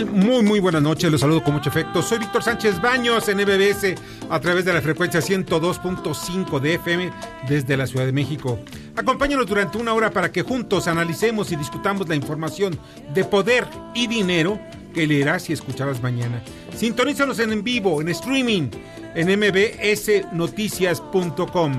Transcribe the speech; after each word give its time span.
Muy, 0.00 0.42
muy 0.42 0.58
buenas 0.58 0.80
noches. 0.80 1.12
Los 1.12 1.20
saludo 1.20 1.44
con 1.44 1.52
mucho 1.52 1.68
efecto. 1.68 2.00
Soy 2.00 2.18
Víctor 2.18 2.42
Sánchez 2.42 2.80
Baños 2.80 3.28
en 3.28 3.36
MBS 3.36 3.94
a 4.30 4.40
través 4.40 4.64
de 4.64 4.72
la 4.72 4.80
frecuencia 4.80 5.20
102.5 5.20 6.60
de 6.60 6.72
FM 6.74 7.12
desde 7.46 7.76
la 7.76 7.86
Ciudad 7.86 8.06
de 8.06 8.12
México. 8.12 8.58
Acompáñanos 8.96 9.46
durante 9.46 9.76
una 9.76 9.92
hora 9.92 10.10
para 10.10 10.32
que 10.32 10.40
juntos 10.40 10.88
analicemos 10.88 11.52
y 11.52 11.56
discutamos 11.56 12.08
la 12.08 12.14
información 12.14 12.78
de 13.12 13.22
poder 13.24 13.66
y 13.94 14.06
dinero 14.06 14.58
que 14.94 15.06
leerás 15.06 15.50
y 15.50 15.52
escucharás 15.52 16.02
mañana. 16.02 16.42
Sintonízanos 16.74 17.38
en, 17.40 17.52
en 17.52 17.62
vivo, 17.62 18.00
en 18.00 18.08
streaming, 18.08 18.70
en 19.14 19.38
mbsnoticias.com. 19.38 21.72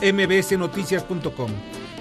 mbsnoticias.com. 0.00 1.50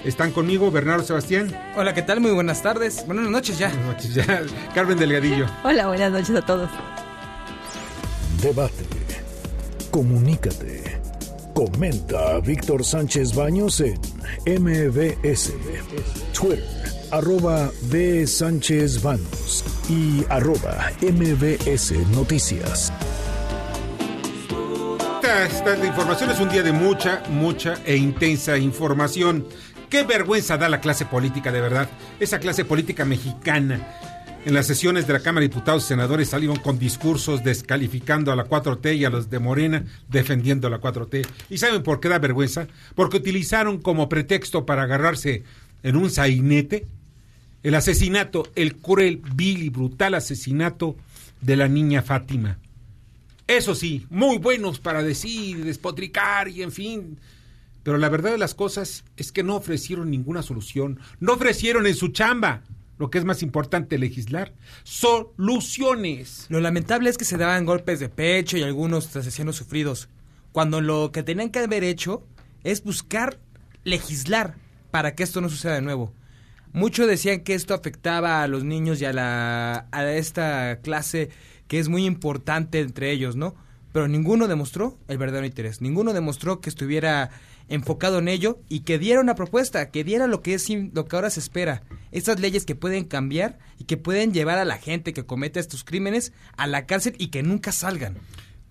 Están 0.08 0.32
conmigo 0.32 0.72
Bernardo 0.72 1.04
Sebastián. 1.04 1.54
Hola, 1.76 1.94
¿qué 1.94 2.02
tal? 2.02 2.22
Muy 2.22 2.32
buenas 2.32 2.64
tardes. 2.64 3.06
Buenas 3.06 3.28
noches 3.30 3.60
ya. 3.60 3.68
Buenas 3.68 3.88
noches, 3.88 4.14
ya. 4.16 4.42
Carmen 4.74 4.98
Delgadillo. 4.98 5.48
Hola, 5.66 5.88
buenas 5.88 6.14
noches 6.14 6.34
a 6.34 6.42
todos. 6.46 6.70
Debate. 8.42 8.86
Comunícate. 9.92 11.02
Comenta 11.54 12.36
a 12.36 12.40
Víctor 12.40 12.86
Sánchez 12.86 13.36
Baños 13.36 13.82
en 13.82 14.00
MBS, 14.46 15.52
Twitter, 16.32 16.64
arroba 17.12 17.70
B. 17.90 18.26
Sánchez 18.26 19.02
Baños 19.04 19.66
y 19.90 20.24
arroba 20.30 20.90
MBS 21.02 21.92
Noticias. 22.12 22.94
Esta, 25.22 25.74
esta 25.74 25.86
información 25.86 26.30
es 26.30 26.40
un 26.40 26.48
día 26.48 26.64
de 26.64 26.72
mucha, 26.72 27.24
mucha 27.30 27.74
e 27.86 27.98
intensa 27.98 28.58
información. 28.58 29.46
Qué 29.90 30.04
vergüenza 30.04 30.58
da 30.58 30.68
la 30.68 30.82
clase 30.82 31.06
política, 31.06 31.52
de 31.52 31.62
verdad. 31.62 31.90
Esa 32.20 32.40
clase 32.40 32.66
política 32.66 33.06
mexicana. 33.06 33.80
En 34.46 34.54
las 34.54 34.68
sesiones 34.68 35.08
de 35.08 35.14
la 35.14 35.20
Cámara 35.20 35.42
de 35.42 35.50
Diputados 35.50 35.84
y 35.86 35.88
Senadores 35.88 36.30
salieron 36.30 36.58
con 36.58 36.80
discursos 36.80 37.44
descalificando 37.44 38.32
a 38.32 38.36
la 38.36 38.46
4T 38.46 38.98
y 38.98 39.06
a 39.06 39.10
los 39.10 39.30
de 39.30 39.40
Morena 39.40 39.86
defendiendo 40.10 40.68
a 40.68 40.70
la 40.70 40.80
4T. 40.80 41.28
¿Y 41.50 41.58
saben 41.58 41.84
por 41.84 42.00
qué 42.00 42.10
da 42.10 42.20
vergüenza? 42.20 42.68
Porque 42.96 43.18
utilizaron 43.18 43.80
como 43.82 44.08
pretexto 44.08 44.66
para 44.66 44.84
agarrarse 44.84 45.44
en 45.84 45.96
un 45.96 46.10
sainete 46.10 46.86
el 47.64 47.76
asesinato, 47.76 48.50
el 48.56 48.76
cruel, 48.78 49.22
vil 49.36 49.64
y 49.64 49.70
brutal 49.70 50.14
asesinato 50.14 50.96
de 51.42 51.58
la 51.58 51.68
niña 51.68 52.02
Fátima. 52.02 52.58
Eso 53.48 53.76
sí, 53.76 54.06
muy 54.10 54.38
buenos 54.38 54.80
para 54.80 55.04
decir, 55.04 55.64
despotricar 55.64 56.48
y 56.48 56.64
en 56.64 56.72
fin. 56.72 57.18
Pero 57.88 58.00
la 58.00 58.10
verdad 58.10 58.32
de 58.32 58.38
las 58.38 58.54
cosas 58.54 59.06
es 59.16 59.32
que 59.32 59.44
no 59.44 59.56
ofrecieron 59.56 60.12
ninguna 60.12 60.44
solución. 60.44 61.00
No 61.22 61.32
ofrecieron 61.32 61.88
en 61.88 61.96
su 61.96 62.10
chamba, 62.10 62.64
lo 62.98 63.10
que 63.10 63.18
es 63.18 63.24
más 63.24 63.42
importante, 63.42 63.98
legislar, 63.98 64.54
soluciones. 64.84 66.48
Lo 66.50 66.60
lamentable 66.60 67.10
es 67.10 67.18
que 67.18 67.24
se 67.24 67.38
daban 67.38 67.66
golpes 67.66 68.02
de 68.02 68.10
pecho 68.10 68.58
y 68.58 68.64
algunos 68.64 69.16
asesinos 69.16 69.56
sufridos, 69.56 70.10
cuando 70.52 70.82
lo 70.82 71.14
que 71.14 71.24
tenían 71.24 71.50
que 71.50 71.60
haber 71.60 71.86
hecho 71.86 72.28
es 72.66 72.84
buscar 72.84 73.40
legislar 73.86 74.56
para 74.92 75.16
que 75.16 75.24
esto 75.24 75.40
no 75.40 75.48
suceda 75.48 75.76
de 75.76 75.82
nuevo. 75.82 76.12
Muchos 76.74 77.08
decían 77.08 77.40
que 77.40 77.54
esto 77.54 77.74
afectaba 77.74 78.44
a 78.44 78.50
los 78.50 78.66
niños 78.66 79.00
y 79.00 79.06
a, 79.06 79.14
la, 79.14 79.88
a 79.94 80.12
esta 80.12 80.82
clase 80.82 81.30
que 81.70 81.80
es 81.80 81.88
muy 81.88 82.06
importante 82.06 82.82
entre 82.82 83.12
ellos, 83.12 83.38
¿no? 83.38 83.56
Pero 83.94 84.10
ninguno 84.10 84.50
demostró 84.50 85.00
el 85.08 85.18
verdadero 85.18 85.46
interés, 85.46 85.80
ninguno 85.80 86.12
demostró 86.12 86.60
que 86.60 86.70
estuviera 86.70 87.32
enfocado 87.70 88.20
en 88.20 88.28
ello 88.28 88.60
y 88.70 88.82
que 88.82 89.00
diera 89.00 89.22
una 89.22 89.36
propuesta, 89.36 89.92
que 89.92 90.04
diera 90.04 90.28
lo 90.28 90.42
que 90.42 90.54
es 90.54 90.68
lo 90.70 91.06
que 91.06 91.16
ahora 91.16 91.30
se 91.30 91.40
espera, 91.40 91.84
estas 92.12 92.40
leyes 92.40 92.66
que 92.66 92.76
pueden 92.76 93.06
cambiar 93.06 93.60
y 93.80 93.86
que 93.86 93.98
pueden 93.98 94.34
llevar 94.34 94.58
a 94.58 94.66
la 94.66 94.78
gente 94.78 95.14
que 95.14 95.26
cometa 95.26 95.60
estos 95.60 95.84
crímenes 95.84 96.34
a 96.58 96.68
la 96.68 96.86
cárcel 96.86 97.16
y 97.18 97.28
que 97.28 97.44
nunca 97.44 97.72
salgan. 97.72 98.18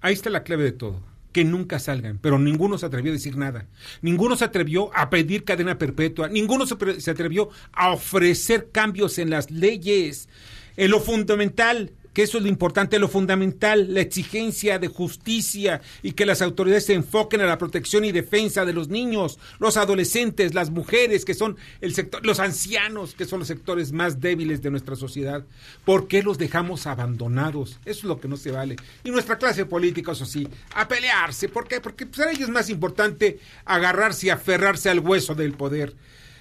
Ahí 0.01 0.15
está 0.15 0.31
la 0.31 0.45
clave 0.45 0.65
de 0.65 0.73
todo. 0.73 1.03
Que 1.33 1.45
nunca 1.45 1.79
salgan, 1.79 2.19
pero 2.19 2.39
ninguno 2.39 2.79
se 2.79 2.87
atrevió 2.87 3.13
a 3.13 3.15
decir 3.15 3.37
nada. 3.37 3.67
Ninguno 4.01 4.37
se 4.37 4.45
atrevió 4.47 4.91
a 4.97 5.11
pedir 5.11 5.45
cadena 5.45 5.77
perpetua. 5.77 6.29
Ninguno 6.29 6.65
se 6.65 7.11
atrevió 7.11 7.51
a 7.73 7.93
ofrecer 7.93 8.71
cambios 8.73 9.19
en 9.19 9.29
las 9.29 9.51
leyes. 9.51 10.31
En 10.79 10.91
lo 10.91 11.01
fundamental, 11.01 11.93
que 12.17 12.23
eso 12.23 12.39
es 12.39 12.45
lo 12.45 12.49
importante, 12.49 12.99
lo 12.99 13.09
fundamental, 13.09 13.93
la 13.93 14.01
exigencia 14.01 14.79
de 14.79 14.89
justicia 14.89 15.83
y 16.03 16.13
que 16.13 16.25
las 16.25 16.41
autoridades 16.41 16.87
se 16.87 16.95
enfoquen 16.95 17.43
a 17.43 17.47
la 17.47 17.59
protección 17.59 18.07
y 18.07 18.11
defensa 18.11 18.65
de 18.65 18.73
los 18.73 18.89
niños, 18.89 19.39
los 19.59 19.77
adolescentes, 19.77 20.55
las 20.55 20.71
mujeres, 20.71 21.27
que 21.27 21.35
son 21.35 21.59
el 21.83 21.95
sector, 21.95 22.25
los 22.25 22.41
ancianos, 22.41 23.15
que 23.15 23.27
son 23.27 23.41
los 23.41 23.49
sectores 23.49 23.93
más 23.93 24.19
débiles 24.19 24.63
de 24.63 24.71
nuestra 24.71 24.97
sociedad. 24.97 25.45
¿Por 25.85 26.09
qué 26.09 26.23
los 26.23 26.39
dejamos 26.39 26.87
abandonados? 26.87 27.81
Eso 27.85 27.99
es 27.99 28.05
lo 28.05 28.19
que 28.19 28.29
no 28.29 28.39
se 28.39 28.51
vale. 28.51 28.77
Y 29.05 29.11
nuestra 29.11 29.37
clase 29.37 29.67
política, 29.67 30.13
eso 30.13 30.25
sí, 30.25 30.49
a 30.75 30.89
pelearse. 30.89 31.51
¿Por 31.51 31.69
qué? 31.69 31.83
Porque 31.83 32.07
para 32.07 32.31
ellos 32.31 32.45
es 32.45 32.49
más 32.49 32.71
importante 32.71 33.41
agarrarse 33.67 34.29
y 34.29 34.31
aferrarse 34.31 34.89
al 34.89 35.01
hueso 35.01 35.35
del 35.35 35.53
poder. 35.53 35.95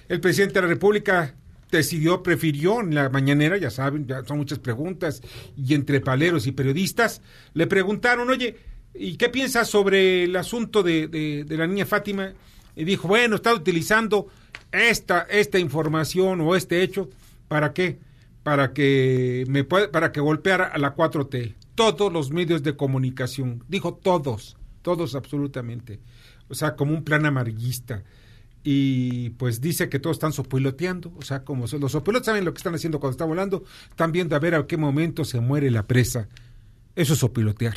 El 0.08 0.22
presidente 0.22 0.54
de 0.54 0.62
la 0.62 0.68
República 0.68 1.34
decidió, 1.70 2.22
prefirió 2.22 2.80
en 2.80 2.94
la 2.94 3.08
mañanera, 3.08 3.56
ya 3.58 3.70
saben, 3.70 4.06
ya 4.06 4.24
son 4.24 4.38
muchas 4.38 4.58
preguntas, 4.58 5.22
y 5.56 5.74
entre 5.74 6.00
paleros 6.00 6.46
y 6.46 6.52
periodistas, 6.52 7.22
le 7.54 7.66
preguntaron, 7.66 8.28
oye, 8.30 8.56
¿y 8.94 9.16
qué 9.16 9.28
piensas 9.28 9.68
sobre 9.68 10.24
el 10.24 10.36
asunto 10.36 10.82
de, 10.82 11.08
de- 11.08 11.56
la 11.56 11.66
niña 11.66 11.86
Fátima? 11.86 12.32
Y 12.76 12.84
dijo, 12.84 13.08
bueno, 13.08 13.36
está 13.36 13.52
utilizando 13.54 14.28
esta, 14.72 15.22
esta 15.22 15.58
información 15.58 16.40
o 16.40 16.54
este 16.56 16.82
hecho, 16.82 17.08
¿para 17.48 17.72
qué? 17.72 17.98
Para 18.42 18.72
que 18.72 19.44
me 19.48 19.64
para 19.64 20.12
que 20.12 20.20
golpeara 20.20 20.66
a 20.66 20.78
la 20.78 20.94
4T. 20.94 21.54
Todos 21.74 22.12
los 22.12 22.30
medios 22.30 22.62
de 22.62 22.76
comunicación, 22.76 23.64
dijo 23.68 23.94
todos, 23.94 24.56
todos 24.82 25.14
absolutamente. 25.14 26.00
O 26.48 26.54
sea, 26.54 26.76
como 26.76 26.94
un 26.94 27.02
plan 27.02 27.26
amarillista 27.26 28.04
y 28.68 29.30
pues 29.30 29.60
dice 29.60 29.88
que 29.88 30.00
todos 30.00 30.16
están 30.16 30.32
sopiloteando, 30.32 31.14
o 31.16 31.22
sea, 31.22 31.44
como 31.44 31.66
los 31.78 31.92
sopilotes 31.92 32.26
saben 32.26 32.44
lo 32.44 32.52
que 32.52 32.58
están 32.58 32.74
haciendo 32.74 32.98
cuando 32.98 33.12
está 33.12 33.24
volando, 33.24 33.62
están 33.90 34.10
viendo 34.10 34.34
a 34.34 34.40
ver 34.40 34.56
a 34.56 34.66
qué 34.66 34.76
momento 34.76 35.24
se 35.24 35.38
muere 35.38 35.70
la 35.70 35.86
presa. 35.86 36.28
Eso 36.96 37.12
es 37.12 37.20
sopilotear, 37.20 37.76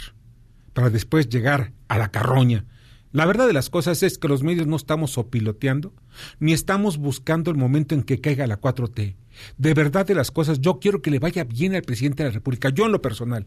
para 0.74 0.90
después 0.90 1.30
llegar 1.30 1.74
a 1.90 2.00
la 2.00 2.10
carroña. 2.10 2.66
La 3.12 3.28
verdad 3.28 3.46
de 3.46 3.54
las 3.54 3.70
cosas 3.70 4.02
es 4.02 4.18
que 4.18 4.28
los 4.28 4.42
medios 4.42 4.66
no 4.66 4.78
estamos 4.78 5.12
sopiloteando, 5.12 5.94
ni 6.40 6.54
estamos 6.54 6.98
buscando 6.98 7.52
el 7.52 7.58
momento 7.58 7.94
en 7.94 8.02
que 8.02 8.20
caiga 8.20 8.48
la 8.48 8.60
4T. 8.60 9.16
De 9.58 9.74
verdad 9.74 10.06
de 10.06 10.16
las 10.16 10.32
cosas, 10.32 10.60
yo 10.60 10.80
quiero 10.80 11.02
que 11.02 11.12
le 11.12 11.20
vaya 11.20 11.44
bien 11.44 11.76
al 11.76 11.82
presidente 11.82 12.24
de 12.24 12.30
la 12.30 12.34
República, 12.36 12.70
yo 12.70 12.86
en 12.86 12.92
lo 12.92 13.02
personal. 13.02 13.46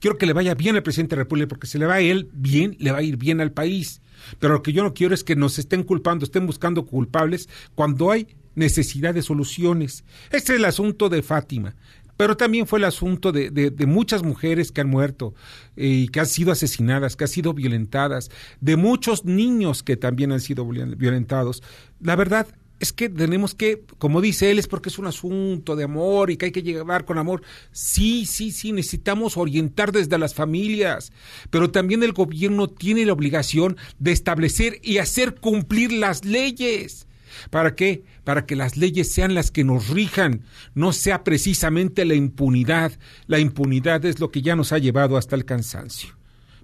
Quiero 0.00 0.18
que 0.18 0.26
le 0.26 0.32
vaya 0.32 0.54
bien 0.54 0.76
al 0.76 0.82
presidente 0.82 1.14
de 1.14 1.20
la 1.20 1.24
República, 1.24 1.48
porque 1.48 1.66
si 1.66 1.78
le 1.78 1.86
va 1.86 1.94
a 1.94 2.00
él 2.00 2.28
bien, 2.32 2.76
le 2.78 2.92
va 2.92 2.98
a 2.98 3.02
ir 3.02 3.16
bien 3.16 3.40
al 3.40 3.52
país. 3.52 4.00
Pero 4.38 4.54
lo 4.54 4.62
que 4.62 4.72
yo 4.72 4.82
no 4.82 4.94
quiero 4.94 5.14
es 5.14 5.24
que 5.24 5.36
nos 5.36 5.58
estén 5.58 5.82
culpando, 5.82 6.24
estén 6.24 6.46
buscando 6.46 6.84
culpables 6.86 7.48
cuando 7.74 8.10
hay 8.10 8.28
necesidad 8.54 9.14
de 9.14 9.22
soluciones. 9.22 10.04
Este 10.30 10.52
es 10.52 10.58
el 10.58 10.64
asunto 10.64 11.08
de 11.08 11.22
Fátima. 11.22 11.74
Pero 12.16 12.36
también 12.36 12.66
fue 12.66 12.78
el 12.78 12.84
asunto 12.84 13.32
de, 13.32 13.72
muchas 13.86 14.22
mujeres 14.22 14.70
que 14.70 14.82
han 14.82 14.88
muerto 14.88 15.34
eh, 15.76 15.86
y 15.86 16.08
que 16.08 16.20
han 16.20 16.26
sido 16.26 16.52
asesinadas, 16.52 17.16
que 17.16 17.24
han 17.24 17.28
sido 17.28 17.54
violentadas, 17.54 18.30
de 18.60 18.76
muchos 18.76 19.24
niños 19.24 19.82
que 19.82 19.96
también 19.96 20.30
han 20.30 20.40
sido 20.40 20.64
violen- 20.64 20.96
violentados. 20.96 21.62
La 22.00 22.14
verdad 22.14 22.46
es 22.82 22.92
que 22.92 23.08
tenemos 23.08 23.54
que, 23.54 23.84
como 23.98 24.20
dice 24.20 24.50
él, 24.50 24.58
es 24.58 24.66
porque 24.66 24.88
es 24.88 24.98
un 24.98 25.06
asunto 25.06 25.76
de 25.76 25.84
amor 25.84 26.32
y 26.32 26.36
que 26.36 26.46
hay 26.46 26.50
que 26.50 26.64
llevar 26.64 27.04
con 27.04 27.16
amor. 27.16 27.42
Sí, 27.70 28.26
sí, 28.26 28.50
sí, 28.50 28.72
necesitamos 28.72 29.36
orientar 29.36 29.92
desde 29.92 30.18
las 30.18 30.34
familias, 30.34 31.12
pero 31.50 31.70
también 31.70 32.02
el 32.02 32.12
gobierno 32.12 32.66
tiene 32.66 33.06
la 33.06 33.12
obligación 33.12 33.76
de 34.00 34.10
establecer 34.10 34.80
y 34.82 34.98
hacer 34.98 35.36
cumplir 35.36 35.92
las 35.92 36.24
leyes. 36.24 37.06
¿Para 37.50 37.76
qué? 37.76 38.02
Para 38.24 38.46
que 38.46 38.56
las 38.56 38.76
leyes 38.76 39.12
sean 39.12 39.36
las 39.36 39.52
que 39.52 39.62
nos 39.62 39.88
rijan, 39.88 40.42
no 40.74 40.92
sea 40.92 41.22
precisamente 41.22 42.04
la 42.04 42.14
impunidad. 42.14 42.98
La 43.28 43.38
impunidad 43.38 44.04
es 44.04 44.18
lo 44.18 44.32
que 44.32 44.42
ya 44.42 44.56
nos 44.56 44.72
ha 44.72 44.78
llevado 44.78 45.16
hasta 45.16 45.36
el 45.36 45.44
cansancio. 45.44 46.16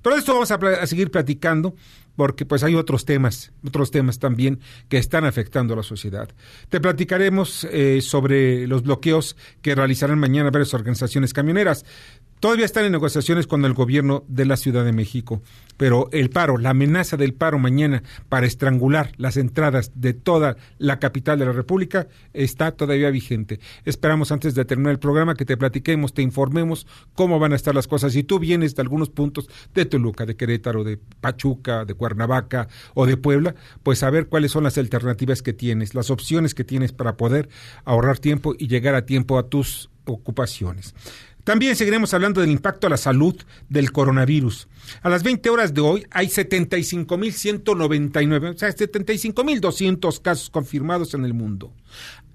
Pero 0.03 0.17
de 0.17 0.21
esto 0.21 0.33
vamos 0.35 0.51
a, 0.51 0.57
a 0.57 0.87
seguir 0.89 1.13
platicando 1.13 1.77
porque 2.19 2.45
pues 2.45 2.65
hay 2.65 2.75
otros 2.75 3.05
temas, 3.05 3.53
otros 3.65 3.93
temas 3.93 4.19
también 4.19 4.59
que 4.89 4.99
están 4.99 5.25
afectando 5.25 5.75
a 5.75 5.77
la 5.77 5.85
sociedad. 5.85 6.29
Te 6.69 6.81
platicaremos 6.81 7.63
eh, 7.71 8.01
sobre 8.03 8.67
los 8.67 8.83
bloqueos 8.83 9.37
que 9.63 9.77
realizarán 9.77 10.19
mañana 10.19 10.51
varias 10.51 10.75
organizaciones 10.75 11.33
camioneras. 11.33 11.85
Todavía 12.41 12.67
están 12.67 12.85
en 12.85 12.93
negociaciones 12.93 13.49
con 13.49 13.65
el 13.65 13.75
gobierno 13.75 14.25
de 14.29 14.45
la 14.45 14.57
Ciudad 14.57 14.85
de 14.85 14.93
México, 14.93 15.43
pero 15.77 16.09
el 16.13 16.31
paro, 16.31 16.57
la 16.57 16.71
amenaza 16.71 17.17
del 17.17 17.35
paro 17.35 17.59
mañana 17.59 18.05
para 18.29 18.47
estrangular 18.47 19.11
las 19.17 19.37
entradas 19.37 19.91
de 19.97 20.13
toda 20.13 20.57
la 20.79 21.01
capital 21.01 21.41
de 21.41 21.47
la 21.47 21.53
República 21.53 22.07
está 22.33 22.71
todavía 22.71 23.11
vigente. 23.11 23.59
Esperamos 23.85 24.31
antes 24.31 24.55
de 24.55 24.65
terminar 24.65 24.93
el 24.93 25.01
programa 25.01 25.35
que 25.35 25.45
te 25.45 25.57
platiquemos, 25.57 26.15
te 26.15 26.23
informemos 26.23 26.87
cómo 27.15 27.41
van 27.41 27.55
a 27.55 27.57
estar 27.57 27.75
las 27.75 27.89
cosas. 27.89 28.13
Si 28.13 28.23
tú 28.23 28.39
vienes 28.39 28.77
de 28.77 28.83
algunos 28.83 29.11
puntos 29.11 29.49
de 29.75 29.85
Toluca, 29.85 30.25
de 30.25 30.37
Querétaro, 30.37 30.85
de 30.85 30.97
Pachuca, 30.97 31.85
de 31.85 31.95
Cuernavaca 31.95 32.69
o 32.95 33.07
de 33.07 33.17
Puebla, 33.17 33.57
pues 33.83 33.99
saber 33.99 34.29
cuáles 34.29 34.53
son 34.53 34.63
las 34.63 34.79
alternativas 34.79 35.43
que 35.43 35.53
tienes, 35.53 35.93
las 35.97 36.09
opciones 36.09 36.55
que 36.55 36.63
tienes 36.63 36.93
para 36.93 37.17
poder 37.17 37.49
ahorrar 37.85 38.21
tiempo 38.21 38.55
y 38.57 38.69
llegar 38.69 38.95
a 38.95 39.07
tiempo 39.07 39.39
a 39.39 39.49
tus 39.49 39.91
ocupaciones. 40.05 40.95
También 41.49 41.75
seguiremos 41.77 42.13
hablando 42.13 42.43
del 42.43 42.51
impacto 42.51 42.87
a 42.87 42.91
la 42.91 42.99
salud 42.99 43.35
del 43.71 43.91
coronavirus. 43.91 44.69
A 45.01 45.09
las 45.09 45.23
20 45.23 45.49
horas 45.49 45.73
de 45.73 45.81
hoy 45.81 46.07
hay 46.11 46.27
75.199, 46.27 48.55
o 48.55 48.59
sea, 48.59 48.69
75.200 48.69 50.21
casos 50.21 50.51
confirmados 50.51 51.15
en 51.15 51.25
el 51.25 51.33
mundo. 51.33 51.73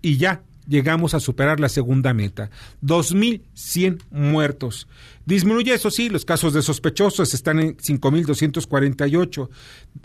Y 0.02 0.18
ya 0.18 0.42
llegamos 0.68 1.14
a 1.14 1.20
superar 1.20 1.60
la 1.60 1.70
segunda 1.70 2.14
meta, 2.14 2.50
2.100 2.84 4.02
muertos. 4.12 4.88
Disminuye, 5.26 5.74
eso 5.74 5.90
sí, 5.90 6.10
los 6.10 6.26
casos 6.26 6.54
de 6.54 6.62
sospechosos 6.62 7.34
están 7.34 7.60
en 7.60 7.78
5.248 7.78 9.50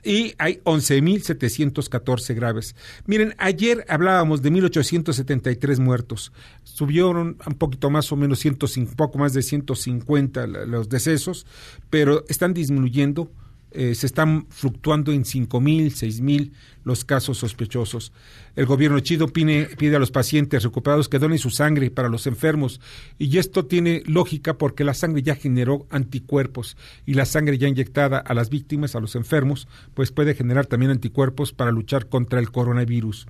y 0.05 0.35
hay 0.39 0.61
11.714 0.65 2.35
graves. 2.35 2.77
Miren, 3.07 3.35
ayer 3.39 3.85
hablábamos 3.89 4.43
de 4.43 4.51
1.873 4.53 5.81
muertos. 5.81 6.33
Subieron 6.63 7.37
un 7.47 7.55
poquito 7.55 7.91
más 7.91 8.13
o 8.13 8.17
menos, 8.17 8.39
105, 8.39 8.95
poco 8.97 9.19
más 9.19 9.33
de 9.33 9.43
150 9.43 10.47
la- 10.47 10.67
los 10.67 10.89
decesos, 10.89 11.47
pero 11.91 12.25
están 12.29 12.55
disminuyendo 12.55 13.31
eh, 13.71 13.95
se 13.95 14.07
están 14.07 14.47
fluctuando 14.49 15.13
en 15.13 15.25
5.000, 15.25 15.87
6.000 15.91 16.53
los 16.85 17.05
casos 17.05 17.39
sospechosos. 17.39 18.13
El 18.57 18.67
gobierno 18.67 19.01
chido 19.01 19.29
pide, 19.29 19.67
pide 19.77 19.97
a 19.97 19.99
los 19.99 20.11
pacientes 20.11 20.63
recuperados 20.63 21.09
que 21.09 21.19
donen 21.19 21.39
su 21.39 21.51
sangre 21.51 21.91
para 21.91 22.09
los 22.09 22.27
enfermos 22.27 22.81
y 23.19 23.37
esto 23.39 23.67
tiene 23.67 24.03
lógica 24.07 24.57
porque 24.57 24.85
la 24.85 24.95
sangre 24.95 25.23
ya 25.23 25.35
generó 25.35 25.87
anticuerpos 25.91 26.77
y 27.05 27.15
la 27.15 27.27
sangre 27.27 27.59
ya 27.59 27.69
inyectada 27.69 28.19
a 28.19 28.35
las 28.35 28.49
víctimas, 28.49 28.95
a 28.95 29.01
los 29.01 29.15
enfermos, 29.17 29.69
pues 29.95 30.13
puede 30.13 30.35
generar 30.35 30.67
también 30.67 30.91
anticuerpos 30.91 31.53
para 31.53 31.71
luchar 31.71 32.09
contra 32.09 32.41
el 32.41 32.51
coronavirus. 32.51 33.27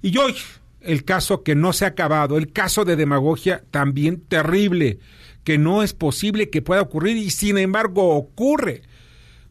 Y 0.00 0.16
hoy 0.16 0.34
el 0.84 1.04
caso 1.04 1.42
que 1.42 1.54
no 1.54 1.72
se 1.72 1.84
ha 1.84 1.88
acabado, 1.88 2.36
el 2.36 2.52
caso 2.52 2.84
de 2.84 2.96
demagogia 2.96 3.64
también 3.70 4.20
terrible, 4.20 4.98
que 5.42 5.58
no 5.58 5.82
es 5.82 5.92
posible 5.92 6.50
que 6.50 6.62
pueda 6.62 6.82
ocurrir 6.82 7.16
y 7.16 7.30
sin 7.30 7.58
embargo 7.58 8.16
ocurre. 8.16 8.82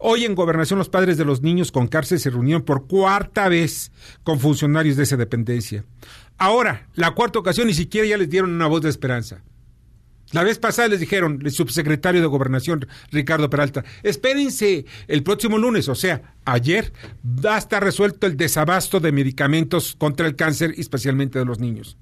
Hoy 0.05 0.25
en 0.25 0.35
Gobernación 0.35 0.79
los 0.79 0.89
padres 0.89 1.17
de 1.17 1.23
los 1.23 1.43
niños 1.43 1.71
con 1.71 1.87
cárcel 1.87 2.19
se 2.19 2.29
reunieron 2.29 2.63
por 2.63 2.87
cuarta 2.87 3.47
vez 3.47 3.89
con 4.23 4.37
funcionarios 4.37 4.97
de 4.97 5.03
esa 5.03 5.15
dependencia. 5.15 5.85
Ahora, 6.37 6.89
la 6.93 7.11
cuarta 7.11 7.39
ocasión 7.39 7.67
ni 7.67 7.73
siquiera 7.73 8.05
ya 8.05 8.17
les 8.17 8.29
dieron 8.29 8.51
una 8.51 8.67
voz 8.67 8.81
de 8.81 8.89
esperanza. 8.89 9.43
La 10.33 10.43
vez 10.43 10.59
pasada 10.59 10.89
les 10.89 10.99
dijeron, 10.99 11.39
el 11.41 11.51
subsecretario 11.51 12.19
de 12.19 12.27
Gobernación, 12.27 12.85
Ricardo 13.13 13.49
Peralta, 13.49 13.85
espérense 14.03 14.83
el 15.07 15.23
próximo 15.23 15.57
lunes, 15.57 15.87
o 15.87 15.95
sea, 15.95 16.33
ayer, 16.43 16.91
va 17.23 17.55
a 17.55 17.59
estar 17.59 17.81
resuelto 17.81 18.27
el 18.27 18.35
desabasto 18.35 18.99
de 18.99 19.13
medicamentos 19.13 19.95
contra 19.97 20.27
el 20.27 20.35
cáncer, 20.35 20.73
especialmente 20.77 21.39
de 21.39 21.45
los 21.45 21.59
niños. 21.59 21.95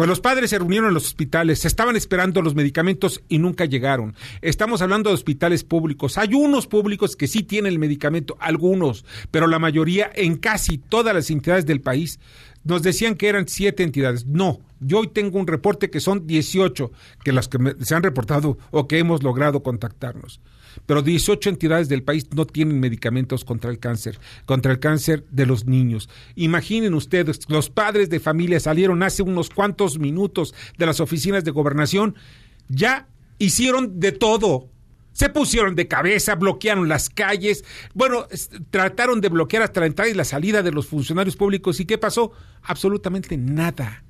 Pues 0.00 0.08
los 0.08 0.20
padres 0.22 0.48
se 0.48 0.58
reunieron 0.58 0.88
en 0.88 0.94
los 0.94 1.08
hospitales, 1.08 1.66
estaban 1.66 1.94
esperando 1.94 2.40
los 2.40 2.54
medicamentos 2.54 3.22
y 3.28 3.36
nunca 3.36 3.66
llegaron. 3.66 4.14
Estamos 4.40 4.80
hablando 4.80 5.10
de 5.10 5.14
hospitales 5.14 5.62
públicos. 5.62 6.16
Hay 6.16 6.32
unos 6.32 6.66
públicos 6.66 7.16
que 7.16 7.26
sí 7.26 7.42
tienen 7.42 7.74
el 7.74 7.78
medicamento, 7.78 8.38
algunos, 8.40 9.04
pero 9.30 9.46
la 9.46 9.58
mayoría 9.58 10.10
en 10.14 10.38
casi 10.38 10.78
todas 10.78 11.14
las 11.14 11.30
entidades 11.30 11.66
del 11.66 11.82
país 11.82 12.18
nos 12.64 12.82
decían 12.82 13.14
que 13.14 13.28
eran 13.28 13.46
siete 13.46 13.82
entidades. 13.82 14.24
No, 14.24 14.60
yo 14.80 15.00
hoy 15.00 15.08
tengo 15.08 15.38
un 15.38 15.46
reporte 15.46 15.90
que 15.90 16.00
son 16.00 16.26
18, 16.26 16.90
que 17.22 17.32
las 17.32 17.48
que 17.48 17.58
se 17.80 17.94
han 17.94 18.02
reportado 18.02 18.56
o 18.70 18.88
que 18.88 19.00
hemos 19.00 19.22
logrado 19.22 19.62
contactarnos. 19.62 20.40
Pero 20.86 21.02
18 21.02 21.50
entidades 21.50 21.88
del 21.88 22.02
país 22.02 22.28
no 22.34 22.46
tienen 22.46 22.80
medicamentos 22.80 23.44
contra 23.44 23.70
el 23.70 23.78
cáncer, 23.78 24.18
contra 24.46 24.72
el 24.72 24.78
cáncer 24.78 25.24
de 25.30 25.46
los 25.46 25.66
niños. 25.66 26.08
Imaginen 26.36 26.94
ustedes, 26.94 27.40
los 27.48 27.70
padres 27.70 28.10
de 28.10 28.20
familia 28.20 28.60
salieron 28.60 29.02
hace 29.02 29.22
unos 29.22 29.50
cuantos 29.50 29.98
minutos 29.98 30.54
de 30.78 30.86
las 30.86 31.00
oficinas 31.00 31.44
de 31.44 31.50
gobernación, 31.50 32.14
ya 32.68 33.08
hicieron 33.38 34.00
de 34.00 34.12
todo. 34.12 34.68
Se 35.12 35.28
pusieron 35.28 35.74
de 35.74 35.88
cabeza, 35.88 36.36
bloquearon 36.36 36.88
las 36.88 37.10
calles, 37.10 37.64
bueno, 37.94 38.26
trataron 38.70 39.20
de 39.20 39.28
bloquear 39.28 39.64
hasta 39.64 39.80
la 39.80 39.86
entrada 39.86 40.10
y 40.10 40.14
la 40.14 40.24
salida 40.24 40.62
de 40.62 40.70
los 40.70 40.86
funcionarios 40.86 41.36
públicos. 41.36 41.80
¿Y 41.80 41.84
qué 41.84 41.98
pasó? 41.98 42.32
Absolutamente 42.62 43.36
nada. 43.36 44.04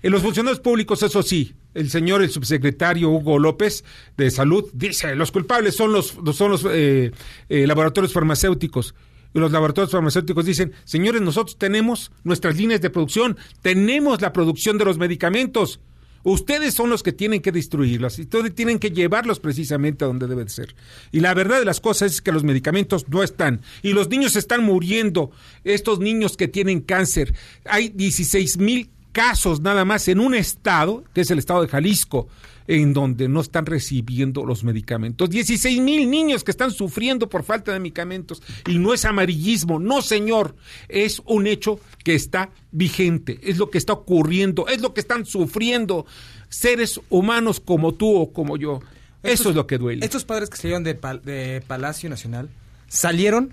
En 0.00 0.12
los 0.12 0.22
funcionarios 0.22 0.60
públicos, 0.60 1.02
eso 1.02 1.22
sí, 1.22 1.54
el 1.74 1.90
señor, 1.90 2.22
el 2.22 2.30
subsecretario 2.30 3.10
Hugo 3.10 3.38
López 3.38 3.84
de 4.16 4.30
Salud, 4.30 4.64
dice, 4.72 5.16
los 5.16 5.32
culpables 5.32 5.74
son 5.74 5.92
los, 5.92 6.16
son 6.34 6.52
los 6.52 6.64
eh, 6.70 7.10
eh, 7.48 7.66
laboratorios 7.66 8.12
farmacéuticos. 8.12 8.94
Y 9.34 9.40
los 9.40 9.50
laboratorios 9.50 9.90
farmacéuticos 9.90 10.46
dicen, 10.46 10.72
señores, 10.84 11.20
nosotros 11.20 11.58
tenemos 11.58 12.12
nuestras 12.22 12.56
líneas 12.56 12.80
de 12.80 12.90
producción, 12.90 13.36
tenemos 13.60 14.20
la 14.20 14.32
producción 14.32 14.78
de 14.78 14.84
los 14.84 14.98
medicamentos. 14.98 15.80
Ustedes 16.22 16.74
son 16.74 16.90
los 16.90 17.02
que 17.02 17.12
tienen 17.12 17.40
que 17.40 17.52
destruirlas 17.52 18.18
y 18.18 18.22
ustedes 18.22 18.54
tienen 18.54 18.78
que 18.78 18.90
llevarlos 18.90 19.40
precisamente 19.40 20.04
a 20.04 20.08
donde 20.08 20.26
deben 20.26 20.48
ser. 20.48 20.74
Y 21.12 21.20
la 21.20 21.34
verdad 21.34 21.58
de 21.58 21.64
las 21.64 21.80
cosas 21.80 22.12
es 22.12 22.22
que 22.22 22.32
los 22.32 22.44
medicamentos 22.44 23.08
no 23.08 23.22
están 23.22 23.62
y 23.82 23.92
los 23.92 24.08
niños 24.08 24.36
están 24.36 24.64
muriendo. 24.64 25.30
Estos 25.64 26.00
niños 26.00 26.36
que 26.36 26.48
tienen 26.48 26.80
cáncer, 26.80 27.34
hay 27.64 27.88
16 27.90 28.58
mil 28.58 28.90
casos 29.18 29.60
nada 29.60 29.84
más 29.84 30.06
en 30.06 30.20
un 30.20 30.34
estado, 30.34 31.02
que 31.12 31.22
es 31.22 31.30
el 31.32 31.38
estado 31.40 31.62
de 31.62 31.68
Jalisco, 31.68 32.28
en 32.68 32.92
donde 32.92 33.28
no 33.28 33.40
están 33.40 33.66
recibiendo 33.66 34.44
los 34.44 34.62
medicamentos. 34.62 35.28
16 35.28 35.80
mil 35.80 36.08
niños 36.08 36.44
que 36.44 36.52
están 36.52 36.70
sufriendo 36.70 37.28
por 37.28 37.42
falta 37.42 37.72
de 37.72 37.80
medicamentos. 37.80 38.40
Y 38.68 38.78
no 38.78 38.94
es 38.94 39.04
amarillismo, 39.04 39.80
no 39.80 40.02
señor, 40.02 40.54
es 40.88 41.20
un 41.24 41.48
hecho 41.48 41.80
que 42.04 42.14
está 42.14 42.50
vigente, 42.70 43.40
es 43.42 43.58
lo 43.58 43.70
que 43.70 43.78
está 43.78 43.94
ocurriendo, 43.94 44.68
es 44.68 44.80
lo 44.82 44.94
que 44.94 45.00
están 45.00 45.26
sufriendo 45.26 46.06
seres 46.48 47.00
humanos 47.08 47.58
como 47.58 47.94
tú 47.94 48.14
o 48.16 48.32
como 48.32 48.56
yo. 48.56 48.80
Eso 49.24 49.50
es 49.50 49.56
lo 49.56 49.66
que 49.66 49.78
duele. 49.78 50.04
Estos 50.04 50.24
padres 50.24 50.48
que 50.48 50.58
salieron 50.58 50.84
de, 50.84 50.94
Pal- 51.00 51.22
de 51.22 51.60
Palacio 51.66 52.08
Nacional 52.08 52.48
salieron 52.86 53.52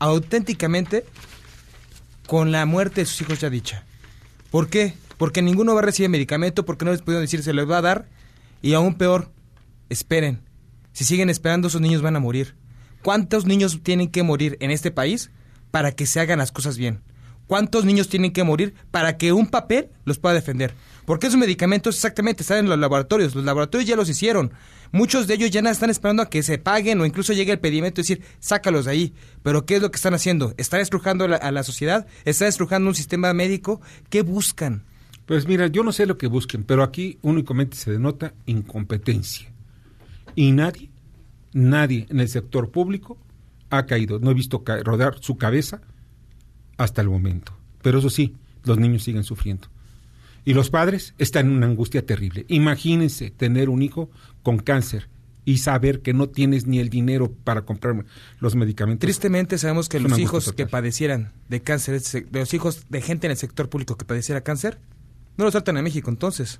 auténticamente 0.00 1.04
con 2.26 2.50
la 2.50 2.66
muerte 2.66 3.02
de 3.02 3.06
sus 3.06 3.20
hijos 3.20 3.40
ya 3.40 3.48
dicha. 3.50 3.84
¿Por 4.50 4.68
qué? 4.68 4.94
Porque 5.16 5.42
ninguno 5.42 5.74
va 5.74 5.80
a 5.80 5.84
recibir 5.84 6.10
medicamento, 6.10 6.64
porque 6.64 6.84
no 6.84 6.92
les 6.92 7.02
pudieron 7.02 7.24
decir 7.24 7.42
se 7.42 7.52
les 7.52 7.68
va 7.68 7.78
a 7.78 7.82
dar. 7.82 8.08
Y 8.62 8.74
aún 8.74 8.94
peor, 8.94 9.30
esperen. 9.88 10.40
Si 10.92 11.04
siguen 11.04 11.30
esperando, 11.30 11.68
esos 11.68 11.80
niños 11.80 12.02
van 12.02 12.16
a 12.16 12.20
morir. 12.20 12.54
¿Cuántos 13.02 13.46
niños 13.46 13.80
tienen 13.82 14.08
que 14.08 14.22
morir 14.22 14.56
en 14.60 14.70
este 14.70 14.90
país 14.90 15.30
para 15.70 15.92
que 15.92 16.06
se 16.06 16.20
hagan 16.20 16.38
las 16.38 16.52
cosas 16.52 16.78
bien? 16.78 17.00
¿Cuántos 17.48 17.86
niños 17.86 18.08
tienen 18.08 18.32
que 18.32 18.44
morir 18.44 18.74
para 18.90 19.16
que 19.16 19.32
un 19.32 19.48
papel 19.48 19.88
los 20.04 20.18
pueda 20.18 20.34
defender? 20.34 20.74
Porque 21.06 21.28
esos 21.28 21.40
medicamentos 21.40 21.96
exactamente 21.96 22.42
están 22.42 22.58
en 22.58 22.68
los 22.68 22.78
laboratorios. 22.78 23.34
Los 23.34 23.44
laboratorios 23.44 23.88
ya 23.88 23.96
los 23.96 24.10
hicieron. 24.10 24.52
Muchos 24.92 25.26
de 25.26 25.34
ellos 25.34 25.50
ya 25.50 25.60
están 25.60 25.88
esperando 25.88 26.22
a 26.22 26.28
que 26.28 26.42
se 26.42 26.58
paguen 26.58 27.00
o 27.00 27.06
incluso 27.06 27.32
llegue 27.32 27.52
el 27.52 27.58
pedimento 27.58 28.00
y 28.00 28.04
decir, 28.04 28.22
sácalos 28.38 28.84
de 28.84 28.90
ahí. 28.90 29.14
Pero 29.42 29.64
¿qué 29.64 29.76
es 29.76 29.82
lo 29.82 29.90
que 29.90 29.96
están 29.96 30.12
haciendo? 30.12 30.52
¿Están 30.58 30.80
estrujando 30.80 31.24
a 31.24 31.28
la, 31.28 31.36
a 31.36 31.50
la 31.50 31.62
sociedad? 31.62 32.06
¿Están 32.26 32.48
estrujando 32.48 32.90
un 32.90 32.94
sistema 32.94 33.32
médico? 33.32 33.80
¿Qué 34.10 34.20
buscan? 34.20 34.84
Pues 35.24 35.48
mira, 35.48 35.68
yo 35.68 35.82
no 35.82 35.92
sé 35.92 36.04
lo 36.04 36.18
que 36.18 36.26
busquen, 36.26 36.64
pero 36.64 36.82
aquí 36.82 37.18
únicamente 37.22 37.78
se 37.78 37.90
denota 37.90 38.34
incompetencia. 38.44 39.50
Y 40.34 40.52
nadie, 40.52 40.90
nadie 41.54 42.06
en 42.10 42.20
el 42.20 42.28
sector 42.28 42.70
público 42.70 43.16
ha 43.70 43.86
caído. 43.86 44.18
No 44.18 44.30
he 44.30 44.34
visto 44.34 44.62
rodar 44.84 45.16
su 45.20 45.38
cabeza 45.38 45.80
hasta 46.78 47.02
el 47.02 47.10
momento. 47.10 47.52
Pero 47.82 47.98
eso 47.98 48.08
sí, 48.08 48.34
los 48.64 48.78
niños 48.78 49.02
siguen 49.02 49.24
sufriendo. 49.24 49.68
Y 50.44 50.54
los 50.54 50.70
padres 50.70 51.14
están 51.18 51.46
en 51.46 51.52
una 51.52 51.66
angustia 51.66 52.06
terrible. 52.06 52.46
Imagínense 52.48 53.30
tener 53.30 53.68
un 53.68 53.82
hijo 53.82 54.08
con 54.42 54.58
cáncer 54.58 55.08
y 55.44 55.58
saber 55.58 56.00
que 56.00 56.14
no 56.14 56.28
tienes 56.28 56.66
ni 56.66 56.78
el 56.78 56.88
dinero 56.88 57.32
para 57.44 57.62
comprar 57.62 58.04
los 58.38 58.54
medicamentos. 58.54 59.06
Tristemente 59.06 59.58
sabemos 59.58 59.88
que 59.88 60.00
los 60.00 60.18
hijos 60.18 60.52
que 60.52 60.66
padecieran 60.66 61.32
de 61.48 61.60
cáncer, 61.60 62.00
de 62.00 62.38
los 62.38 62.54
hijos 62.54 62.86
de 62.88 63.00
gente 63.02 63.26
en 63.26 63.32
el 63.32 63.36
sector 63.36 63.68
público 63.68 63.96
que 63.96 64.04
padeciera 64.04 64.42
cáncer, 64.42 64.78
no 65.36 65.44
los 65.44 65.52
tratan 65.52 65.76
en 65.76 65.84
México 65.84 66.10
entonces. 66.10 66.58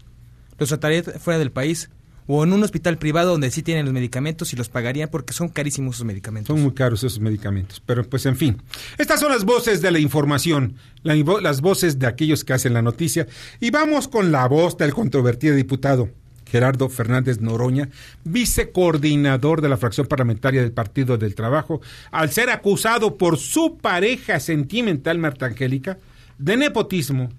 Los 0.58 0.70
tratarían 0.70 1.04
fuera 1.04 1.38
del 1.38 1.52
país 1.52 1.90
o 2.30 2.44
en 2.44 2.52
un 2.52 2.62
hospital 2.62 2.98
privado 2.98 3.32
donde 3.32 3.50
sí 3.50 3.62
tienen 3.62 3.86
los 3.86 3.94
medicamentos 3.94 4.52
y 4.52 4.56
los 4.56 4.68
pagarían 4.68 5.08
porque 5.08 5.32
son 5.32 5.48
carísimos 5.48 5.96
esos 5.96 6.06
medicamentos. 6.06 6.54
Son 6.54 6.62
muy 6.62 6.74
caros 6.74 7.02
esos 7.02 7.20
medicamentos, 7.20 7.82
pero 7.84 8.04
pues 8.04 8.26
en 8.26 8.36
fin. 8.36 8.62
Estas 8.98 9.18
son 9.18 9.32
las 9.32 9.44
voces 9.44 9.80
de 9.80 9.90
la 9.90 9.98
información, 9.98 10.76
las 11.02 11.62
voces 11.62 11.98
de 11.98 12.06
aquellos 12.06 12.44
que 12.44 12.52
hacen 12.52 12.74
la 12.74 12.82
noticia. 12.82 13.26
Y 13.60 13.70
vamos 13.70 14.08
con 14.08 14.30
la 14.30 14.46
voz 14.46 14.76
del 14.76 14.92
controvertido 14.92 15.56
diputado 15.56 16.10
Gerardo 16.44 16.90
Fernández 16.90 17.40
Noroña, 17.40 17.88
vicecoordinador 18.24 19.62
de 19.62 19.70
la 19.70 19.78
fracción 19.78 20.06
parlamentaria 20.06 20.60
del 20.60 20.72
Partido 20.72 21.16
del 21.16 21.34
Trabajo, 21.34 21.80
al 22.10 22.30
ser 22.30 22.50
acusado 22.50 23.16
por 23.16 23.38
su 23.38 23.78
pareja 23.78 24.38
sentimental 24.38 25.18
Marta 25.18 25.46
Angélica 25.46 25.98
de 26.38 26.58
nepotismo, 26.58 27.30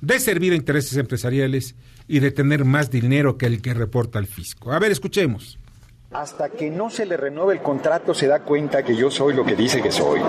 de 0.00 0.18
servir 0.18 0.52
a 0.52 0.56
intereses 0.56 0.96
empresariales 0.96 1.76
y 2.08 2.20
de 2.20 2.30
tener 2.30 2.64
más 2.64 2.90
dinero 2.90 3.36
que 3.38 3.46
el 3.46 3.62
que 3.62 3.74
reporta 3.74 4.18
el 4.18 4.26
fisco. 4.26 4.72
A 4.72 4.78
ver, 4.78 4.92
escuchemos. 4.92 5.58
Hasta 6.16 6.48
que 6.48 6.70
no 6.70 6.88
se 6.88 7.04
le 7.04 7.18
renueve 7.18 7.52
el 7.52 7.60
contrato 7.60 8.14
se 8.14 8.26
da 8.26 8.38
cuenta 8.40 8.82
que 8.82 8.96
yo 8.96 9.10
soy 9.10 9.34
lo 9.34 9.44
que 9.44 9.54
dice 9.54 9.82
que 9.82 9.92
soy. 9.92 10.22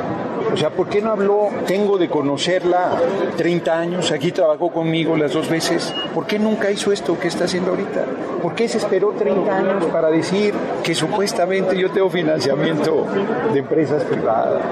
O 0.52 0.58
sea, 0.58 0.70
¿por 0.70 0.90
qué 0.90 1.02
no 1.02 1.12
habló? 1.12 1.48
Tengo 1.66 1.98
de 1.98 2.10
conocerla 2.10 2.92
30 3.38 3.80
años, 3.80 4.12
aquí 4.12 4.34
trabajó 4.34 4.70
conmigo 4.70 5.16
las 5.16 5.32
dos 5.32 5.48
veces. 5.50 5.96
¿Por 6.14 6.28
qué 6.28 6.40
nunca 6.40 6.70
hizo 6.72 6.92
esto 6.92 7.18
que 7.18 7.30
está 7.30 7.46
haciendo 7.46 7.72
ahorita? 7.72 8.04
¿Por 8.42 8.54
qué 8.54 8.68
se 8.68 8.80
esperó 8.80 9.12
30 9.12 9.58
años 9.58 9.86
para 9.86 10.10
decir 10.10 10.54
que 10.84 10.94
supuestamente 10.94 11.78
yo 11.78 11.90
tengo 11.90 12.10
financiamiento 12.10 13.08
de 13.54 13.60
empresas 13.60 14.04
privadas? 14.04 14.64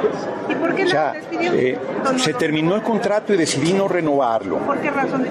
¿Y 0.50 0.56
por 0.56 0.76
qué 0.76 0.82
O 0.82 0.86
no 0.86 0.92
sea, 0.92 1.14
eh, 1.32 1.78
se 2.18 2.34
terminó 2.34 2.76
el 2.76 2.82
contrato 2.82 3.34
y 3.34 3.38
decidí 3.38 3.72
no 3.72 3.88
renovarlo. 3.88 4.58
¿Por 4.58 4.80
qué 4.80 4.92
razón? 4.92 5.26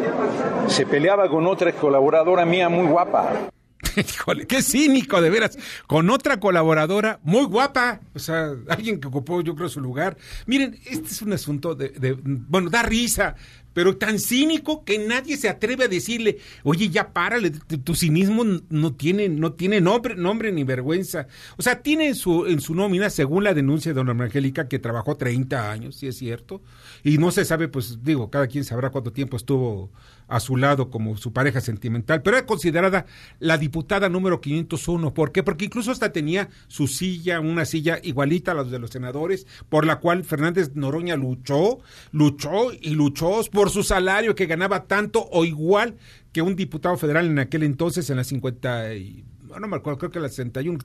Se 0.66 0.86
peleaba 0.86 1.28
con 1.28 1.46
otra 1.46 1.72
colaboradora 1.72 2.46
mía 2.46 2.70
muy 2.70 2.86
guapa. 2.86 3.50
Híjole, 4.14 4.46
qué 4.46 4.62
cínico, 4.62 5.20
de 5.20 5.30
veras. 5.30 5.58
Con 5.86 6.10
otra 6.10 6.40
colaboradora 6.40 7.20
muy 7.22 7.44
guapa, 7.44 8.00
o 8.14 8.18
sea, 8.18 8.54
alguien 8.68 9.00
que 9.00 9.08
ocupó, 9.08 9.40
yo 9.42 9.54
creo, 9.54 9.68
su 9.68 9.80
lugar. 9.80 10.16
Miren, 10.46 10.78
este 10.86 11.08
es 11.08 11.22
un 11.22 11.32
asunto 11.32 11.74
de, 11.74 11.90
de- 11.90 12.16
bueno, 12.22 12.70
da 12.70 12.82
risa, 12.82 13.34
pero 13.72 13.96
tan 13.96 14.18
cínico 14.18 14.84
que 14.84 14.98
nadie 14.98 15.36
se 15.36 15.48
atreve 15.48 15.84
a 15.84 15.88
decirle, 15.88 16.38
oye, 16.62 16.88
ya 16.88 17.12
párale, 17.12 17.50
tu, 17.50 17.94
cinismo 17.94 18.44
no 18.68 18.94
tiene, 18.94 19.28
no 19.28 19.52
tiene 19.54 19.80
nombre, 19.80 20.14
nombre 20.14 20.52
ni 20.52 20.64
vergüenza. 20.64 21.26
O 21.56 21.62
sea, 21.62 21.82
tiene 21.82 22.08
en 22.08 22.14
su, 22.14 22.46
en 22.46 22.60
su 22.60 22.74
nómina, 22.74 23.10
según 23.10 23.44
la 23.44 23.52
denuncia 23.54 23.92
de 23.92 24.02
Dona 24.02 24.24
Angélica, 24.24 24.68
que 24.68 24.78
trabajó 24.78 25.16
30 25.16 25.70
años, 25.70 25.96
si 25.96 26.06
es 26.06 26.16
cierto, 26.16 26.62
y 27.02 27.18
no 27.18 27.30
se 27.32 27.44
sabe, 27.44 27.68
pues 27.68 28.02
digo, 28.02 28.30
cada 28.30 28.46
quien 28.46 28.64
sabrá 28.64 28.90
cuánto 28.90 29.12
tiempo 29.12 29.36
estuvo 29.36 29.90
a 30.28 30.40
su 30.40 30.56
lado 30.56 30.90
como 30.90 31.16
su 31.16 31.32
pareja 31.32 31.60
sentimental, 31.60 32.22
pero 32.22 32.36
era 32.36 32.46
considerada 32.46 33.06
la 33.38 33.58
diputada 33.58 34.08
número 34.08 34.40
501. 34.40 35.14
¿Por 35.14 35.32
qué? 35.32 35.42
Porque 35.42 35.66
incluso 35.66 35.90
hasta 35.90 36.12
tenía 36.12 36.48
su 36.68 36.86
silla, 36.86 37.40
una 37.40 37.64
silla 37.64 37.98
igualita 38.02 38.52
a 38.52 38.54
la 38.54 38.64
de 38.64 38.78
los 38.78 38.90
senadores, 38.90 39.46
por 39.68 39.86
la 39.86 40.00
cual 40.00 40.24
Fernández 40.24 40.72
Noroña 40.74 41.16
luchó, 41.16 41.78
luchó 42.12 42.72
y 42.72 42.90
luchó 42.90 43.40
por 43.50 43.70
su 43.70 43.82
salario 43.82 44.34
que 44.34 44.46
ganaba 44.46 44.84
tanto 44.84 45.26
o 45.30 45.44
igual 45.44 45.96
que 46.32 46.42
un 46.42 46.56
diputado 46.56 46.96
federal 46.96 47.26
en 47.26 47.38
aquel 47.38 47.62
entonces, 47.62 48.08
en 48.10 48.16
la 48.16 48.24
50 48.24 48.94
y, 48.94 49.24
no 49.60 49.68
me 49.68 49.76
acuerdo, 49.76 49.98
creo 49.98 50.10
que 50.10 50.20
la 50.20 50.28
61 50.28 50.78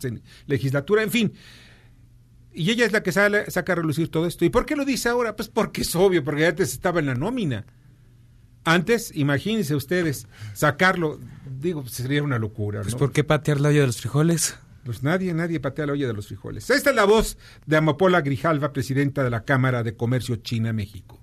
legislatura, 0.47 1.03
en 1.03 1.11
fin. 1.11 1.33
Y 2.53 2.69
ella 2.71 2.85
es 2.85 2.91
la 2.91 3.03
que 3.03 3.11
sale, 3.11 3.49
saca 3.49 3.73
a 3.73 3.75
relucir 3.77 4.09
todo 4.09 4.25
esto. 4.25 4.45
¿Y 4.45 4.49
por 4.49 4.65
qué 4.65 4.75
lo 4.75 4.85
dice 4.85 5.09
ahora? 5.09 5.35
Pues 5.35 5.49
porque 5.49 5.81
es 5.81 5.95
obvio, 5.95 6.23
porque 6.23 6.45
antes 6.45 6.73
estaba 6.73 6.99
en 6.99 7.07
la 7.07 7.15
nómina. 7.15 7.65
Antes, 8.65 9.11
imagínense 9.15 9.73
ustedes, 9.75 10.27
sacarlo, 10.53 11.19
digo, 11.59 11.87
sería 11.87 12.21
una 12.23 12.37
locura, 12.39 12.81
Pues. 12.81 12.95
¿por 12.95 13.11
qué 13.11 13.23
patear 13.23 13.59
la 13.59 13.69
olla 13.69 13.81
de 13.81 13.87
los 13.87 13.97
frijoles? 14.01 14.55
Pues 14.85 15.03
nadie, 15.03 15.33
nadie 15.33 15.59
patea 15.59 15.85
la 15.85 15.93
olla 15.93 16.07
de 16.07 16.13
los 16.13 16.27
frijoles. 16.27 16.69
Esta 16.69 16.89
es 16.89 16.95
la 16.95 17.05
voz 17.05 17.37
de 17.65 17.77
Amapola 17.77 18.21
Grijalva, 18.21 18.73
presidenta 18.73 19.23
de 19.23 19.29
la 19.29 19.43
Cámara 19.43 19.83
de 19.83 19.95
Comercio 19.95 20.37
China-México. 20.37 21.19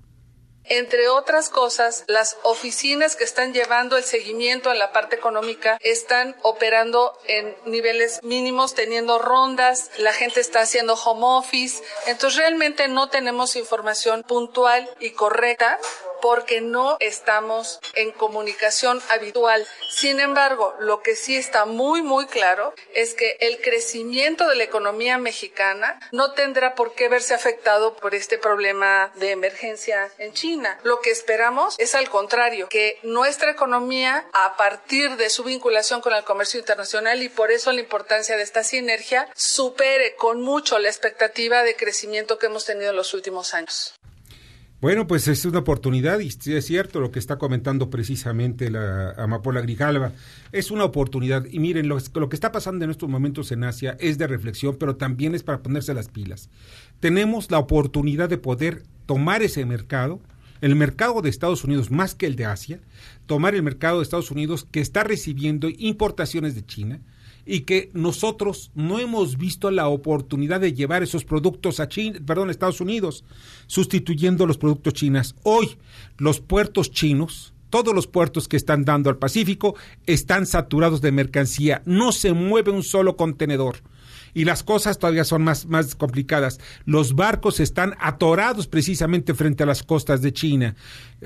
Entre 0.69 1.09
otras 1.09 1.49
cosas, 1.49 2.05
las 2.09 2.37
oficinas 2.43 3.15
que 3.15 3.23
están 3.23 3.53
llevando 3.55 3.97
el 3.97 4.03
seguimiento 4.03 4.73
en 4.73 4.81
la 4.81 4.93
parte 4.93 5.15
económica 5.15 5.79
están 5.81 6.35
operando 6.43 7.13
en 7.29 7.55
niveles 7.71 8.19
mínimos, 8.25 8.75
teniendo 8.75 9.21
rondas, 9.21 9.93
la 9.99 10.13
gente 10.13 10.41
está 10.41 10.63
haciendo 10.63 10.95
home 10.95 11.23
office, 11.23 11.85
entonces 12.09 12.41
realmente 12.41 12.89
no 12.89 13.09
tenemos 13.09 13.55
información 13.55 14.25
puntual 14.25 14.91
y 14.99 15.11
correcta 15.11 15.79
porque 16.21 16.61
no 16.61 16.97
estamos 17.01 17.81
en 17.95 18.13
comunicación 18.13 19.03
habitual. 19.11 19.67
Sin 19.91 20.21
embargo, 20.21 20.75
lo 20.79 21.03
que 21.03 21.17
sí 21.17 21.37
está 21.37 21.65
muy, 21.65 22.03
muy 22.03 22.27
claro 22.27 22.75
es 22.95 23.15
que 23.15 23.37
el 23.41 23.61
crecimiento 23.61 24.49
de 24.49 24.57
la 24.57 24.65
economía 24.65 25.19
mexicana 25.19 26.01
no 26.13 26.33
tendrá 26.33 26.75
por 26.75 26.95
qué 26.95 27.09
verse 27.09 27.35
afectado 27.35 27.95
por 27.97 28.15
este 28.15 28.39
problema 28.39 29.13
de 29.17 29.31
emergencia 29.31 30.11
en 30.19 30.33
China. 30.33 30.79
Lo 30.83 31.01
que 31.01 31.11
esperamos 31.11 31.77
es 31.79 31.95
al 31.95 32.09
contrario, 32.09 32.69
que 32.69 32.99
nuestra 33.03 33.51
economía, 33.51 34.27
a 34.33 34.57
partir 34.57 35.17
de 35.17 35.31
su 35.31 35.45
vinculación 35.45 36.01
con 36.01 36.15
el 36.15 36.25
comercio 36.25 36.61
internacional 36.61 37.23
y 37.23 37.29
por 37.29 37.51
eso 37.51 37.73
la 37.73 37.81
importancia 37.81 38.37
de 38.37 38.43
esta 38.43 38.65
sinergia, 38.65 39.29
supere 39.35 40.15
con 40.17 40.43
mucho 40.43 40.79
la 40.79 40.89
expectativa 40.89 41.63
de 41.63 41.77
crecimiento 41.77 42.39
que 42.39 42.47
hemos 42.47 42.65
tenido 42.65 42.91
en 42.91 42.97
los 42.97 43.15
últimos 43.15 43.55
años. 43.55 43.95
Bueno, 44.79 45.07
pues 45.07 45.27
es 45.27 45.47
una 45.47 45.61
oportunidad 45.61 46.21
y 46.21 46.29
es 46.29 46.67
cierto 46.67 47.01
lo 47.01 47.11
que 47.11 47.19
está 47.19 47.39
comentando 47.39 47.89
precisamente 47.89 48.71
la 48.71 49.13
Amapola 49.13 49.63
Grijalva. 49.63 50.13
Es 50.53 50.71
una 50.71 50.85
oportunidad 50.85 51.47
y 51.51 51.61
miren, 51.61 51.89
lo, 51.89 51.97
lo 52.15 52.29
que 52.29 52.37
está 52.37 52.53
pasando 52.53 52.85
en 52.85 52.91
estos 52.91 53.09
momentos 53.09 53.51
en 53.53 53.65
Asia 53.65 53.97
es 54.01 54.19
de 54.19 54.27
reflexión, 54.27 54.77
pero 54.79 54.97
también 54.97 55.35
es 55.35 55.43
para 55.43 55.63
ponerse 55.63 55.95
las 55.95 56.09
pilas. 56.09 56.51
Tenemos 57.01 57.51
la 57.51 57.59
oportunidad 57.59 58.29
de 58.29 58.37
poder 58.37 58.83
tomar 59.07 59.43
ese 59.43 59.65
mercado, 59.65 60.21
el 60.61 60.77
mercado 60.77 61.23
de 61.23 61.31
Estados 61.31 61.65
Unidos 61.65 61.91
más 61.91 62.15
que 62.15 62.27
el 62.27 62.37
de 62.37 62.45
Asia, 62.45 62.79
tomar 63.25 63.55
el 63.55 63.63
mercado 63.63 63.99
de 63.99 64.03
Estados 64.03 64.31
Unidos 64.31 64.69
que 64.71 64.81
está 64.81 65.05
recibiendo 65.05 65.71
importaciones 65.71 66.55
de 66.55 66.67
China, 66.67 67.01
y 67.47 67.61
que 67.61 67.91
nosotros 67.95 68.73
no 68.75 68.99
hemos 68.99 69.39
visto 69.39 69.71
la 69.71 69.89
oportunidad 69.89 70.61
de 70.61 70.75
llevar 70.75 71.05
esos 71.05 71.25
productos 71.25 71.79
a 71.79 71.89
China, 71.89 72.19
perdón, 72.27 72.51
Estados 72.51 72.81
Unidos, 72.81 73.25
sustituyendo 73.69 74.47
los 74.47 74.59
productos 74.59 74.95
chinos. 74.95 75.37
Hoy 75.45 75.77
los 76.19 76.41
puertos 76.41 76.91
chinos, 76.91 77.55
todos 77.71 77.95
los 77.95 78.09
puertos 78.09 78.49
que 78.49 78.57
están 78.57 78.85
dando 78.85 79.09
al 79.09 79.19
Pacífico 79.19 79.77
están 80.07 80.45
saturados 80.47 81.01
de 81.01 81.13
mercancía, 81.13 81.83
no 81.87 82.11
se 82.11 82.33
mueve 82.33 82.73
un 82.73 82.83
solo 82.83 83.17
contenedor. 83.17 83.77
Y 84.37 84.45
las 84.45 84.63
cosas 84.63 84.99
todavía 84.99 85.25
son 85.25 85.45
más, 85.45 85.65
más 85.65 85.95
complicadas. 85.95 86.61
Los 86.85 87.15
barcos 87.15 87.59
están 87.59 87.95
atorados 87.99 88.67
precisamente 88.67 89.33
frente 89.33 89.63
a 89.63 89.67
las 89.67 89.83
costas 89.83 90.21
de 90.21 90.35
China. 90.35 90.77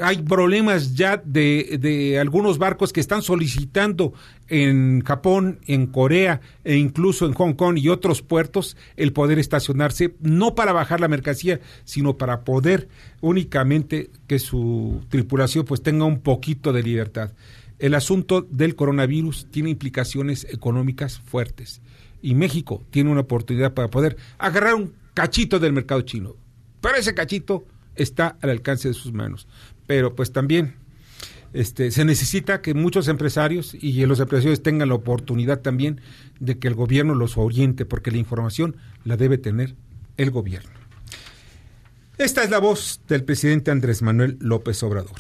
Hay 0.01 0.19
problemas 0.23 0.95
ya 0.95 1.21
de, 1.25 1.79
de 1.81 2.21
algunos 2.21 2.59
barcos 2.59 2.93
que 2.93 3.01
están 3.01 3.23
solicitando 3.23 4.13
en 4.47 5.03
Japón, 5.05 5.59
en 5.67 5.89
Corea 5.89 6.41
e 6.63 6.77
incluso 6.77 7.27
en 7.27 7.33
Hong 7.33 7.55
Kong 7.55 7.79
y 7.79 7.89
otros 7.89 8.23
puertos 8.23 8.77
el 8.97 9.13
poder 9.13 9.41
estacionarse, 9.41 10.15
no 10.21 10.55
para 10.55 10.73
bajar 10.73 11.01
la 11.01 11.09
mercancía, 11.09 11.59
sino 11.83 12.17
para 12.17 12.45
poder 12.45 12.87
únicamente 13.21 14.09
que 14.29 14.39
su 14.39 15.03
tripulación 15.09 15.65
pues 15.65 15.83
tenga 15.83 16.05
un 16.05 16.21
poquito 16.21 16.73
de 16.73 16.85
libertad. 16.85 17.33
El 17.81 17.97
asunto 17.97 18.47
del 18.49 18.77
coronavirus 18.77 19.49
tiene 19.51 19.71
implicaciones 19.71 20.47
económicas 20.49 21.19
fuertes 21.19 21.83
y 22.23 22.35
México 22.35 22.85
tiene 22.91 23.11
una 23.11 23.23
oportunidad 23.23 23.75
para 23.75 23.89
poder 23.89 24.17
agarrar 24.39 24.75
un 24.75 24.95
cachito 25.15 25.59
del 25.59 25.73
mercado 25.73 26.03
chino. 26.03 26.37
Pero 26.81 26.97
ese 26.97 27.15
cachito 27.15 27.67
está 27.95 28.37
al 28.41 28.51
alcance 28.51 28.89
de 28.89 28.95
sus 28.95 29.13
manos. 29.13 29.47
Pero 29.87 30.15
pues 30.15 30.33
también 30.33 30.77
este, 31.53 31.91
se 31.91 32.05
necesita 32.05 32.63
que 32.63 32.75
muchos 32.75 33.09
empresarios 33.09 33.75
y 33.75 34.05
los 34.07 34.21
empresarios 34.21 34.63
tengan 34.63 34.89
la 34.89 34.95
oportunidad 34.95 35.61
también 35.61 36.01
de 36.39 36.59
que 36.59 36.69
el 36.69 36.75
gobierno 36.75 37.15
los 37.15 37.37
oriente, 37.37 37.85
porque 37.85 38.11
la 38.11 38.19
información 38.19 38.77
la 39.05 39.17
debe 39.17 39.39
tener 39.39 39.75
el 40.17 40.31
gobierno. 40.31 40.71
Esta 42.19 42.43
es 42.43 42.51
la 42.51 42.59
voz 42.59 43.01
del 43.09 43.25
presidente 43.25 43.71
Andrés 43.71 44.03
Manuel 44.03 44.37
López 44.41 44.83
Obrador. 44.83 45.19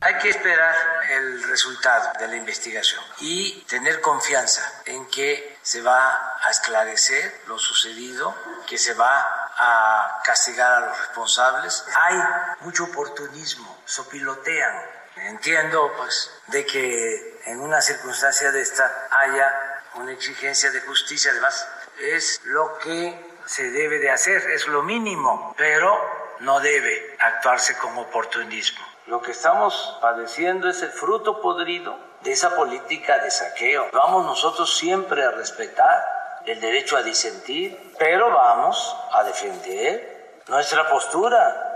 Hay 0.00 0.14
que 0.20 0.30
esperar 0.30 0.74
el 1.16 1.42
resultado 1.44 2.10
de 2.18 2.26
la 2.26 2.36
investigación 2.36 3.00
y 3.20 3.62
tener 3.68 4.00
confianza 4.00 4.60
en 4.86 5.06
que 5.06 5.51
se 5.62 5.80
va 5.80 6.38
a 6.42 6.50
esclarecer 6.50 7.42
lo 7.46 7.58
sucedido, 7.58 8.34
que 8.66 8.78
se 8.78 8.94
va 8.94 9.48
a 9.56 10.20
castigar 10.24 10.72
a 10.72 10.80
los 10.80 10.98
responsables. 10.98 11.84
Hay 11.94 12.18
mucho 12.60 12.84
oportunismo, 12.84 13.82
sopilotean. 13.84 14.74
Entiendo 15.16 15.92
pues 15.96 16.32
de 16.48 16.66
que 16.66 17.42
en 17.46 17.60
una 17.60 17.80
circunstancia 17.80 18.50
de 18.50 18.62
esta 18.62 19.08
haya 19.10 19.82
una 19.94 20.12
exigencia 20.12 20.70
de 20.70 20.80
justicia, 20.80 21.30
además 21.30 21.68
es 21.98 22.40
lo 22.44 22.78
que 22.78 23.36
se 23.44 23.70
debe 23.70 23.98
de 23.98 24.10
hacer, 24.10 24.50
es 24.50 24.66
lo 24.66 24.82
mínimo, 24.82 25.54
pero 25.58 25.98
no 26.40 26.60
debe 26.60 27.16
actuarse 27.20 27.76
con 27.76 27.96
oportunismo. 27.98 28.84
Lo 29.06 29.20
que 29.20 29.32
estamos 29.32 29.98
padeciendo 30.00 30.70
es 30.70 30.80
el 30.82 30.90
fruto 30.90 31.40
podrido 31.40 32.11
de 32.22 32.32
esa 32.32 32.54
política 32.54 33.18
de 33.18 33.30
saqueo. 33.30 33.88
Vamos 33.92 34.24
nosotros 34.24 34.76
siempre 34.76 35.24
a 35.24 35.30
respetar 35.30 36.40
el 36.46 36.60
derecho 36.60 36.96
a 36.96 37.02
disentir, 37.02 37.94
pero 37.98 38.30
vamos 38.30 38.96
a 39.12 39.22
defender 39.24 40.42
nuestra 40.48 40.88
postura. 40.88 41.71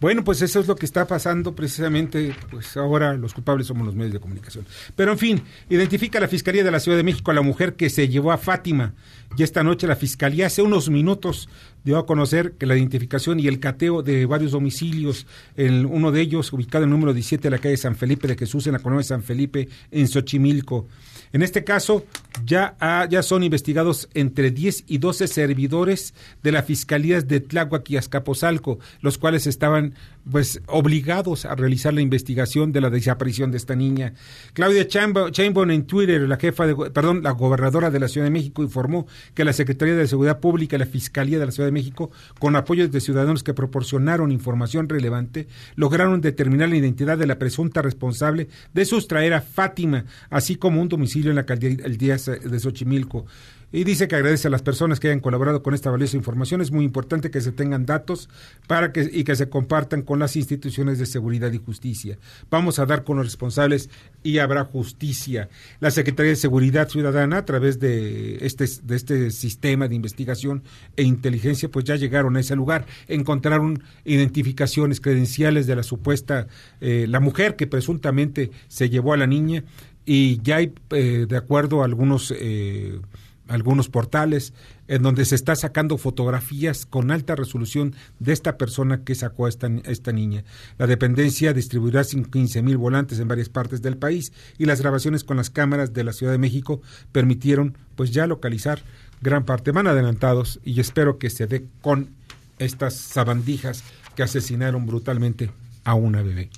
Bueno, 0.00 0.22
pues 0.22 0.42
eso 0.42 0.60
es 0.60 0.68
lo 0.68 0.76
que 0.76 0.86
está 0.86 1.06
pasando 1.06 1.54
precisamente, 1.54 2.34
pues 2.50 2.76
ahora 2.76 3.14
los 3.14 3.34
culpables 3.34 3.66
somos 3.66 3.84
los 3.84 3.96
medios 3.96 4.12
de 4.12 4.20
comunicación. 4.20 4.64
Pero 4.94 5.12
en 5.12 5.18
fin, 5.18 5.42
identifica 5.68 6.20
la 6.20 6.28
Fiscalía 6.28 6.62
de 6.62 6.70
la 6.70 6.78
Ciudad 6.78 6.96
de 6.96 7.02
México 7.02 7.30
a 7.30 7.34
la 7.34 7.42
mujer 7.42 7.74
que 7.74 7.90
se 7.90 8.08
llevó 8.08 8.30
a 8.30 8.38
Fátima. 8.38 8.94
Y 9.36 9.42
esta 9.42 9.62
noche 9.62 9.86
la 9.86 9.96
Fiscalía 9.96 10.46
hace 10.46 10.62
unos 10.62 10.88
minutos 10.88 11.48
dio 11.84 11.98
a 11.98 12.06
conocer 12.06 12.52
que 12.52 12.66
la 12.66 12.76
identificación 12.76 13.40
y 13.40 13.48
el 13.48 13.60
cateo 13.60 14.02
de 14.02 14.24
varios 14.26 14.52
domicilios, 14.52 15.26
en 15.56 15.84
uno 15.84 16.12
de 16.12 16.20
ellos 16.20 16.52
ubicado 16.52 16.84
en 16.84 16.90
el 16.90 16.94
número 16.94 17.12
17 17.12 17.42
de 17.42 17.50
la 17.50 17.58
calle 17.58 17.76
San 17.76 17.96
Felipe 17.96 18.28
de 18.28 18.36
Jesús, 18.36 18.66
en 18.66 18.74
la 18.74 18.78
colonia 18.78 19.00
de 19.00 19.04
San 19.04 19.22
Felipe, 19.22 19.68
en 19.90 20.06
Xochimilco. 20.06 20.86
En 21.32 21.42
este 21.42 21.64
caso, 21.64 22.04
ya, 22.44 22.76
ha- 22.80 23.06
ya 23.08 23.22
son 23.22 23.42
investigados 23.42 24.08
entre 24.14 24.50
10 24.50 24.84
y 24.86 24.98
12 24.98 25.28
servidores 25.28 26.14
de 26.42 26.52
la 26.52 26.62
Fiscalía 26.62 27.20
de 27.20 27.40
Tláhuac 27.40 27.88
y 27.90 27.96
Azcapotzalco, 27.96 28.78
los 29.00 29.18
cuales 29.18 29.46
estaban 29.46 29.94
pues 30.30 30.60
obligados 30.66 31.46
a 31.46 31.54
realizar 31.54 31.94
la 31.94 32.02
investigación 32.02 32.70
de 32.70 32.82
la 32.82 32.90
desaparición 32.90 33.50
de 33.50 33.56
esta 33.56 33.74
niña. 33.74 34.12
Claudia 34.52 34.86
Sheinbaum 34.86 35.70
en 35.70 35.86
Twitter, 35.86 36.20
la 36.28 36.36
jefa 36.36 36.66
de, 36.66 36.74
perdón, 36.90 37.22
la 37.22 37.30
gobernadora 37.30 37.90
de 37.90 37.98
la 37.98 38.08
Ciudad 38.08 38.26
de 38.26 38.30
México 38.30 38.62
informó 38.62 39.06
que 39.34 39.44
la 39.46 39.54
Secretaría 39.54 39.94
de 39.96 40.06
Seguridad 40.06 40.38
Pública 40.38 40.76
y 40.76 40.80
la 40.80 40.84
Fiscalía 40.86 41.38
de 41.38 41.46
la 41.46 41.52
Ciudad 41.52 41.66
de 41.68 41.72
México, 41.72 42.10
con 42.38 42.56
apoyo 42.56 42.86
de 42.88 43.00
ciudadanos 43.00 43.42
que 43.42 43.54
proporcionaron 43.54 44.30
información 44.30 44.88
relevante, 44.90 45.48
lograron 45.76 46.20
determinar 46.20 46.68
la 46.68 46.76
identidad 46.76 47.16
de 47.16 47.26
la 47.26 47.38
presunta 47.38 47.80
responsable 47.80 48.48
de 48.74 48.84
sustraer 48.84 49.32
a 49.32 49.40
Fátima, 49.40 50.04
así 50.28 50.56
como 50.56 50.82
un 50.82 50.88
domicilio 50.90 51.17
en 51.26 51.34
la 51.34 51.40
alcaldía 51.42 52.16
de 52.16 52.60
Xochimilco. 52.60 53.26
Y 53.70 53.84
dice 53.84 54.08
que 54.08 54.16
agradece 54.16 54.48
a 54.48 54.50
las 54.50 54.62
personas 54.62 54.98
que 54.98 55.08
hayan 55.08 55.20
colaborado 55.20 55.62
con 55.62 55.74
esta 55.74 55.90
valiosa 55.90 56.16
información. 56.16 56.62
Es 56.62 56.72
muy 56.72 56.86
importante 56.86 57.30
que 57.30 57.42
se 57.42 57.52
tengan 57.52 57.84
datos 57.84 58.30
para 58.66 58.92
que 58.92 59.10
y 59.12 59.24
que 59.24 59.36
se 59.36 59.50
compartan 59.50 60.00
con 60.00 60.18
las 60.18 60.36
instituciones 60.36 60.98
de 60.98 61.04
seguridad 61.04 61.52
y 61.52 61.58
justicia. 61.58 62.16
Vamos 62.50 62.78
a 62.78 62.86
dar 62.86 63.04
con 63.04 63.18
los 63.18 63.26
responsables 63.26 63.90
y 64.22 64.38
habrá 64.38 64.64
justicia. 64.64 65.50
La 65.80 65.90
Secretaría 65.90 66.30
de 66.30 66.36
Seguridad 66.36 66.88
Ciudadana, 66.88 67.38
a 67.38 67.44
través 67.44 67.78
de 67.78 68.38
este, 68.40 68.64
de 68.84 68.96
este 68.96 69.30
sistema 69.30 69.86
de 69.86 69.96
investigación 69.96 70.62
e 70.96 71.02
inteligencia, 71.02 71.70
pues 71.70 71.84
ya 71.84 71.96
llegaron 71.96 72.38
a 72.38 72.40
ese 72.40 72.56
lugar. 72.56 72.86
Encontraron 73.06 73.82
identificaciones, 74.06 75.02
credenciales 75.02 75.66
de 75.66 75.76
la 75.76 75.82
supuesta, 75.82 76.46
eh, 76.80 77.04
la 77.06 77.20
mujer 77.20 77.54
que 77.54 77.66
presuntamente 77.66 78.50
se 78.68 78.88
llevó 78.88 79.12
a 79.12 79.18
la 79.18 79.26
niña 79.26 79.64
y 80.10 80.40
ya 80.42 80.56
hay, 80.56 80.72
eh, 80.90 81.26
de 81.28 81.36
acuerdo 81.36 81.82
a 81.82 81.84
algunos... 81.84 82.32
Eh, 82.36 82.98
algunos 83.46 83.88
portales 83.88 84.52
en 84.88 85.02
donde 85.02 85.24
se 85.24 85.34
está 85.34 85.56
sacando 85.56 85.96
fotografías 85.96 86.84
con 86.84 87.10
alta 87.10 87.34
resolución 87.34 87.94
de 88.18 88.34
esta 88.34 88.58
persona 88.58 89.04
que 89.04 89.14
sacó 89.14 89.46
a 89.46 89.48
esta, 89.48 89.68
esta 89.86 90.12
niña. 90.12 90.44
La 90.76 90.86
dependencia 90.86 91.54
distribuirá 91.54 92.02
15 92.04 92.60
mil 92.60 92.76
volantes 92.76 93.18
en 93.20 93.26
varias 93.26 93.48
partes 93.48 93.80
del 93.80 93.96
país 93.96 94.34
y 94.58 94.66
las 94.66 94.82
grabaciones 94.82 95.24
con 95.24 95.38
las 95.38 95.48
cámaras 95.48 95.94
de 95.94 96.04
la 96.04 96.12
Ciudad 96.12 96.32
de 96.32 96.36
México 96.36 96.82
permitieron 97.10 97.78
pues 97.96 98.10
ya 98.10 98.26
localizar 98.26 98.82
gran 99.22 99.46
parte. 99.46 99.70
Van 99.70 99.86
adelantados 99.86 100.60
y 100.62 100.78
espero 100.80 101.16
que 101.16 101.30
se 101.30 101.46
dé 101.46 101.64
con 101.80 102.10
estas 102.58 102.96
sabandijas 102.96 103.82
que 104.14 104.24
asesinaron 104.24 104.84
brutalmente 104.84 105.50
a 105.84 105.94
una 105.94 106.20
bebé. 106.20 106.50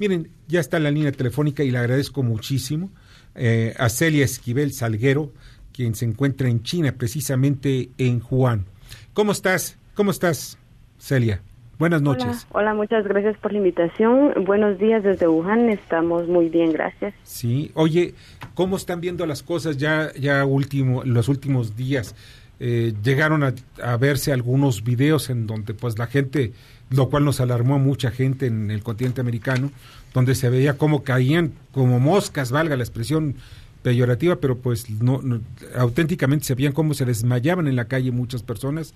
Miren, 0.00 0.30
ya 0.48 0.60
está 0.60 0.78
la 0.78 0.90
línea 0.90 1.12
telefónica 1.12 1.62
y 1.62 1.70
le 1.70 1.76
agradezco 1.76 2.22
muchísimo 2.22 2.90
eh, 3.34 3.74
a 3.78 3.90
Celia 3.90 4.24
Esquivel 4.24 4.72
Salguero, 4.72 5.30
quien 5.74 5.94
se 5.94 6.06
encuentra 6.06 6.48
en 6.48 6.62
China, 6.62 6.92
precisamente 6.96 7.90
en 7.98 8.22
Wuhan. 8.30 8.64
¿Cómo 9.12 9.32
estás? 9.32 9.78
¿Cómo 9.92 10.10
estás, 10.10 10.56
Celia? 10.96 11.42
Buenas 11.78 12.00
noches. 12.00 12.46
Hola, 12.50 12.70
hola, 12.70 12.74
muchas 12.74 13.04
gracias 13.04 13.36
por 13.38 13.52
la 13.52 13.58
invitación. 13.58 14.44
Buenos 14.46 14.78
días 14.78 15.02
desde 15.02 15.28
Wuhan, 15.28 15.68
estamos 15.68 16.26
muy 16.28 16.48
bien, 16.48 16.72
gracias. 16.72 17.12
Sí, 17.22 17.70
oye, 17.74 18.14
¿cómo 18.54 18.76
están 18.76 19.02
viendo 19.02 19.26
las 19.26 19.42
cosas 19.42 19.76
ya, 19.76 20.14
ya 20.18 20.46
último, 20.46 21.04
los 21.04 21.28
últimos 21.28 21.76
días? 21.76 22.14
Eh, 22.58 22.94
llegaron 23.02 23.42
a, 23.42 23.54
a, 23.82 23.98
verse 23.98 24.32
algunos 24.32 24.82
videos 24.82 25.28
en 25.28 25.46
donde 25.46 25.74
pues 25.74 25.98
la 25.98 26.06
gente, 26.06 26.52
lo 26.90 27.08
cual 27.08 27.24
nos 27.24 27.40
alarmó 27.40 27.76
a 27.76 27.78
mucha 27.78 28.10
gente 28.10 28.46
en 28.46 28.70
el 28.70 28.82
continente 28.82 29.20
americano, 29.20 29.70
donde 30.12 30.34
se 30.34 30.50
veía 30.50 30.76
cómo 30.76 31.04
caían 31.04 31.52
como 31.72 32.00
moscas, 32.00 32.50
valga 32.50 32.76
la 32.76 32.82
expresión, 32.82 33.36
peyorativa, 33.82 34.36
pero 34.36 34.58
pues 34.58 34.90
no, 35.02 35.20
no, 35.22 35.40
auténticamente 35.76 36.44
se 36.44 36.54
veían 36.54 36.72
cómo 36.72 36.94
se 36.94 37.04
desmayaban 37.04 37.66
en 37.66 37.76
la 37.76 37.86
calle 37.86 38.10
muchas 38.10 38.42
personas 38.42 38.94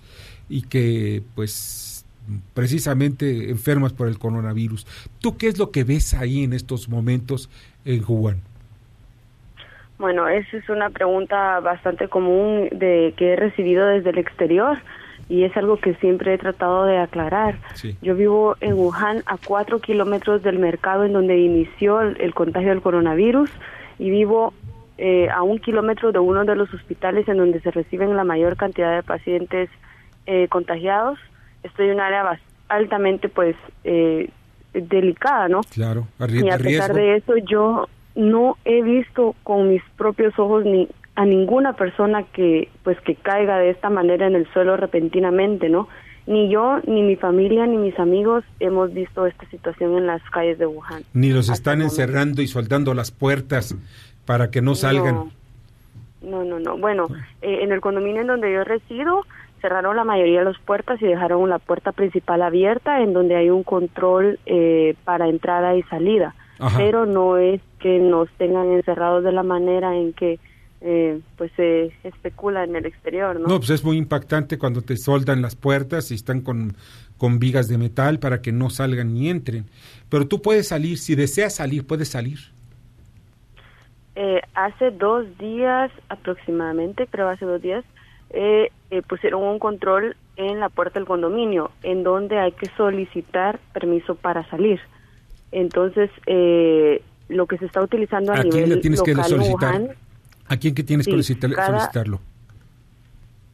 y 0.49 0.61
que 0.63 1.23
pues 1.33 2.05
precisamente 2.53 3.49
enfermas 3.49 3.93
por 3.93 4.07
el 4.07 4.17
coronavirus. 4.17 4.85
¿Tú 5.19 5.37
qué 5.37 5.47
es 5.47 5.57
lo 5.57 5.71
que 5.71 5.83
ves 5.83 6.13
ahí 6.13 6.43
en 6.43 6.53
estos 6.53 6.89
momentos 6.89 7.49
en 7.83 8.03
Wuhan? 8.07 8.41
Bueno, 9.97 10.27
esa 10.27 10.57
es 10.57 10.67
una 10.69 10.89
pregunta 10.89 11.59
bastante 11.61 12.09
común 12.09 12.67
de 12.71 13.13
que 13.17 13.33
he 13.33 13.35
recibido 13.35 13.87
desde 13.87 14.09
el 14.09 14.17
exterior 14.17 14.77
y 15.27 15.43
es 15.43 15.55
algo 15.57 15.77
que 15.77 15.95
siempre 15.95 16.33
he 16.33 16.37
tratado 16.37 16.85
de 16.85 16.97
aclarar. 16.97 17.57
Sí. 17.73 17.97
Yo 18.01 18.15
vivo 18.15 18.55
en 18.61 18.73
Wuhan 18.73 19.23
a 19.25 19.37
cuatro 19.37 19.79
kilómetros 19.79 20.43
del 20.43 20.59
mercado 20.59 21.03
en 21.03 21.13
donde 21.13 21.37
inició 21.37 22.01
el, 22.01 22.19
el 22.21 22.33
contagio 22.33 22.69
del 22.69 22.81
coronavirus 22.81 23.49
y 23.97 24.09
vivo 24.09 24.53
eh, 24.97 25.27
a 25.29 25.43
un 25.43 25.59
kilómetro 25.59 26.13
de 26.13 26.19
uno 26.19 26.45
de 26.45 26.55
los 26.55 26.73
hospitales 26.73 27.27
en 27.27 27.37
donde 27.37 27.59
se 27.59 27.71
reciben 27.71 28.15
la 28.15 28.23
mayor 28.23 28.55
cantidad 28.55 28.95
de 28.95 29.03
pacientes 29.03 29.69
eh, 30.25 30.47
contagiados. 30.47 31.19
Estoy 31.63 31.87
en 31.87 31.95
un 31.95 31.99
área 31.99 32.39
altamente, 32.69 33.27
pues, 33.27 33.57
eh, 33.83 34.29
delicada, 34.73 35.49
¿no? 35.49 35.61
Claro, 35.63 36.07
y 36.29 36.49
a 36.49 36.57
pesar 36.57 36.93
de 36.93 37.17
eso, 37.17 37.35
yo 37.37 37.89
no 38.15 38.57
he 38.63 38.81
visto 38.81 39.35
con 39.43 39.69
mis 39.69 39.81
propios 39.97 40.37
ojos 40.39 40.63
ni 40.63 40.87
a 41.15 41.25
ninguna 41.25 41.73
persona 41.73 42.23
que, 42.23 42.69
pues, 42.83 42.99
que 43.01 43.15
caiga 43.15 43.57
de 43.57 43.69
esta 43.69 43.89
manera 43.89 44.27
en 44.27 44.35
el 44.35 44.51
suelo 44.51 44.75
repentinamente, 44.77 45.69
¿no? 45.69 45.87
Ni 46.27 46.49
yo, 46.49 46.79
ni 46.87 47.03
mi 47.03 47.15
familia, 47.15 47.67
ni 47.67 47.77
mis 47.77 47.97
amigos 47.99 48.43
hemos 48.59 48.93
visto 48.93 49.25
esta 49.25 49.47
situación 49.49 49.95
en 49.97 50.07
las 50.07 50.21
calles 50.31 50.57
de 50.57 50.65
Wuhan. 50.65 51.03
Ni 51.13 51.29
los 51.29 51.49
están 51.49 51.81
encerrando 51.81 52.41
y 52.41 52.47
soldando 52.47 52.93
las 52.93 53.11
puertas 53.11 53.75
para 54.25 54.49
que 54.49 54.61
no 54.61 54.75
salgan. 54.75 55.31
No, 56.21 56.43
no, 56.43 56.43
no. 56.43 56.59
no. 56.59 56.77
Bueno, 56.77 57.07
eh, 57.41 57.59
en 57.61 57.71
el 57.71 57.79
condominio 57.79 58.21
en 58.21 58.27
donde 58.27 58.51
yo 58.51 58.63
resido, 58.63 59.21
cerraron 59.61 59.95
la 59.95 60.03
mayoría 60.03 60.39
de 60.39 60.45
las 60.45 60.59
puertas 60.59 60.99
y 61.01 61.05
dejaron 61.05 61.47
la 61.47 61.59
puerta 61.59 61.91
principal 61.91 62.41
abierta, 62.41 63.01
en 63.01 63.13
donde 63.13 63.35
hay 63.35 63.51
un 63.51 63.63
control 63.63 64.39
eh, 64.47 64.95
para 65.05 65.29
entrada 65.29 65.75
y 65.75 65.83
salida. 65.83 66.33
Ajá. 66.57 66.77
Pero 66.77 67.05
no 67.05 67.37
es 67.37 67.61
que 67.79 67.99
nos 67.99 68.29
tengan 68.31 68.71
encerrados 68.71 69.23
de 69.23 69.31
la 69.31 69.43
manera 69.43 69.95
en 69.95 70.13
que 70.13 70.39
eh, 70.81 71.19
pues 71.37 71.51
se 71.55 71.91
especula 72.03 72.63
en 72.63 72.75
el 72.75 72.85
exterior, 72.85 73.39
¿no? 73.39 73.47
No, 73.47 73.57
pues 73.57 73.69
es 73.71 73.83
muy 73.83 73.97
impactante 73.97 74.57
cuando 74.57 74.81
te 74.81 74.97
soldan 74.97 75.41
las 75.41 75.55
puertas 75.55 76.11
y 76.11 76.15
están 76.15 76.41
con, 76.41 76.75
con 77.17 77.39
vigas 77.39 77.67
de 77.67 77.77
metal 77.77 78.19
para 78.19 78.41
que 78.41 78.51
no 78.51 78.69
salgan 78.69 79.13
ni 79.13 79.29
entren. 79.29 79.65
Pero 80.09 80.27
tú 80.27 80.41
puedes 80.41 80.67
salir, 80.67 80.97
si 80.97 81.15
deseas 81.15 81.55
salir, 81.55 81.85
puedes 81.85 82.09
salir. 82.09 82.39
Eh, 84.15 84.41
hace 84.53 84.91
dos 84.91 85.25
días 85.37 85.91
aproximadamente, 86.09 87.07
creo 87.07 87.27
hace 87.27 87.45
dos 87.45 87.61
días, 87.61 87.83
eh, 88.29 88.69
eh, 88.91 89.01
pusieron 89.01 89.43
un 89.43 89.59
control 89.59 90.15
en 90.37 90.59
la 90.59 90.69
puerta 90.69 90.99
del 90.99 91.07
condominio, 91.07 91.71
en 91.83 92.03
donde 92.03 92.39
hay 92.39 92.51
que 92.51 92.67
solicitar 92.77 93.59
permiso 93.73 94.15
para 94.15 94.47
salir. 94.49 94.79
Entonces, 95.51 96.09
eh, 96.25 97.01
lo 97.29 97.47
que 97.47 97.57
se 97.57 97.65
está 97.65 97.81
utilizando 97.81 98.33
a, 98.33 98.37
¿A 98.37 98.41
quién 98.41 98.53
nivel 98.53 98.69
le 98.69 98.77
tienes 98.77 98.99
local 98.99 99.15
que 99.15 99.23
solicitar? 99.23 99.81
Wuhan, 99.81 99.95
¿A 100.47 100.57
quién 100.57 100.75
que 100.75 100.83
tienes 100.83 101.05
Sí, 101.05 101.11
que 101.11 101.17
solicitar- 101.17 101.53
cada- 101.53 101.67
solicitarlo? 101.79 102.19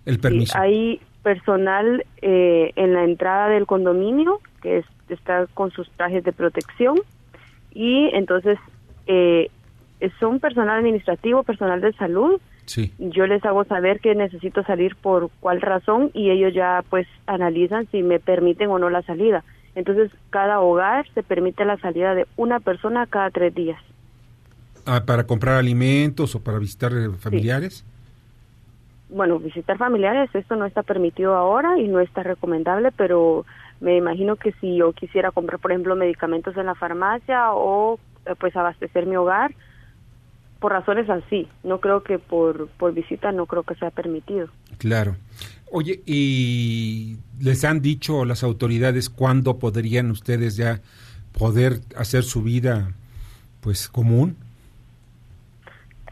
El 0.06 0.15
sí, 0.15 0.21
permiso. 0.21 0.58
hay 0.58 0.99
personal 1.23 2.04
eh, 2.21 2.71
en 2.75 2.93
la 2.93 3.04
entrada 3.04 3.47
del 3.49 3.65
condominio 3.67 4.39
que 4.62 4.80
es- 4.80 4.86
está 5.10 5.45
con 5.54 5.71
sus 5.71 5.89
trajes 5.91 6.23
de 6.23 6.32
protección 6.34 6.97
y 7.73 8.10
entonces 8.13 8.58
eh, 9.08 9.49
son 10.19 10.39
personal 10.39 10.80
administrativo, 10.80 11.43
personal 11.43 11.80
de 11.82 11.93
salud 11.93 12.39
Sí. 12.65 12.91
yo 12.99 13.27
les 13.27 13.43
hago 13.45 13.63
saber 13.65 13.99
que 13.99 14.15
necesito 14.15 14.63
salir 14.63 14.95
por 14.95 15.30
cuál 15.39 15.62
razón 15.62 16.10
y 16.13 16.30
ellos 16.32 16.54
ya 16.54 16.84
pues 16.89 17.08
analizan 17.27 17.88
si 17.91 18.01
me 18.04 18.19
permiten 18.19 18.69
o 18.69 18.80
no 18.80 18.89
la 18.89 19.01
salida. 19.04 19.43
Entonces 19.75 20.12
cada 20.32 20.60
hogar 20.60 21.08
se 21.13 21.23
permite 21.23 21.65
la 21.65 21.77
salida 21.77 22.15
de 22.15 22.25
una 22.38 22.60
persona 22.60 23.06
cada 23.08 23.30
tres 23.30 23.54
días. 23.54 23.80
Ah, 24.85 25.03
¿Para 25.05 25.25
comprar 25.25 25.57
alimentos 25.57 26.35
o 26.35 26.43
para 26.43 26.59
visitar 26.59 26.91
eh, 26.93 27.09
familiares? 27.19 27.85
Bueno, 29.09 29.39
visitar 29.39 29.77
familiares, 29.77 30.29
esto 30.33 30.55
no 30.55 30.65
está 30.65 30.83
permitido 30.83 31.35
ahora 31.35 31.77
y 31.77 31.87
no 31.87 31.99
está 31.99 32.23
recomendable, 32.23 32.91
pero 32.91 33.45
me 33.81 33.97
imagino 33.97 34.37
que 34.37 34.53
si 34.61 34.77
yo 34.77 34.93
quisiera 34.93 35.31
comprar, 35.31 35.59
por 35.59 35.71
ejemplo, 35.71 35.95
medicamentos 35.95 36.55
en 36.55 36.67
la 36.67 36.75
farmacia 36.75 37.51
o 37.51 37.99
eh, 38.25 38.35
pues 38.39 38.55
abastecer 38.55 39.05
mi 39.05 39.17
hogar, 39.17 39.53
por 40.59 40.71
razones 40.71 41.09
así, 41.09 41.47
no 41.63 41.81
creo 41.81 42.03
que 42.03 42.19
por, 42.19 42.67
por 42.69 42.93
visita 42.93 43.31
no 43.31 43.47
creo 43.47 43.63
que 43.63 43.75
sea 43.75 43.89
permitido. 43.89 44.47
Claro. 44.77 45.15
Oye, 45.71 46.01
¿y 46.05 47.17
les 47.39 47.65
han 47.65 47.81
dicho 47.81 48.25
las 48.25 48.43
autoridades 48.43 49.09
cuándo 49.09 49.57
podrían 49.57 50.11
ustedes 50.11 50.57
ya 50.57 50.81
poder 51.31 51.79
hacer 51.97 52.23
su 52.23 52.43
vida 52.43 52.93
pues 53.61 53.87
común? 53.89 54.37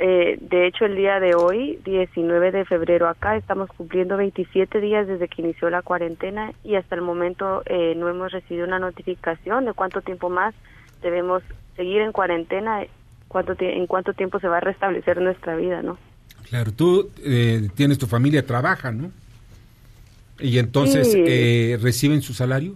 Eh, 0.01 0.37
de 0.39 0.65
hecho, 0.65 0.85
el 0.85 0.95
día 0.95 1.19
de 1.19 1.35
hoy, 1.35 1.77
19 1.83 2.51
de 2.51 2.63
febrero, 2.63 3.09
acá 3.09 3.35
estamos 3.35 3.69
cumpliendo 3.69 4.15
27 4.15 4.79
días 4.79 5.05
desde 5.07 5.27
que 5.27 5.41
inició 5.41 5.69
la 5.69 5.81
cuarentena 5.81 6.53
y 6.63 6.75
hasta 6.75 6.95
el 6.95 7.01
momento 7.01 7.63
eh, 7.65 7.95
no 7.97 8.07
hemos 8.07 8.31
recibido 8.31 8.65
una 8.65 8.79
notificación 8.79 9.65
de 9.65 9.73
cuánto 9.73 10.01
tiempo 10.01 10.29
más 10.29 10.55
debemos 11.01 11.43
seguir 11.75 12.01
en 12.01 12.13
cuarentena, 12.13 12.85
cuánto 13.27 13.55
en 13.59 13.87
cuánto 13.87 14.13
tiempo 14.13 14.39
se 14.39 14.47
va 14.47 14.57
a 14.57 14.61
restablecer 14.61 15.19
nuestra 15.21 15.57
vida, 15.57 15.81
¿no? 15.81 15.97
Claro, 16.49 16.71
tú 16.71 17.09
eh, 17.21 17.67
tienes 17.75 17.97
tu 17.97 18.07
familia, 18.07 18.45
trabaja, 18.45 18.93
¿no? 18.93 19.11
Y 20.39 20.59
entonces, 20.59 21.11
Sí. 21.11 21.23
eh, 21.27 21.77
¿reciben 21.81 22.21
su 22.21 22.33
salario? 22.33 22.75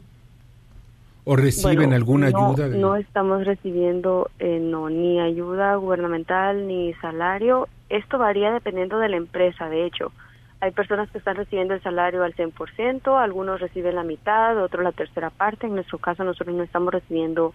¿O 1.25 1.35
reciben 1.37 1.75
Bueno, 1.77 1.95
alguna 1.95 2.29
no, 2.31 2.49
ayuda? 2.51 2.69
de- 2.69 2.77
No 2.77 2.95
estamos 2.97 3.45
recibiendo 3.45 4.29
eh, 4.39 4.59
no, 4.61 4.89
ni 4.89 5.19
ayuda 5.21 5.75
gubernamental 5.75 6.67
ni 6.67 6.93
salario. 6.95 7.67
Esto 7.89 8.17
varía 8.17 8.51
dependiendo 8.51 8.97
de 8.99 9.09
la 9.09 9.17
empresa, 9.17 9.69
de 9.69 9.85
hecho. 9.85 10.11
Hay 10.59 10.71
personas 10.71 11.09
que 11.11 11.17
están 11.17 11.35
recibiendo 11.35 11.73
el 11.73 11.81
salario 11.81 12.23
al 12.23 12.33
100%, 12.35 13.17
algunos 13.21 13.59
reciben 13.59 13.95
la 13.95 14.03
mitad, 14.03 14.57
otros 14.61 14.83
la 14.83 14.91
tercera 14.93 15.29
parte. 15.29 15.67
En 15.67 15.75
nuestro 15.75 15.97
caso, 15.97 16.23
nosotros 16.23 16.55
no 16.55 16.63
estamos 16.63 16.93
recibiendo 16.93 17.53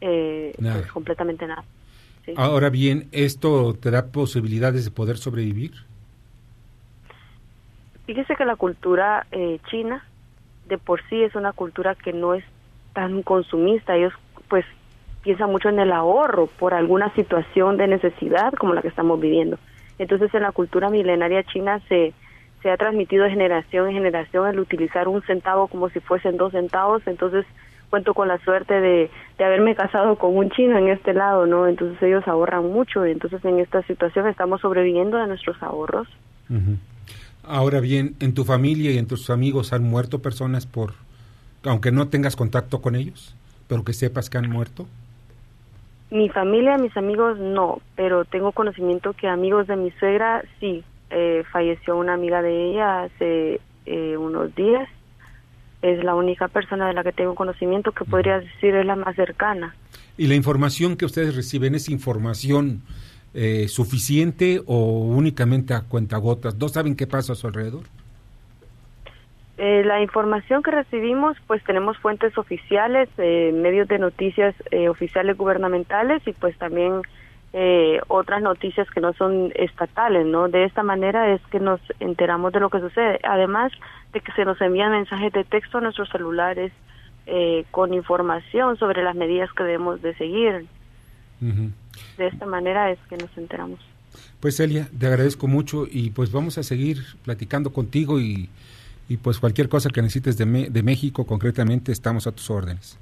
eh, 0.00 0.54
Nada. 0.58 0.80
pues, 0.80 0.92
completamente 0.92 1.46
nada. 1.46 1.64
Sí. 2.26 2.34
Ahora 2.36 2.70
bien, 2.70 3.08
¿esto 3.12 3.74
te 3.74 3.90
da 3.90 4.06
posibilidades 4.06 4.84
de 4.84 4.90
poder 4.90 5.16
sobrevivir? 5.18 5.72
Fíjese 8.06 8.36
que 8.36 8.44
la 8.44 8.56
cultura 8.56 9.26
eh, 9.32 9.58
china 9.70 10.04
de 10.68 10.78
por 10.78 11.00
sí 11.08 11.22
es 11.22 11.34
una 11.34 11.52
cultura 11.52 11.94
que 11.94 12.12
no 12.12 12.34
es 12.34 12.44
tan 12.92 13.22
consumista. 13.22 13.96
Ellos 13.96 14.12
pues 14.48 14.64
piensan 15.22 15.50
mucho 15.50 15.68
en 15.68 15.78
el 15.78 15.92
ahorro 15.92 16.46
por 16.46 16.74
alguna 16.74 17.14
situación 17.14 17.76
de 17.76 17.86
necesidad 17.86 18.52
como 18.54 18.74
la 18.74 18.82
que 18.82 18.88
estamos 18.88 19.20
viviendo. 19.20 19.58
Entonces 19.98 20.34
en 20.34 20.42
la 20.42 20.52
cultura 20.52 20.90
milenaria 20.90 21.44
china 21.44 21.80
se, 21.88 22.12
se 22.62 22.70
ha 22.70 22.76
transmitido 22.76 23.24
de 23.24 23.30
generación 23.30 23.88
en 23.88 23.94
generación 23.94 24.48
el 24.48 24.58
utilizar 24.58 25.08
un 25.08 25.22
centavo 25.22 25.68
como 25.68 25.88
si 25.90 26.00
fuesen 26.00 26.36
dos 26.36 26.52
centavos. 26.52 27.02
Entonces 27.06 27.46
cuento 27.90 28.14
con 28.14 28.26
la 28.26 28.38
suerte 28.38 28.80
de, 28.80 29.10
de 29.38 29.44
haberme 29.44 29.74
casado 29.74 30.16
con 30.16 30.36
un 30.36 30.50
chino 30.50 30.78
en 30.78 30.88
este 30.88 31.12
lado, 31.12 31.46
¿no? 31.46 31.68
Entonces 31.68 32.02
ellos 32.02 32.26
ahorran 32.26 32.64
mucho. 32.72 33.04
Entonces 33.04 33.44
en 33.44 33.58
esta 33.60 33.82
situación 33.82 34.26
estamos 34.26 34.60
sobreviviendo 34.60 35.18
de 35.18 35.26
nuestros 35.26 35.62
ahorros. 35.62 36.08
Ahora 37.44 37.80
bien, 37.80 38.14
¿en 38.20 38.34
tu 38.34 38.44
familia 38.44 38.90
y 38.92 38.98
en 38.98 39.06
tus 39.06 39.30
amigos 39.30 39.72
han 39.72 39.82
muerto 39.82 40.20
personas 40.20 40.66
por, 40.66 40.94
aunque 41.64 41.92
no 41.92 42.08
tengas 42.08 42.36
contacto 42.36 42.80
con 42.80 42.96
ellos, 42.96 43.34
pero 43.68 43.84
que 43.84 43.92
sepas 43.92 44.30
que 44.30 44.38
han 44.38 44.50
muerto? 44.50 44.86
Mi 46.10 46.28
familia, 46.28 46.76
mis 46.76 46.94
amigos 46.96 47.38
no, 47.38 47.80
pero 47.96 48.24
tengo 48.24 48.52
conocimiento 48.52 49.14
que 49.14 49.28
amigos 49.28 49.66
de 49.66 49.76
mi 49.76 49.90
suegra 49.92 50.44
sí. 50.60 50.84
Eh, 51.14 51.42
falleció 51.52 51.98
una 51.98 52.14
amiga 52.14 52.40
de 52.40 52.70
ella 52.70 53.02
hace 53.02 53.60
eh, 53.86 54.16
unos 54.16 54.54
días. 54.54 54.88
Es 55.82 56.02
la 56.04 56.14
única 56.14 56.48
persona 56.48 56.86
de 56.88 56.94
la 56.94 57.02
que 57.02 57.12
tengo 57.12 57.34
conocimiento 57.34 57.92
que 57.92 58.04
podría 58.04 58.40
decir 58.40 58.74
es 58.74 58.86
la 58.86 58.96
más 58.96 59.16
cercana. 59.16 59.74
¿Y 60.16 60.26
la 60.26 60.34
información 60.34 60.96
que 60.96 61.04
ustedes 61.04 61.34
reciben 61.34 61.74
es 61.74 61.88
información 61.88 62.82
eh, 63.34 63.68
suficiente 63.68 64.62
o 64.66 65.00
únicamente 65.00 65.74
a 65.74 65.82
cuentagotas? 65.82 66.56
¿No 66.56 66.68
saben 66.68 66.96
qué 66.96 67.06
pasa 67.06 67.32
a 67.32 67.36
su 67.36 67.46
alrededor? 67.46 67.84
Eh, 69.64 69.84
la 69.84 70.02
información 70.02 70.60
que 70.64 70.72
recibimos, 70.72 71.36
pues 71.46 71.62
tenemos 71.62 71.96
fuentes 71.98 72.36
oficiales, 72.36 73.08
eh, 73.16 73.52
medios 73.54 73.86
de 73.86 74.00
noticias 74.00 74.56
eh, 74.72 74.88
oficiales 74.88 75.38
gubernamentales 75.38 76.20
y 76.26 76.32
pues 76.32 76.58
también 76.58 77.02
eh, 77.52 78.00
otras 78.08 78.42
noticias 78.42 78.90
que 78.90 79.00
no 79.00 79.12
son 79.12 79.52
estatales, 79.54 80.26
¿no? 80.26 80.48
De 80.48 80.64
esta 80.64 80.82
manera 80.82 81.32
es 81.32 81.40
que 81.52 81.60
nos 81.60 81.80
enteramos 82.00 82.52
de 82.52 82.58
lo 82.58 82.70
que 82.70 82.80
sucede. 82.80 83.20
Además 83.22 83.70
de 84.12 84.20
que 84.20 84.32
se 84.32 84.44
nos 84.44 84.60
envían 84.60 84.90
mensajes 84.90 85.32
de 85.32 85.44
texto 85.44 85.78
a 85.78 85.80
nuestros 85.80 86.08
celulares 86.08 86.72
eh, 87.26 87.64
con 87.70 87.94
información 87.94 88.76
sobre 88.78 89.04
las 89.04 89.14
medidas 89.14 89.52
que 89.52 89.62
debemos 89.62 90.02
de 90.02 90.16
seguir. 90.16 90.66
De 91.38 92.26
esta 92.26 92.46
manera 92.46 92.90
es 92.90 92.98
que 93.08 93.16
nos 93.16 93.30
enteramos. 93.38 93.78
Pues 94.40 94.56
Celia, 94.56 94.88
te 94.98 95.06
agradezco 95.06 95.46
mucho 95.46 95.86
y 95.88 96.10
pues 96.10 96.32
vamos 96.32 96.58
a 96.58 96.64
seguir 96.64 96.98
platicando 97.24 97.72
contigo 97.72 98.18
y, 98.18 98.48
y 99.08 99.16
pues 99.16 99.38
cualquier 99.38 99.68
cosa 99.68 99.90
que 99.90 100.00
necesites 100.02 100.36
de, 100.38 100.46
Me- 100.46 100.70
de 100.70 100.82
México 100.82 101.24
concretamente 101.26 101.92
estamos 101.92 102.26
a 102.26 102.32
tus 102.32 102.48
órdenes. 102.50 102.98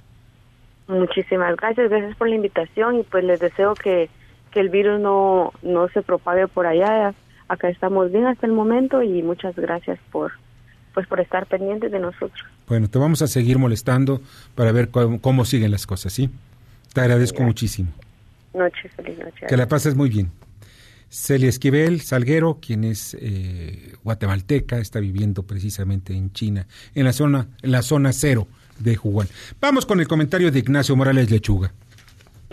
Muchísimas 0.88 1.56
gracias, 1.56 1.88
gracias 1.88 2.16
por 2.16 2.28
la 2.28 2.34
invitación 2.34 2.96
y 3.00 3.02
pues 3.04 3.22
les 3.24 3.38
deseo 3.38 3.74
que, 3.74 4.08
que 4.50 4.60
el 4.60 4.70
virus 4.70 5.00
no, 5.00 5.52
no 5.62 5.88
se 5.88 6.02
propague 6.02 6.48
por 6.48 6.66
allá. 6.66 7.14
Acá 7.48 7.68
estamos 7.68 8.10
bien 8.10 8.26
hasta 8.26 8.46
el 8.46 8.52
momento 8.52 9.02
y 9.02 9.22
muchas 9.22 9.54
gracias 9.56 9.98
por 10.10 10.32
pues 10.92 11.06
por 11.06 11.20
estar 11.20 11.46
pendientes 11.46 11.92
de 11.92 12.00
nosotros. 12.00 12.40
Bueno, 12.66 12.88
te 12.88 12.98
vamos 12.98 13.22
a 13.22 13.28
seguir 13.28 13.58
molestando 13.58 14.20
para 14.56 14.72
ver 14.72 14.88
cómo, 14.88 15.20
cómo 15.20 15.44
siguen 15.44 15.70
las 15.70 15.86
cosas, 15.86 16.12
¿sí? 16.12 16.28
Te 16.92 17.00
agradezco 17.00 17.44
muchísimo. 17.44 17.90
Noche, 18.52 18.88
feliz 18.96 19.16
noche. 19.20 19.46
Que 19.48 19.56
la 19.56 19.68
pases 19.68 19.94
muy 19.94 20.08
bien. 20.08 20.32
Celia 21.11 21.49
Esquivel 21.49 22.01
Salguero, 22.01 22.59
quien 22.64 22.85
es 22.85 23.16
eh, 23.20 23.94
guatemalteca, 24.05 24.79
está 24.79 25.01
viviendo 25.01 25.42
precisamente 25.42 26.14
en 26.14 26.33
China, 26.33 26.66
en 26.94 27.05
la 27.05 27.12
zona, 27.12 27.49
en 27.62 27.73
la 27.73 27.83
zona 27.83 28.12
cero 28.12 28.46
de 28.79 28.96
Wuhan. 29.03 29.27
Vamos 29.61 29.87
con 29.87 29.99
el 29.99 30.07
comentario 30.07 30.53
de 30.53 30.61
Ignacio 30.61 30.94
Morales 30.94 31.31
Lechuga. 31.31 31.73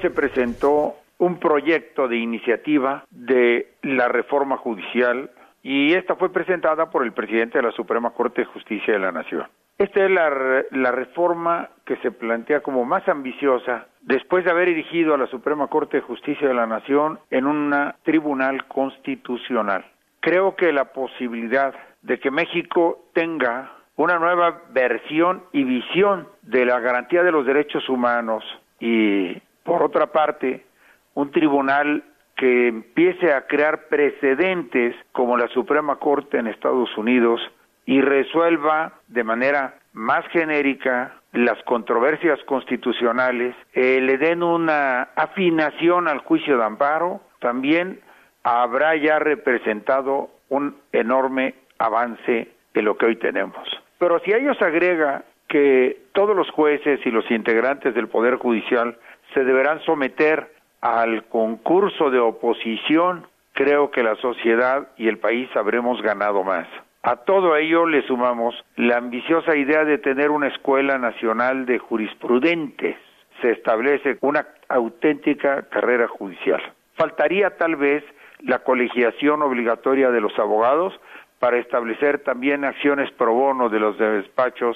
Se 0.01 0.09
presentó 0.09 0.95
un 1.19 1.39
proyecto 1.39 2.07
de 2.07 2.17
iniciativa 2.17 3.05
de 3.11 3.73
la 3.83 4.07
reforma 4.07 4.57
judicial 4.57 5.29
y 5.61 5.93
esta 5.93 6.15
fue 6.15 6.33
presentada 6.33 6.89
por 6.89 7.03
el 7.03 7.13
presidente 7.13 7.59
de 7.59 7.63
la 7.63 7.71
Suprema 7.71 8.11
Corte 8.11 8.41
de 8.41 8.47
Justicia 8.47 8.93
de 8.93 8.99
la 8.99 9.11
Nación. 9.11 9.45
Esta 9.77 10.03
es 10.03 10.09
la, 10.09 10.63
la 10.71 10.91
reforma 10.91 11.69
que 11.85 11.97
se 11.97 12.09
plantea 12.09 12.61
como 12.61 12.85
más 12.85 13.07
ambiciosa 13.07 13.87
después 14.07 14.45
de 14.45 14.51
haber 14.51 14.69
erigido 14.69 15.13
a 15.13 15.17
la 15.17 15.27
Suprema 15.27 15.67
Corte 15.67 15.97
de 15.97 16.03
Justicia 16.03 16.47
de 16.47 16.53
la 16.53 16.65
Nación 16.65 17.19
en 17.29 17.45
un 17.45 17.75
tribunal 18.03 18.65
constitucional. 18.67 19.85
Creo 20.21 20.55
que 20.55 20.71
la 20.71 20.85
posibilidad 20.85 21.75
de 22.01 22.19
que 22.19 22.31
México 22.31 23.05
tenga 23.13 23.71
una 23.97 24.17
nueva 24.17 24.61
versión 24.69 25.43
y 25.51 25.63
visión 25.63 26.27
de 26.41 26.65
la 26.65 26.79
garantía 26.79 27.21
de 27.21 27.31
los 27.31 27.45
derechos 27.45 27.89
humanos 27.89 28.43
y, 28.79 29.33
por 29.63 29.83
otra 29.83 30.07
parte, 30.07 30.65
un 31.13 31.31
tribunal 31.31 32.03
que 32.37 32.67
empiece 32.67 33.33
a 33.33 33.47
crear 33.47 33.87
precedentes 33.89 34.95
como 35.11 35.35
la 35.37 35.47
Suprema 35.49 35.97
Corte 35.97 36.37
en 36.37 36.47
Estados 36.47 36.95
Unidos 36.97 37.41
y 37.85 37.99
resuelva 38.01 38.93
de 39.07 39.23
manera 39.23 39.79
más 39.97 40.27
genérica 40.27 41.15
las 41.33 41.61
controversias 41.63 42.39
constitucionales, 42.45 43.55
eh, 43.73 43.99
le 43.99 44.17
den 44.17 44.43
una 44.43 45.09
afinación 45.15 46.07
al 46.07 46.19
juicio 46.19 46.57
de 46.57 46.63
amparo, 46.63 47.21
también 47.39 47.99
habrá 48.43 48.95
ya 48.95 49.17
representado 49.17 50.29
un 50.49 50.77
enorme 50.91 51.55
avance 51.79 52.47
de 52.73 52.81
lo 52.81 52.95
que 52.95 53.07
hoy 53.07 53.15
tenemos. 53.15 53.67
Pero 53.97 54.19
si 54.19 54.33
a 54.33 54.37
ellos 54.37 54.61
agrega 54.61 55.23
que 55.47 55.99
todos 56.13 56.35
los 56.35 56.49
jueces 56.51 56.99
y 57.03 57.09
los 57.09 57.29
integrantes 57.31 57.95
del 57.95 58.07
Poder 58.07 58.35
Judicial 58.35 58.97
se 59.33 59.43
deberán 59.43 59.81
someter 59.81 60.53
al 60.81 61.25
concurso 61.25 62.11
de 62.11 62.19
oposición, 62.19 63.25
creo 63.53 63.89
que 63.89 64.03
la 64.03 64.15
sociedad 64.17 64.89
y 64.95 65.07
el 65.07 65.17
país 65.17 65.49
habremos 65.55 66.01
ganado 66.03 66.43
más. 66.43 66.67
A 67.07 67.15
todo 67.15 67.55
ello 67.55 67.85
le 67.85 68.01
sumamos 68.01 68.53
la 68.75 68.97
ambiciosa 68.97 69.55
idea 69.55 69.85
de 69.85 69.97
tener 69.97 70.29
una 70.29 70.47
escuela 70.49 70.97
nacional 70.97 71.65
de 71.65 71.79
jurisprudentes. 71.79 72.97
Se 73.41 73.51
establece 73.51 74.17
una 74.19 74.45
auténtica 74.67 75.61
carrera 75.69 76.09
judicial. 76.09 76.61
Faltaría 76.95 77.55
tal 77.55 77.77
vez 77.77 78.03
la 78.41 78.59
colegiación 78.59 79.41
obligatoria 79.41 80.11
de 80.11 80.19
los 80.19 80.37
abogados 80.37 80.99
para 81.39 81.59
establecer 81.59 82.19
también 82.25 82.65
acciones 82.65 83.09
pro 83.11 83.31
bono 83.33 83.69
de 83.69 83.79
los 83.79 83.97
despachos 83.97 84.75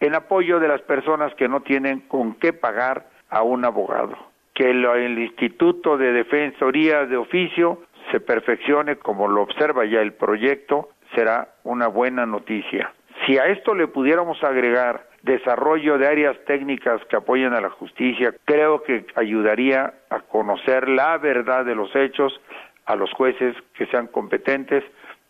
en 0.00 0.14
apoyo 0.14 0.58
de 0.60 0.68
las 0.68 0.80
personas 0.80 1.34
que 1.34 1.46
no 1.46 1.60
tienen 1.60 2.00
con 2.08 2.36
qué 2.36 2.54
pagar 2.54 3.04
a 3.28 3.42
un 3.42 3.66
abogado. 3.66 4.16
que 4.54 4.72
lo- 4.72 4.94
el 4.94 5.18
Instituto 5.18 5.98
de 5.98 6.12
Defensoría 6.12 7.04
de 7.04 7.18
Oficio 7.18 7.82
se 8.10 8.20
perfeccione 8.20 8.96
como 8.96 9.28
lo 9.28 9.42
observa 9.42 9.84
ya 9.84 10.00
el 10.00 10.14
proyecto, 10.14 10.88
será 11.16 11.48
una 11.64 11.88
buena 11.88 12.26
noticia. 12.26 12.92
Si 13.24 13.38
a 13.38 13.46
esto 13.46 13.74
le 13.74 13.88
pudiéramos 13.88 14.44
agregar 14.44 15.08
desarrollo 15.22 15.98
de 15.98 16.06
áreas 16.06 16.36
técnicas 16.46 17.04
que 17.06 17.16
apoyen 17.16 17.54
a 17.54 17.60
la 17.60 17.70
justicia, 17.70 18.32
creo 18.44 18.82
que 18.84 19.06
ayudaría 19.16 19.94
a 20.10 20.20
conocer 20.20 20.88
la 20.88 21.18
verdad 21.18 21.64
de 21.64 21.74
los 21.74 21.94
hechos 21.96 22.40
a 22.84 22.94
los 22.94 23.10
jueces 23.12 23.56
que 23.74 23.86
sean 23.86 24.06
competentes 24.06 24.84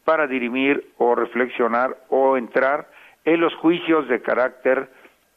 para 0.05 0.27
dirimir 0.27 0.93
o 0.99 1.15
reflexionar 1.15 1.97
o 2.11 2.37
entrar 2.37 2.89
en 3.25 3.41
los 3.41 3.55
juicios 3.55 4.07
de 4.09 4.21
carácter 4.21 4.91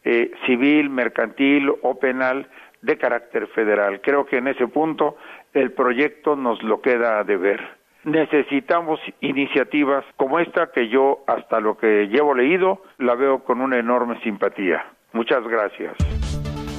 eh, 0.04 0.32
civil, 0.46 0.90
mercantil 0.90 1.72
o 1.82 2.00
penal 2.00 2.48
de 2.82 2.98
carácter 2.98 3.48
federal. 3.48 4.02
Creo 4.02 4.26
que 4.26 4.38
en 4.38 4.48
ese 4.48 4.68
punto 4.68 5.18
el 5.54 5.72
proyecto 5.72 6.36
nos 6.36 6.62
lo 6.64 6.82
queda 6.82 7.24
de 7.24 7.38
ver. 7.38 7.79
Necesitamos 8.04 9.00
iniciativas 9.20 10.06
como 10.16 10.40
esta 10.40 10.72
que 10.72 10.90
yo, 10.90 11.24
hasta 11.28 11.60
lo 11.60 11.78
que 11.78 12.08
llevo 12.08 12.34
leído, 12.34 12.82
la 12.98 13.16
veo 13.16 13.44
con 13.44 13.62
una 13.62 13.78
enorme 13.78 14.20
simpatía. 14.24 14.86
Muchas 15.12 15.44
gracias. 15.48 15.96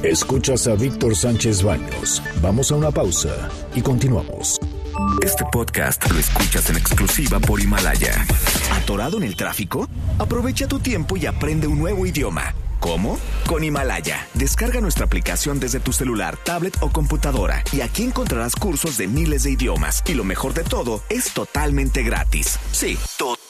Escuchas 0.02 0.66
a 0.66 0.76
Víctor 0.76 1.14
Sánchez 1.14 1.62
Baños. 1.62 2.22
Vamos 2.42 2.72
a 2.72 2.76
una 2.76 2.90
pausa 2.90 3.50
y 3.74 3.82
continuamos. 3.82 4.58
Este 5.22 5.44
podcast 5.52 6.10
lo 6.10 6.18
escuchas 6.18 6.70
en 6.70 6.76
exclusiva 6.76 7.38
por 7.38 7.60
Himalaya. 7.60 8.14
¿Atorado 8.82 9.18
en 9.18 9.24
el 9.24 9.36
tráfico? 9.36 9.86
Aprovecha 10.18 10.66
tu 10.66 10.78
tiempo 10.78 11.16
y 11.18 11.26
aprende 11.26 11.66
un 11.66 11.78
nuevo 11.78 12.06
idioma. 12.06 12.54
¿Cómo? 12.80 13.18
Con 13.46 13.62
Himalaya. 13.62 14.26
Descarga 14.34 14.80
nuestra 14.80 15.04
aplicación 15.04 15.60
desde 15.60 15.80
tu 15.80 15.92
celular, 15.92 16.36
tablet 16.36 16.76
o 16.80 16.90
computadora 16.90 17.62
y 17.72 17.82
aquí 17.82 18.02
encontrarás 18.02 18.56
cursos 18.56 18.96
de 18.96 19.06
miles 19.06 19.44
de 19.44 19.52
idiomas. 19.52 20.02
Y 20.06 20.14
lo 20.14 20.24
mejor 20.24 20.54
de 20.54 20.64
todo, 20.64 21.02
es 21.08 21.32
totalmente 21.32 22.02
gratis. 22.02 22.58
Sí, 22.72 22.98
totalmente 23.16 23.49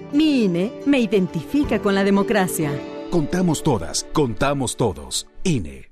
Mi 0.13 0.43
INE 0.43 0.81
me 0.85 0.99
identifica 0.99 1.81
con 1.81 1.95
la 1.95 2.03
democracia. 2.03 2.71
Contamos 3.09 3.63
todas, 3.63 4.05
contamos 4.13 4.75
todos. 4.75 5.27
INE. 5.43 5.91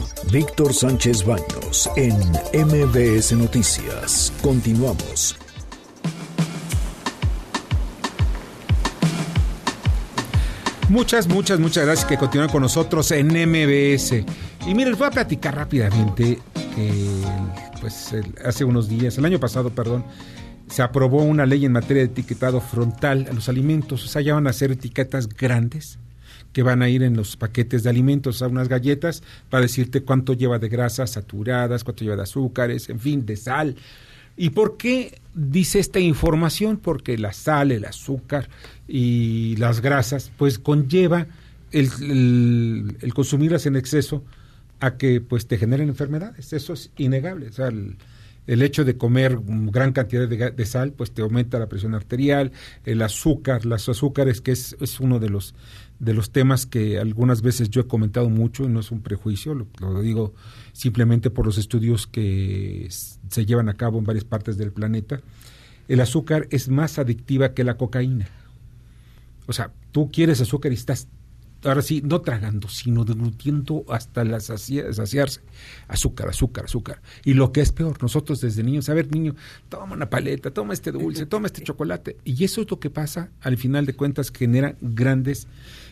Víctor 0.31 0.73
Sánchez 0.73 1.25
Baños 1.25 1.89
en 1.95 2.15
MBS 2.53 3.33
Noticias. 3.33 4.31
Continuamos. 4.41 5.35
Muchas, 10.89 11.27
muchas, 11.27 11.59
muchas 11.59 11.85
gracias 11.85 12.05
que 12.05 12.17
continúan 12.17 12.49
con 12.49 12.61
nosotros 12.61 13.11
en 13.11 13.27
MBS. 13.27 14.11
Y 14.67 14.73
miren, 14.73 14.91
les 14.91 14.97
voy 14.97 15.07
a 15.07 15.11
platicar 15.11 15.55
rápidamente 15.55 16.39
que 16.75 17.21
pues 17.79 18.13
hace 18.45 18.65
unos 18.65 18.89
días, 18.89 19.17
el 19.17 19.25
año 19.25 19.39
pasado, 19.39 19.69
perdón, 19.69 20.03
se 20.69 20.81
aprobó 20.81 21.23
una 21.23 21.45
ley 21.45 21.65
en 21.65 21.71
materia 21.71 22.03
de 22.03 22.09
etiquetado 22.09 22.61
frontal 22.61 23.27
a 23.29 23.33
los 23.33 23.49
alimentos. 23.49 24.03
O 24.05 24.07
sea, 24.07 24.21
ya 24.21 24.33
van 24.33 24.47
a 24.47 24.53
ser 24.53 24.71
etiquetas 24.71 25.29
grandes 25.29 25.97
que 26.53 26.63
van 26.63 26.81
a 26.81 26.89
ir 26.89 27.03
en 27.03 27.15
los 27.15 27.37
paquetes 27.37 27.83
de 27.83 27.89
alimentos, 27.89 28.41
a 28.41 28.47
unas 28.47 28.67
galletas, 28.67 29.23
para 29.49 29.63
decirte 29.63 30.01
cuánto 30.01 30.33
lleva 30.33 30.59
de 30.59 30.69
grasas 30.69 31.11
saturadas, 31.11 31.83
cuánto 31.83 32.03
lleva 32.03 32.17
de 32.17 32.23
azúcares, 32.23 32.89
en 32.89 32.99
fin, 32.99 33.25
de 33.25 33.37
sal. 33.37 33.75
¿Y 34.37 34.51
por 34.51 34.77
qué 34.77 35.19
dice 35.33 35.79
esta 35.79 35.99
información? 35.99 36.77
Porque 36.77 37.17
la 37.17 37.33
sal, 37.33 37.71
el 37.71 37.85
azúcar 37.85 38.49
y 38.87 39.55
las 39.57 39.81
grasas, 39.81 40.31
pues 40.37 40.59
conlleva 40.59 41.27
el, 41.71 42.97
consumirlas 43.13 43.65
en 43.65 43.75
exceso 43.75 44.23
a 44.79 44.97
que 44.97 45.21
pues 45.21 45.47
te 45.47 45.57
generen 45.57 45.89
enfermedades. 45.89 46.53
Eso 46.53 46.73
es 46.73 46.91
innegable. 46.97 47.47
O 47.47 47.53
sea, 47.53 47.67
el, 47.67 47.97
el 48.47 48.61
hecho 48.61 48.83
de 48.83 48.97
comer 48.97 49.37
gran 49.45 49.91
cantidad 49.93 50.27
de, 50.27 50.51
de 50.51 50.65
sal, 50.65 50.93
pues 50.93 51.11
te 51.11 51.21
aumenta 51.21 51.59
la 51.59 51.69
presión 51.69 51.93
arterial, 51.93 52.51
el 52.85 53.01
azúcar, 53.01 53.65
los 53.65 53.87
azúcares, 53.89 54.41
que 54.41 54.51
es, 54.51 54.75
es 54.79 54.99
uno 54.99 55.19
de 55.19 55.29
los 55.29 55.53
de 56.01 56.15
los 56.15 56.31
temas 56.31 56.65
que 56.65 56.97
algunas 56.97 57.43
veces 57.43 57.69
yo 57.69 57.81
he 57.81 57.87
comentado 57.87 58.27
mucho 58.27 58.63
y 58.63 58.69
no 58.69 58.79
es 58.79 58.89
un 58.89 59.01
prejuicio, 59.01 59.53
lo, 59.53 60.01
digo 60.01 60.33
simplemente 60.73 61.29
por 61.29 61.45
los 61.45 61.59
estudios 61.59 62.07
que 62.07 62.87
se 62.89 63.45
llevan 63.45 63.69
a 63.69 63.75
cabo 63.75 63.99
en 63.99 64.05
varias 64.05 64.25
partes 64.25 64.57
del 64.57 64.71
planeta. 64.71 65.21
El 65.87 66.01
azúcar 66.01 66.47
es 66.49 66.69
más 66.69 66.97
adictiva 66.97 67.53
que 67.53 67.63
la 67.63 67.77
cocaína. 67.77 68.27
O 69.45 69.53
sea, 69.53 69.71
tú 69.91 70.09
quieres 70.11 70.41
azúcar 70.41 70.71
y 70.71 70.75
estás, 70.75 71.07
ahora 71.63 71.83
sí, 71.83 72.01
no 72.03 72.21
tragando, 72.21 72.67
sino 72.67 73.05
deglutiendo 73.05 73.85
hasta 73.87 74.23
la 74.23 74.39
sacia- 74.39 74.91
saciarse. 74.93 75.41
Azúcar, 75.87 76.29
azúcar, 76.29 76.65
azúcar. 76.65 77.01
Y 77.25 77.35
lo 77.35 77.51
que 77.51 77.61
es 77.61 77.71
peor, 77.71 78.01
nosotros 78.01 78.41
desde 78.41 78.63
niños, 78.63 78.89
a 78.89 78.95
ver, 78.95 79.11
niño, 79.11 79.35
toma 79.69 79.93
una 79.93 80.09
paleta, 80.09 80.49
toma 80.51 80.73
este 80.73 80.91
dulce, 80.91 81.27
toma 81.27 81.45
este 81.45 81.61
chocolate. 81.61 82.17
Y 82.23 82.43
eso 82.43 82.61
es 82.61 82.71
lo 82.71 82.79
que 82.79 82.89
pasa, 82.89 83.29
al 83.41 83.57
final 83.57 83.85
de 83.85 83.93
cuentas, 83.93 84.31
genera 84.31 84.75
grandes, 84.81 85.47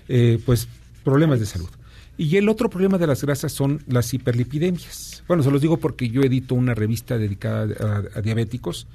eh, 0.09 0.39
pues, 0.45 0.67
problemas 1.03 1.39
de 1.39 1.45
salud. 1.45 1.69
Y 2.17 2.35
el 2.35 2.49
otro 2.49 2.69
problema 2.69 2.97
de 2.97 3.07
las 3.07 3.23
grasas 3.23 3.53
son 3.53 3.81
las 3.87 4.13
hiperlipidemias. 4.13 5.23
Bueno, 5.27 5.41
se 5.41 5.51
los 5.51 5.61
digo 5.61 5.77
porque 5.77 6.09
yo 6.09 6.21
edito 6.21 6.55
una 6.55 6.73
revista 6.73 7.17
dedicada 7.17 8.03
a, 8.13 8.21
diabéticos 8.21 8.87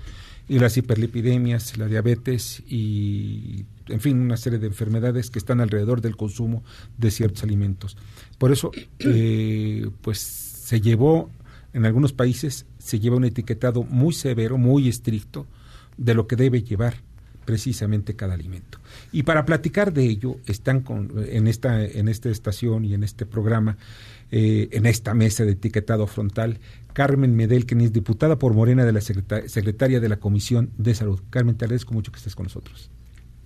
y 0.47 0.59
las 0.59 0.77
hiperlipidemias, 0.77 1.79
la 1.79 1.87
diabetes 1.87 2.63
y, 2.69 3.65
en 3.89 4.01
fin, 4.01 4.21
una 4.21 4.37
serie 4.37 4.59
de 4.59 4.67
enfermedades 4.67 5.31
que 5.31 5.39
están 5.39 5.63
alrededor 5.63 6.03
del 6.03 6.17
consumo 6.17 6.63
de 6.99 7.11
ciertos 7.11 7.45
alimentos. 7.45 7.97
Por 8.37 8.53
eso, 8.53 8.73
eh, 8.99 9.89
pues 10.03 10.19
se 10.19 10.83
llevó, 10.83 11.31
en 11.73 11.87
algunos 11.87 12.13
países, 12.13 12.67
se 12.79 13.01
lleva 13.01 13.17
un 13.17 13.25
etiquetado 13.25 13.85
muy 13.85 14.13
severo, 14.13 14.59
muy 14.59 14.89
estricto 14.89 15.47
de 15.97 16.15
lo 16.15 16.27
que 16.27 16.37
debe 16.37 16.63
llevar 16.63 16.97
precisamente 17.45 18.15
cada 18.17 18.35
alimento. 18.35 18.79
Y 19.13 19.23
para 19.25 19.45
platicar 19.45 19.93
de 19.93 20.05
ello, 20.05 20.37
están 20.47 20.81
con, 20.81 21.13
en, 21.29 21.47
esta, 21.47 21.85
en 21.85 22.09
esta 22.09 22.29
estación 22.31 22.85
y 22.85 22.95
en 22.95 23.03
este 23.05 23.27
programa, 23.27 23.77
eh, 24.31 24.69
en 24.73 24.87
esta 24.87 25.15
mesa 25.15 25.45
de 25.45 25.53
etiquetado 25.53 26.07
frontal, 26.07 26.59
Carmen 26.93 27.35
Medel, 27.35 27.67
quien 27.67 27.81
es 27.81 27.93
diputada 27.93 28.39
por 28.39 28.55
Morena 28.55 28.85
de 28.85 28.93
la 28.93 29.01
secreta- 29.01 29.49
secretaria 29.49 30.01
de 30.01 30.09
la 30.09 30.17
Comisión 30.17 30.71
de 30.79 30.95
Salud. 30.95 31.21
Carmen, 31.31 31.57
te 31.57 31.65
agradezco 31.65 31.93
mucho 31.95 32.13
que 32.13 32.19
estés 32.19 32.35
con 32.35 32.45
nosotros. 32.45 32.91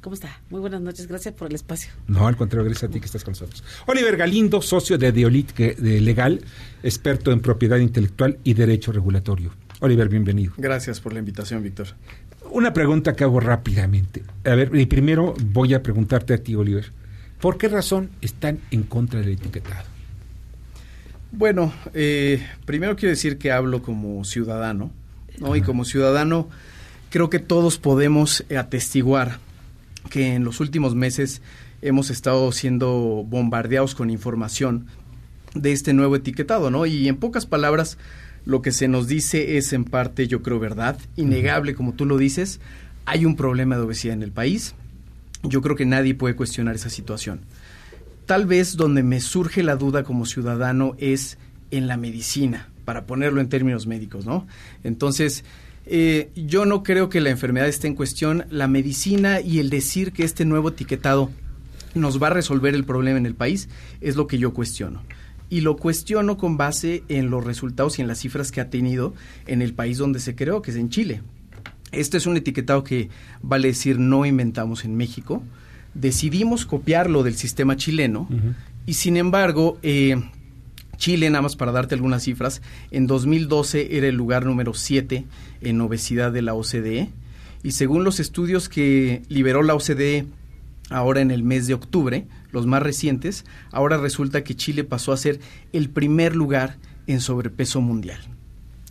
¿Cómo 0.00 0.14
está? 0.14 0.40
Muy 0.48 0.61
buenas 0.61 0.80
noches, 0.80 1.08
gracias 1.08 1.34
por 1.34 1.48
el 1.48 1.56
espacio. 1.56 1.90
No, 2.06 2.28
al 2.28 2.37
contrario, 2.37 2.64
gracias 2.66 2.88
a 2.88 2.92
ti 2.92 3.00
que 3.00 3.06
estás 3.06 3.24
con 3.24 3.32
nosotros. 3.32 3.64
Oliver 3.87 4.16
Galindo, 4.16 4.62
socio 4.62 4.96
de 4.96 5.11
Deolit 5.11 5.56
de 5.56 6.00
Legal, 6.00 6.40
experto 6.84 7.32
en 7.32 7.40
propiedad 7.40 7.78
intelectual 7.78 8.38
y 8.44 8.54
derecho 8.54 8.92
regulatorio. 8.92 9.50
Oliver, 9.80 10.08
bienvenido. 10.08 10.52
Gracias 10.56 11.00
por 11.00 11.12
la 11.12 11.18
invitación, 11.18 11.62
Víctor. 11.64 11.88
Una 12.51 12.72
pregunta 12.72 13.14
que 13.14 13.24
hago 13.24 13.40
rápidamente. 13.40 14.22
A 14.44 14.55
ver, 14.55 14.74
y 14.74 14.87
primero 14.87 15.35
voy 15.40 15.74
a 15.74 15.83
preguntarte 15.83 16.35
a 16.35 16.38
ti, 16.38 16.55
Oliver. 16.55 16.92
¿Por 17.40 17.59
qué 17.59 17.68
razón 17.68 18.11
están 18.20 18.59
en 18.70 18.83
contra 18.85 19.20
del 19.20 19.31
etiquetado? 19.31 19.85
Bueno, 21.31 21.72
eh, 21.94 22.42
primero 22.64 22.96
quiero 22.96 23.11
decir 23.11 23.38
que 23.38 23.53
hablo 23.53 23.83
como 23.83 24.24
ciudadano, 24.24 24.90
¿no? 25.38 25.55
Y 25.55 25.61
como 25.61 25.85
ciudadano 25.85 26.48
creo 27.11 27.29
que 27.31 27.38
todos 27.38 27.79
podemos 27.79 28.44
atestiguar 28.57 29.38
que 30.11 30.35
en 30.35 30.44
los 30.44 30.61
últimos 30.61 30.94
meses 30.94 31.42
hemos 31.83 32.11
estado 32.11 32.51
siendo 32.53 33.24
bombardeados 33.27 33.94
con 33.94 34.11
información 34.11 34.87
de 35.55 35.72
este 35.72 35.92
nuevo 35.92 36.16
etiquetado, 36.16 36.70
¿no? 36.70 36.87
Y 36.87 37.09
en 37.09 37.16
pocas 37.16 37.46
palabras, 37.46 37.98
lo 38.44 38.62
que 38.62 38.72
se 38.72 38.88
nos 38.88 39.09
dice 39.09 39.59
es 39.59 39.72
en 39.72 39.85
parte, 39.85 40.27
yo 40.27 40.42
creo, 40.42 40.59
verdad, 40.59 40.98
innegable, 41.16 41.74
como 41.74 41.94
tú 41.94 42.07
lo 42.07 42.16
dices. 42.16 42.61
Hay 43.05 43.24
un 43.24 43.37
problema 43.37 43.77
de 43.77 43.83
obesidad 43.83 44.14
en 44.14 44.22
el 44.22 44.33
país. 44.33 44.74
Yo 45.42 45.62
creo 45.62 45.77
que 45.77 45.87
nadie 45.87 46.14
puede 46.14 46.37
cuestionar 46.37 46.74
esa 46.74 46.90
situación. 46.90 47.40
Tal 48.27 48.46
vez 48.46 48.77
donde 48.77 49.03
me 49.03 49.20
surge 49.20 49.62
la 49.62 49.77
duda 49.77 50.03
como 50.03 50.27
ciudadano 50.27 50.94
es 50.98 51.38
en 51.70 51.87
la 51.87 51.96
medicina, 51.96 52.68
para 52.85 53.07
ponerlo 53.07 53.40
en 53.40 53.48
términos 53.48 53.87
médicos, 53.87 54.27
¿no? 54.27 54.46
Entonces, 54.85 55.44
eh, 55.87 56.31
yo 56.35 56.66
no 56.66 56.83
creo 56.83 57.09
que 57.09 57.20
la 57.20 57.31
enfermedad 57.31 57.68
esté 57.68 57.87
en 57.87 57.94
cuestión. 57.94 58.44
La 58.51 58.68
medicina 58.68 59.40
y 59.40 59.59
el 59.59 59.70
decir 59.70 60.12
que 60.12 60.24
este 60.24 60.44
nuevo 60.44 60.68
etiquetado 60.68 61.31
nos 61.94 62.22
va 62.22 62.29
a 62.29 62.31
resolver 62.31 62.74
el 62.74 62.85
problema 62.85 63.18
en 63.18 63.27
el 63.27 63.35
país 63.35 63.68
es 64.01 64.16
lo 64.16 64.27
que 64.27 64.38
yo 64.38 64.53
cuestiono. 64.53 65.03
Y 65.50 65.62
lo 65.62 65.76
cuestiono 65.76 66.37
con 66.37 66.56
base 66.56 67.04
en 67.08 67.30
los 67.30 67.44
resultados 67.44 67.98
y 67.98 68.02
en 68.02 68.08
las 68.08 68.18
cifras 68.18 68.52
que 68.52 68.61
ha 68.61 68.70
tenido 68.70 69.14
en 69.46 69.62
el 69.62 69.74
país 69.74 69.98
donde 69.98 70.20
se 70.20 70.34
creó, 70.34 70.62
que 70.62 70.70
es 70.70 70.76
en 70.76 70.90
Chile. 70.90 71.22
Este 71.92 72.18
es 72.18 72.26
un 72.26 72.37
etiquetado 72.37 72.84
que, 72.84 73.08
vale 73.42 73.68
decir, 73.68 73.98
no 73.98 74.26
inventamos 74.26 74.84
en 74.84 74.96
México. 74.96 75.42
Decidimos 75.94 76.66
copiarlo 76.66 77.22
del 77.22 77.34
sistema 77.34 77.76
chileno 77.76 78.28
y, 78.84 78.94
sin 78.94 79.16
embargo, 79.16 79.78
eh, 79.82 80.16
Chile, 80.98 81.30
nada 81.30 81.42
más 81.42 81.56
para 81.56 81.72
darte 81.72 81.94
algunas 81.94 82.24
cifras, 82.24 82.61
en 82.90 83.06
2012 83.06 83.96
era 83.96 84.08
el 84.08 84.16
lugar 84.16 84.44
número 84.44 84.74
7 84.74 85.24
en 85.62 85.80
obesidad 85.80 86.32
de 86.32 86.42
la 86.42 86.54
OCDE 86.54 87.08
y 87.62 87.72
según 87.72 88.04
los 88.04 88.20
estudios 88.20 88.68
que 88.68 89.22
liberó 89.28 89.62
la 89.62 89.74
OCDE 89.74 90.26
ahora 90.90 91.20
en 91.20 91.31
el 91.31 91.42
mes 91.42 91.66
de 91.66 91.74
octubre, 91.74 92.27
los 92.51 92.66
más 92.66 92.83
recientes, 92.83 93.44
ahora 93.72 93.96
resulta 93.96 94.44
que 94.44 94.57
Chile 94.57 94.85
pasó 94.85 95.12
a 95.12 95.16
ser 95.16 95.40
el 95.72 95.90
primer 95.90 96.35
lugar 96.35 96.79
en 97.07 97.20
sobrepeso 97.20 97.81
mundial, 97.81 98.20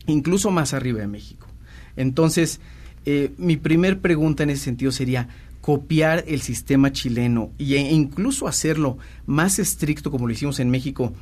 incluso 0.05 0.51
más 0.51 0.73
arriba 0.73 0.99
de 0.99 1.07
México. 1.07 1.47
Entonces, 1.95 2.59
eh, 3.05 3.31
mi 3.37 3.57
primer 3.57 3.99
pregunta 3.99 4.43
en 4.43 4.51
ese 4.51 4.65
sentido 4.65 4.91
sería, 4.91 5.29
copiar 5.61 6.23
el 6.27 6.39
sistema 6.39 6.93
chileno 6.93 7.51
e 7.59 7.75
incluso 7.91 8.47
hacerlo 8.47 8.99
más 9.25 9.59
estricto 9.59 10.11
como 10.11 10.25
lo 10.25 10.31
hicimos 10.31 10.61
en 10.61 10.69
México 10.69 11.13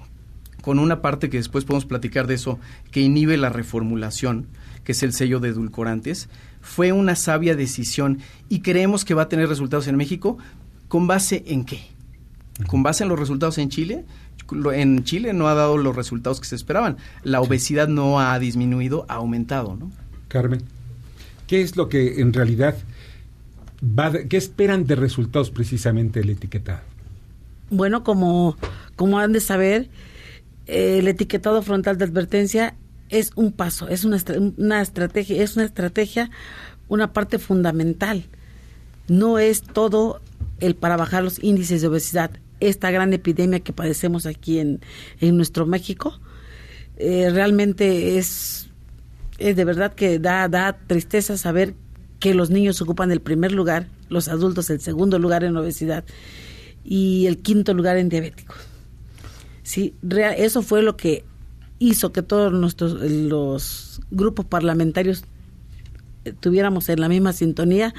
con 0.62 0.78
una 0.78 1.02
parte 1.02 1.30
que 1.30 1.38
después 1.38 1.64
podemos 1.64 1.86
platicar 1.86 2.26
de 2.26 2.34
eso, 2.34 2.60
que 2.92 3.00
inhibe 3.00 3.38
la 3.38 3.50
reformulación, 3.50 4.48
que 4.84 4.94
es 4.94 5.04
el 5.04 5.14
sello 5.14 5.40
de 5.40 5.50
edulcorantes, 5.50 6.28
fue 6.60 6.92
una 6.92 7.16
sabia 7.16 7.56
decisión 7.56 8.18
y 8.50 8.62
creemos 8.62 9.06
que 9.06 9.14
va 9.14 9.24
a 9.24 9.30
tener 9.30 9.48
resultados 9.48 9.88
en 9.88 9.96
México 9.96 10.40
con 10.88 11.08
base 11.08 11.44
en 11.48 11.66
qué? 11.66 11.82
Con 12.68 12.84
base 12.84 13.04
en 13.04 13.10
los 13.10 13.20
resultados 13.20 13.58
en 13.58 13.70
Chile. 13.70 14.06
En 14.74 15.04
Chile 15.04 15.34
no 15.34 15.48
ha 15.48 15.54
dado 15.56 15.78
los 15.78 15.96
resultados 15.96 16.40
que 16.40 16.46
se 16.48 16.56
esperaban. 16.56 16.98
La 17.24 17.42
obesidad 17.42 17.88
no 17.88 18.20
ha 18.20 18.38
disminuido, 18.40 19.06
ha 19.10 19.16
aumentado, 19.16 19.76
¿no? 19.76 19.92
Carmen, 20.28 20.62
¿qué 21.48 21.62
es 21.62 21.76
lo 21.76 21.90
que 21.90 22.20
en 22.22 22.32
realidad 22.34 22.76
va 23.84 24.10
de- 24.12 24.28
qué 24.28 24.38
esperan 24.38 24.86
de 24.86 24.96
resultados 24.96 25.50
precisamente 25.52 26.20
el 26.20 26.30
etiquetado? 26.30 26.82
Bueno, 27.70 28.04
como, 28.04 28.56
como 28.96 29.18
han 29.20 29.32
de 29.34 29.40
saber, 29.40 29.90
eh, 30.68 31.00
el 31.00 31.08
etiquetado 31.08 31.62
frontal 31.64 31.98
de 31.98 32.06
advertencia 32.06 32.76
es 33.10 33.32
un 33.36 33.52
paso, 33.52 33.88
es 33.88 34.04
una, 34.06 34.18
una 34.58 34.82
estrategia, 34.82 35.42
es 35.42 35.56
una 35.56 35.66
estrategia, 35.66 36.30
una 36.88 37.14
parte 37.14 37.40
fundamental. 37.40 38.26
No 39.08 39.40
es 39.40 39.62
todo 39.62 40.22
el 40.60 40.76
para 40.76 40.98
bajar 40.98 41.24
los 41.24 41.44
índices 41.44 41.82
de 41.82 41.88
obesidad. 41.88 42.32
Esta 42.60 42.92
gran 42.92 43.14
epidemia 43.14 43.60
que 43.60 43.74
padecemos 43.74 44.26
aquí 44.26 44.60
en, 44.60 44.82
en 45.20 45.36
nuestro 45.38 45.66
México, 45.66 46.20
eh, 46.98 47.30
realmente 47.32 48.18
es, 48.18 48.70
es 49.38 49.56
de 49.56 49.66
verdad 49.66 49.94
que 49.94 50.20
da, 50.20 50.48
da 50.48 50.78
tristeza 50.88 51.38
saber 51.38 51.76
que 52.20 52.34
los 52.34 52.50
niños 52.50 52.82
ocupan 52.82 53.12
el 53.12 53.22
primer 53.22 53.52
lugar, 53.52 53.88
los 54.10 54.28
adultos 54.28 54.70
el 54.70 54.80
segundo 54.80 55.20
lugar 55.20 55.44
en 55.44 55.58
obesidad 55.58 56.06
y 56.84 57.26
el 57.28 57.40
quinto 57.40 57.74
lugar 57.74 57.98
en 57.98 58.10
diabéticos. 58.10 58.58
Sí, 59.64 59.96
eso 60.38 60.62
fue 60.62 60.82
lo 60.82 60.96
que 60.96 61.26
hizo 61.80 62.14
que 62.14 62.22
todos 62.22 62.54
nuestros 62.54 62.94
los 63.02 64.00
grupos 64.12 64.46
parlamentarios 64.46 65.26
tuviéramos 66.40 66.90
en 66.90 67.00
la 67.02 67.10
misma 67.10 67.34
sintonía 67.34 67.94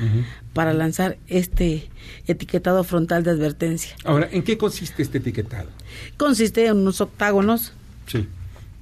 para 0.53 0.73
lanzar 0.75 1.19
este 1.29 1.89
etiquetado 2.27 2.83
frontal 2.85 3.23
de 3.25 3.31
advertencia. 3.31 3.95
Ahora, 4.05 4.29
¿en 4.33 4.43
qué 4.43 4.57
consiste 4.59 5.03
este 5.03 5.19
etiquetado? 5.19 5.69
Consiste 6.17 6.67
en 6.67 6.79
unos 6.79 7.01
octágonos 7.01 7.73
Sí. 8.07 8.27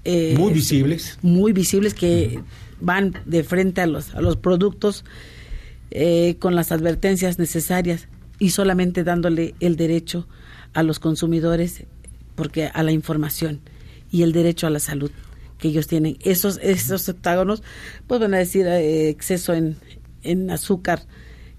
eh, 0.04 0.34
Muy 0.38 0.52
visibles. 0.52 1.18
muy 1.22 1.52
visibles 1.52 1.94
que 1.94 2.40
van 2.80 3.14
de 3.24 3.42
frente 3.44 3.80
a 3.80 3.86
los 3.86 4.14
a 4.14 4.20
los 4.20 4.36
productos 4.36 5.04
eh, 5.90 6.36
con 6.38 6.54
las 6.54 6.72
advertencias 6.72 7.38
necesarias 7.38 8.08
y 8.38 8.50
solamente 8.50 9.04
dándole 9.04 9.54
el 9.60 9.76
derecho 9.76 10.26
a 10.74 10.82
los 10.82 10.98
consumidores 10.98 11.84
porque 12.34 12.66
a 12.66 12.82
la 12.82 12.90
información 12.92 13.60
y 14.10 14.22
el 14.22 14.32
derecho 14.32 14.66
a 14.66 14.70
la 14.70 14.80
salud 14.80 15.10
que 15.64 15.68
ellos 15.70 15.86
tienen 15.86 16.18
esos 16.20 16.58
esos 16.62 17.08
octágonos 17.08 17.62
pues 18.06 18.20
van 18.20 18.34
a 18.34 18.38
decir 18.38 18.66
eh, 18.66 19.08
exceso 19.08 19.54
en 19.54 19.76
en 20.22 20.50
azúcar 20.50 21.06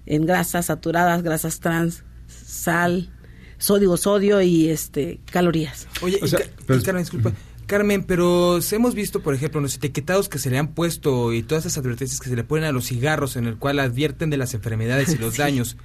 en 0.06 0.24
grasas 0.26 0.66
saturadas 0.66 1.24
grasas 1.24 1.58
trans 1.58 2.04
sal 2.28 3.10
sodio 3.58 3.96
sodio 3.96 4.40
y 4.42 4.68
este 4.68 5.18
calorías 5.32 5.88
Oye, 6.02 6.20
y 6.22 6.30
Ca- 6.30 6.44
y 6.76 6.82
Carmen, 6.82 7.02
disculpa. 7.02 7.32
Carmen, 7.66 8.04
pero 8.04 8.60
hemos 8.70 8.94
visto, 8.94 9.22
por 9.22 9.34
ejemplo, 9.34 9.60
los 9.60 9.74
etiquetados 9.74 10.28
que 10.28 10.38
se 10.38 10.50
le 10.50 10.58
han 10.58 10.68
puesto 10.68 11.32
y 11.32 11.42
todas 11.42 11.66
esas 11.66 11.78
advertencias 11.78 12.20
que 12.20 12.28
se 12.28 12.36
le 12.36 12.44
ponen 12.44 12.62
a 12.64 12.70
los 12.70 12.86
cigarros 12.86 13.34
en 13.34 13.46
el 13.46 13.56
cual 13.56 13.80
advierten 13.80 14.30
de 14.30 14.36
las 14.36 14.54
enfermedades 14.54 15.12
y 15.12 15.18
los 15.18 15.34
Sí. 15.34 15.38
daños. 15.42 15.76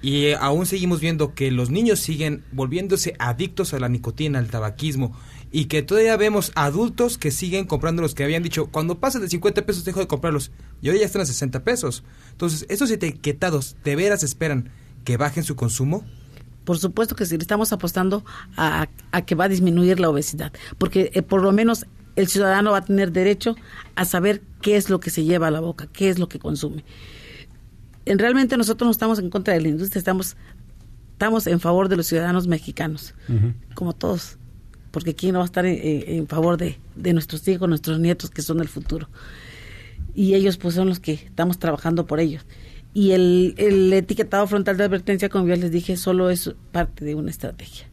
Y 0.00 0.32
aún 0.32 0.66
seguimos 0.66 1.00
viendo 1.00 1.34
que 1.34 1.50
los 1.50 1.70
niños 1.70 1.98
siguen 1.98 2.44
volviéndose 2.52 3.14
adictos 3.18 3.74
a 3.74 3.80
la 3.80 3.88
nicotina, 3.88 4.38
al 4.38 4.48
tabaquismo, 4.48 5.16
y 5.50 5.64
que 5.64 5.82
todavía 5.82 6.16
vemos 6.16 6.52
adultos 6.54 7.18
que 7.18 7.30
siguen 7.30 7.66
comprando 7.66 8.02
los 8.02 8.14
que 8.14 8.24
habían 8.24 8.42
dicho, 8.42 8.66
cuando 8.66 9.00
pasen 9.00 9.22
de 9.22 9.28
50 9.28 9.66
pesos 9.66 9.84
dejo 9.84 10.00
de 10.00 10.06
comprarlos, 10.06 10.52
y 10.80 10.90
hoy 10.90 11.00
ya 11.00 11.06
están 11.06 11.22
a 11.22 11.26
60 11.26 11.64
pesos. 11.64 12.04
Entonces, 12.30 12.66
¿estos 12.68 12.90
etiquetados 12.90 13.76
de 13.82 13.96
veras 13.96 14.22
esperan 14.22 14.70
que 15.04 15.16
bajen 15.16 15.42
su 15.42 15.56
consumo? 15.56 16.04
Por 16.64 16.78
supuesto 16.78 17.16
que 17.16 17.24
sí, 17.24 17.36
estamos 17.40 17.72
apostando 17.72 18.24
a, 18.56 18.88
a 19.10 19.22
que 19.22 19.34
va 19.34 19.44
a 19.44 19.48
disminuir 19.48 20.00
la 20.00 20.10
obesidad, 20.10 20.52
porque 20.76 21.10
eh, 21.14 21.22
por 21.22 21.42
lo 21.42 21.50
menos 21.50 21.86
el 22.14 22.28
ciudadano 22.28 22.72
va 22.72 22.78
a 22.78 22.84
tener 22.84 23.12
derecho 23.12 23.56
a 23.94 24.04
saber 24.04 24.42
qué 24.60 24.76
es 24.76 24.90
lo 24.90 25.00
que 25.00 25.10
se 25.10 25.24
lleva 25.24 25.46
a 25.46 25.50
la 25.50 25.60
boca, 25.60 25.88
qué 25.92 26.08
es 26.08 26.18
lo 26.18 26.28
que 26.28 26.38
consume. 26.38 26.84
En, 28.10 28.18
realmente 28.18 28.56
nosotros 28.56 28.86
no 28.86 28.90
estamos 28.90 29.18
en 29.18 29.30
contra 29.30 29.54
de 29.54 29.60
la 29.60 29.68
industria, 29.68 29.98
estamos, 29.98 30.36
estamos 31.12 31.46
en 31.46 31.60
favor 31.60 31.88
de 31.88 31.96
los 31.96 32.06
ciudadanos 32.06 32.46
mexicanos, 32.46 33.14
como 33.74 33.92
todos, 33.94 34.38
porque 34.90 35.14
quién 35.14 35.32
no 35.32 35.40
va 35.40 35.44
a 35.44 35.46
estar 35.46 35.66
en, 35.66 36.26
favor 36.26 36.56
de, 36.56 36.78
de 36.96 37.12
nuestros 37.12 37.46
hijos, 37.48 37.68
nuestros 37.68 37.98
nietos, 37.98 38.30
que 38.30 38.42
son 38.42 38.60
el 38.60 38.68
futuro. 38.68 39.08
Y 40.14 40.34
ellos 40.34 40.56
pues 40.56 40.74
son 40.74 40.88
los 40.88 41.00
que 41.00 41.12
estamos 41.12 41.58
trabajando 41.58 42.06
por 42.06 42.20
ellos. 42.20 42.44
Y 42.94 43.12
el, 43.12 43.54
el 43.58 43.92
etiquetado 43.92 44.46
frontal 44.46 44.76
de 44.76 44.84
advertencia, 44.84 45.28
como 45.28 45.46
ya 45.46 45.56
les 45.56 45.70
dije, 45.70 45.96
solo 45.96 46.30
es 46.30 46.52
parte 46.72 47.04
de 47.04 47.14
una 47.14 47.30
estrategia. 47.30 47.86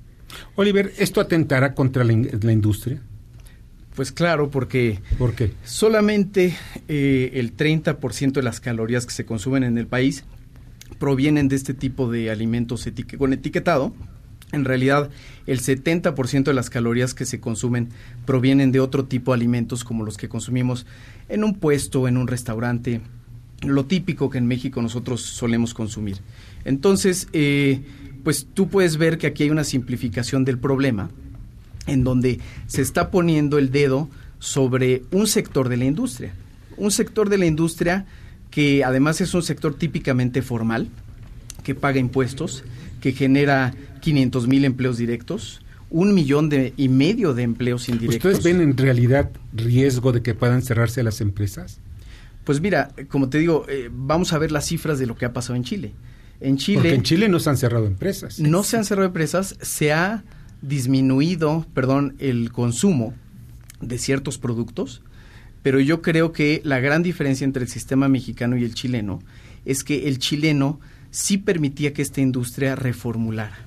Oliver, 0.55 0.91
¿esto 0.97 1.21
atentará 1.21 1.75
contra 1.75 2.03
la 2.03 2.13
industria? 2.13 3.01
Pues 3.95 4.11
claro, 4.11 4.49
porque 4.51 4.99
¿Por 5.17 5.33
qué? 5.35 5.51
solamente 5.63 6.55
eh, 6.87 7.31
el 7.35 7.55
30% 7.55 8.33
de 8.33 8.43
las 8.43 8.59
calorías 8.59 9.05
que 9.05 9.13
se 9.13 9.25
consumen 9.25 9.63
en 9.63 9.77
el 9.77 9.87
país 9.87 10.23
provienen 10.99 11.47
de 11.47 11.55
este 11.55 11.73
tipo 11.73 12.09
de 12.11 12.29
alimentos 12.31 12.85
etique- 12.87 13.17
con 13.17 13.33
etiquetado. 13.33 13.93
En 14.51 14.63
realidad, 14.63 15.09
el 15.47 15.59
70% 15.59 16.43
de 16.43 16.53
las 16.53 16.69
calorías 16.69 17.13
que 17.13 17.25
se 17.25 17.39
consumen 17.39 17.89
provienen 18.25 18.71
de 18.71 18.79
otro 18.79 19.05
tipo 19.05 19.31
de 19.31 19.35
alimentos 19.37 19.83
como 19.83 20.03
los 20.05 20.17
que 20.17 20.29
consumimos 20.29 20.85
en 21.29 21.43
un 21.43 21.55
puesto, 21.55 22.07
en 22.07 22.17
un 22.17 22.27
restaurante, 22.27 23.01
lo 23.65 23.85
típico 23.85 24.29
que 24.29 24.37
en 24.37 24.45
México 24.47 24.81
nosotros 24.81 25.21
solemos 25.21 25.73
consumir. 25.73 26.17
Entonces, 26.63 27.27
eh, 27.33 27.81
pues 28.23 28.47
tú 28.53 28.67
puedes 28.69 28.97
ver 28.97 29.17
que 29.17 29.27
aquí 29.27 29.43
hay 29.43 29.49
una 29.49 29.63
simplificación 29.63 30.45
del 30.45 30.59
problema 30.59 31.09
en 31.87 32.03
donde 32.03 32.39
se 32.67 32.81
está 32.81 33.11
poniendo 33.11 33.57
el 33.57 33.71
dedo 33.71 34.09
sobre 34.39 35.03
un 35.11 35.27
sector 35.27 35.69
de 35.69 35.77
la 35.77 35.85
industria. 35.85 36.33
Un 36.77 36.91
sector 36.91 37.29
de 37.29 37.37
la 37.37 37.45
industria 37.45 38.05
que 38.51 38.83
además 38.83 39.19
es 39.21 39.33
un 39.33 39.43
sector 39.43 39.75
típicamente 39.75 40.41
formal, 40.41 40.87
que 41.63 41.75
paga 41.75 41.99
impuestos, 41.99 42.63
que 43.01 43.11
genera 43.11 43.73
500 44.01 44.47
mil 44.47 44.65
empleos 44.65 44.97
directos, 44.97 45.61
un 45.89 46.13
millón 46.13 46.49
de, 46.49 46.73
y 46.77 46.89
medio 46.89 47.33
de 47.33 47.43
empleos 47.43 47.89
indirectos. 47.89 48.33
¿Ustedes 48.33 48.43
ven 48.43 48.61
en 48.61 48.77
realidad 48.77 49.31
riesgo 49.53 50.11
de 50.11 50.21
que 50.21 50.33
puedan 50.33 50.61
cerrarse 50.61 51.03
las 51.03 51.21
empresas? 51.21 51.79
Pues 52.43 52.61
mira, 52.61 52.91
como 53.09 53.29
te 53.29 53.39
digo, 53.39 53.65
eh, 53.67 53.89
vamos 53.91 54.31
a 54.33 54.37
ver 54.37 54.51
las 54.51 54.65
cifras 54.65 54.99
de 54.99 55.07
lo 55.07 55.15
que 55.15 55.25
ha 55.25 55.33
pasado 55.33 55.55
en 55.55 55.63
Chile. 55.63 55.93
En 56.39 56.57
Chile, 56.57 56.79
Porque 56.79 56.95
en 56.95 57.03
Chile 57.03 57.27
no 57.27 57.39
se 57.39 57.49
han 57.49 57.57
cerrado 57.57 57.87
empresas. 57.87 58.39
no 58.39 58.63
se 58.63 58.77
han 58.77 58.85
cerrado 58.85 59.07
empresas, 59.07 59.57
se 59.61 59.91
ha 59.91 60.23
disminuido, 60.67 61.65
perdón, 61.73 62.15
el 62.19 62.51
consumo 62.51 63.13
de 63.81 63.97
ciertos 63.97 64.37
productos, 64.37 65.01
pero 65.61 65.79
yo 65.79 66.01
creo 66.01 66.31
que 66.31 66.61
la 66.63 66.79
gran 66.79 67.03
diferencia 67.03 67.45
entre 67.45 67.63
el 67.63 67.69
sistema 67.69 68.07
mexicano 68.07 68.57
y 68.57 68.63
el 68.63 68.73
chileno 68.73 69.21
es 69.65 69.83
que 69.83 70.07
el 70.07 70.19
chileno 70.19 70.79
sí 71.11 71.37
permitía 71.37 71.93
que 71.93 72.01
esta 72.01 72.21
industria 72.21 72.75
reformulara. 72.75 73.57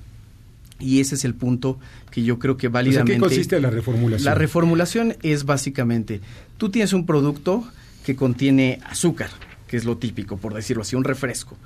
Y 0.79 1.01
ese 1.01 1.15
es 1.15 1.25
el 1.25 1.35
punto 1.35 1.77
que 2.09 2.23
yo 2.23 2.39
creo 2.39 2.55
que 2.55 2.69
válidamente... 2.69 3.13
¿Qué 3.13 3.19
consiste 3.19 3.59
la 3.59 3.69
reformulación? 3.69 4.25
La 4.25 4.35
reformulación 4.35 5.15
es 5.23 5.43
básicamente, 5.43 6.21
tú 6.57 6.69
tienes 6.69 6.93
un 6.93 7.05
producto 7.05 7.67
que 8.05 8.15
contiene 8.15 8.79
azúcar, 8.85 9.29
que 9.67 9.75
es 9.75 9.83
lo 9.83 9.97
típico, 9.97 10.37
por 10.37 10.53
decirlo 10.53 10.83
así, 10.83 10.95
un 10.95 11.03
refresco. 11.03 11.57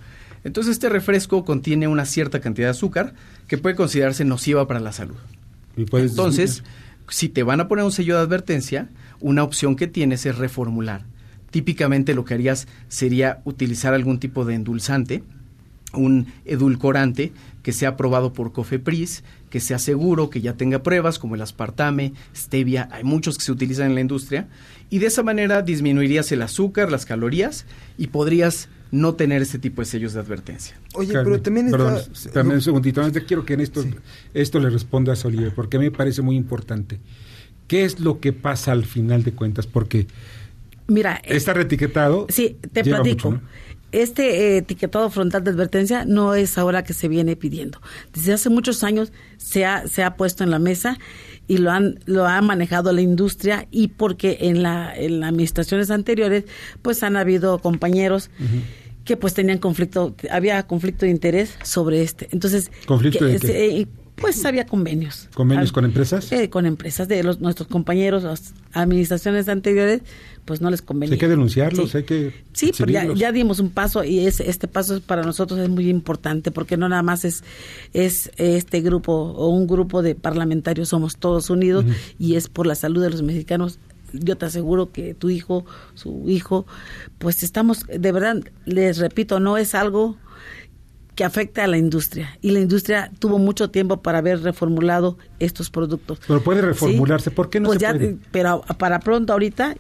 Entonces 0.44 0.74
este 0.74 0.90
refresco 0.90 1.46
contiene 1.46 1.88
una 1.88 2.06
cierta 2.06 2.40
cantidad 2.42 2.68
de 2.68 2.72
azúcar 2.72 3.14
que 3.48 3.58
puede 3.58 3.76
considerarse 3.76 4.26
nociva 4.26 4.68
para 4.68 4.80
la 4.80 4.92
salud. 4.92 5.16
Y 5.76 5.86
Entonces, 5.96 6.64
si 7.10 7.30
te 7.30 7.44
van 7.44 7.62
a 7.62 7.68
poner 7.68 7.86
un 7.86 7.92
sello 7.92 8.16
de 8.16 8.22
advertencia, 8.22 8.90
una 9.20 9.44
opción 9.44 9.76
que 9.76 9.88
tienes 9.88 10.26
es 10.26 10.38
reformular. 10.38 11.06
Típicamente 11.50 12.14
lo 12.14 12.26
que 12.26 12.34
harías 12.34 12.68
sería 12.88 13.42
utilizar 13.46 13.94
algún 13.94 14.20
tipo 14.20 14.44
de 14.46 14.56
endulzante, 14.56 15.24
un 15.94 16.28
edulcorante 16.46 17.32
que 17.62 17.72
sea 17.72 17.90
aprobado 17.90 18.34
por 18.34 18.52
Cofepris, 18.52 19.24
que 19.54 19.60
sea 19.60 19.78
seguro, 19.78 20.32
que 20.32 20.42
ya 20.42 20.56
tenga 20.56 20.82
pruebas 20.82 21.20
como 21.20 21.36
el 21.36 21.42
aspartame, 21.44 22.14
stevia, 22.36 22.90
hay 22.92 23.04
muchos 23.04 23.38
que 23.38 23.44
se 23.44 23.52
utilizan 23.52 23.86
en 23.86 23.94
la 23.94 24.02
industria, 24.02 24.48
y 24.90 24.98
de 24.98 25.06
esa 25.06 25.22
manera 25.22 25.62
disminuirías 25.62 26.32
el 26.32 26.42
azúcar, 26.42 26.92
las 26.92 27.06
calorías 27.06 27.68
y 27.96 28.08
podrías 28.08 28.68
no 28.90 29.14
tener 29.14 29.44
este 29.44 29.60
tipo 29.60 29.84
de 29.84 29.86
sellos 29.86 30.14
de 30.14 30.22
advertencia. 30.22 30.76
Oye, 30.96 31.14
Carmen, 31.14 31.34
pero 31.34 31.44
también 31.44 31.68
está... 31.68 31.78
perdón, 31.78 32.04
también 32.34 32.56
un 32.56 32.62
segundito. 32.64 33.02
Más 33.04 33.12
quiero 33.28 33.46
que 33.46 33.54
en 33.54 33.60
esto, 33.62 33.86
esto 34.34 34.60
le 34.60 34.72
respondas 34.72 35.24
a 35.24 35.28
Oliver, 35.28 35.54
porque 35.54 35.78
a 35.78 35.80
mí 35.80 35.86
me 35.86 35.96
parece 35.96 36.24
muy 36.24 36.36
importante. 36.36 37.00
¿Qué 37.68 37.86
es 37.86 38.00
lo 38.00 38.20
que 38.20 38.34
pasa 38.34 38.72
al 38.72 38.86
final 38.86 39.22
de 39.22 39.34
cuentas? 39.34 39.68
Porque 39.68 40.08
Mira, 40.88 41.22
eh, 41.24 41.36
está 41.36 41.54
reetiquetado. 41.54 42.26
Sí, 42.30 42.58
te 42.72 42.84
platico. 42.84 43.30
mucho, 43.30 43.44
¿no? 43.44 43.50
Este 43.94 44.56
eh, 44.56 44.58
etiquetado 44.58 45.10
frontal 45.10 45.44
de 45.44 45.52
advertencia 45.52 46.04
no 46.04 46.34
es 46.34 46.58
ahora 46.58 46.84
que 46.84 46.94
se 46.94 47.08
viene 47.08 47.36
pidiendo. 47.36 47.80
Desde 48.14 48.34
hace 48.34 48.50
muchos 48.50 48.84
años 48.84 49.14
se 49.38 49.66
ha, 49.66 49.88
se 49.88 50.04
ha 50.04 50.16
puesto 50.16 50.44
en 50.44 50.50
la 50.50 50.60
mesa 50.60 50.98
y 51.48 51.58
lo 51.58 51.72
han 51.72 52.00
lo 52.06 52.26
ha 52.26 52.42
manejado 52.42 52.92
la 52.92 53.02
industria 53.02 53.68
y 53.70 53.90
porque 53.90 54.38
en 54.42 54.64
la 54.64 54.96
en 54.96 55.20
las 55.20 55.30
administraciones 55.30 55.92
anteriores 55.92 56.46
pues 56.82 57.04
han 57.04 57.18
habido 57.18 57.60
compañeros 57.60 58.30
que 59.04 59.18
pues 59.18 59.34
tenían 59.34 59.58
conflicto 59.58 60.16
había 60.32 60.64
conflicto 60.64 61.06
de 61.06 61.12
interés 61.12 61.58
sobre 61.64 62.02
este 62.02 62.30
entonces 62.32 62.72
¿Conflicto 62.86 63.20
que, 63.20 63.26
de 63.26 63.40
qué? 63.40 63.88
Pues 64.16 64.46
había 64.46 64.66
convenios 64.66 65.28
¿Convenios 65.34 65.72
Hab- 65.72 65.74
con 65.74 65.86
empresas? 65.86 66.32
eh, 66.32 66.50
con 66.50 66.66
empresas 66.66 67.08
de 67.08 67.24
los 67.24 67.40
nuestros 67.40 67.68
compañeros 67.68 68.24
las 68.24 68.54
administraciones 68.74 69.50
anteriores 69.50 70.02
pues 70.46 70.60
no 70.62 70.70
les 70.70 70.82
convenía 70.82 71.14
hay 71.14 71.20
que 71.20 71.28
denunciarlos, 71.30 71.92
Sí. 71.92 71.98
hay 71.98 72.04
que 72.04 72.34
Sí, 72.54 72.72
pero 72.78 73.14
ya, 73.16 73.32
dimos 73.32 73.60
un 73.60 73.70
paso 73.70 74.04
y 74.04 74.20
es, 74.28 74.40
este 74.42 74.68
paso 74.68 74.96
es 74.98 75.02
para 75.02 75.24
nosotros 75.24 75.60
es 75.60 75.70
muy 75.70 75.90
importante 75.90 76.52
porque 76.52 76.76
no 76.78 76.90
nada 76.90 77.02
más 77.02 77.24
es, 77.26 77.44
es 77.94 78.30
este 78.38 78.82
grupo 78.82 79.14
o 79.14 79.48
un 79.50 79.68
grupo 79.68 80.02
de 80.02 80.16
parlamentarios, 80.16 80.90
somos 80.90 81.18
todos 81.18 81.50
unidos 81.50 81.86
y 82.20 82.36
es 82.36 82.50
por 82.50 82.68
la 82.68 82.76
salud 82.76 83.02
de 83.02 83.10
los 83.10 83.22
mexicanos. 83.22 83.80
Yo 84.12 84.38
te 84.38 84.46
aseguro 84.46 84.92
que 84.92 85.14
tu 85.16 85.30
hijo, 85.32 85.66
su 85.96 86.26
hijo, 86.30 86.68
pues 87.18 87.42
estamos, 87.42 87.80
de 87.88 88.12
verdad, 88.12 88.38
les 88.66 88.98
repito, 89.00 89.40
no 89.40 89.58
es 89.58 89.74
algo 89.74 90.18
que 91.16 91.24
afecta 91.24 91.64
a 91.64 91.68
la 91.68 91.78
industria 91.78 92.38
y 92.42 92.52
la 92.52 92.60
industria 92.60 93.12
tuvo 93.20 93.38
mucho 93.38 93.70
tiempo 93.70 94.02
para 94.02 94.18
haber 94.20 94.42
reformulado 94.42 95.18
estos 95.40 95.70
productos. 95.70 96.20
Pero 96.28 96.42
puede 96.44 96.62
¿Sí? 96.62 96.66
reformularse. 96.68 97.32
¿Por 97.32 97.50
qué 97.50 97.60
no 97.60 97.68
Pues 97.68 97.80
se 97.80 97.84
ya, 97.84 97.92
puede? 97.92 98.18
pero 98.32 98.62
para 98.78 99.00
pronto 99.00 99.34
ahorita 99.34 99.76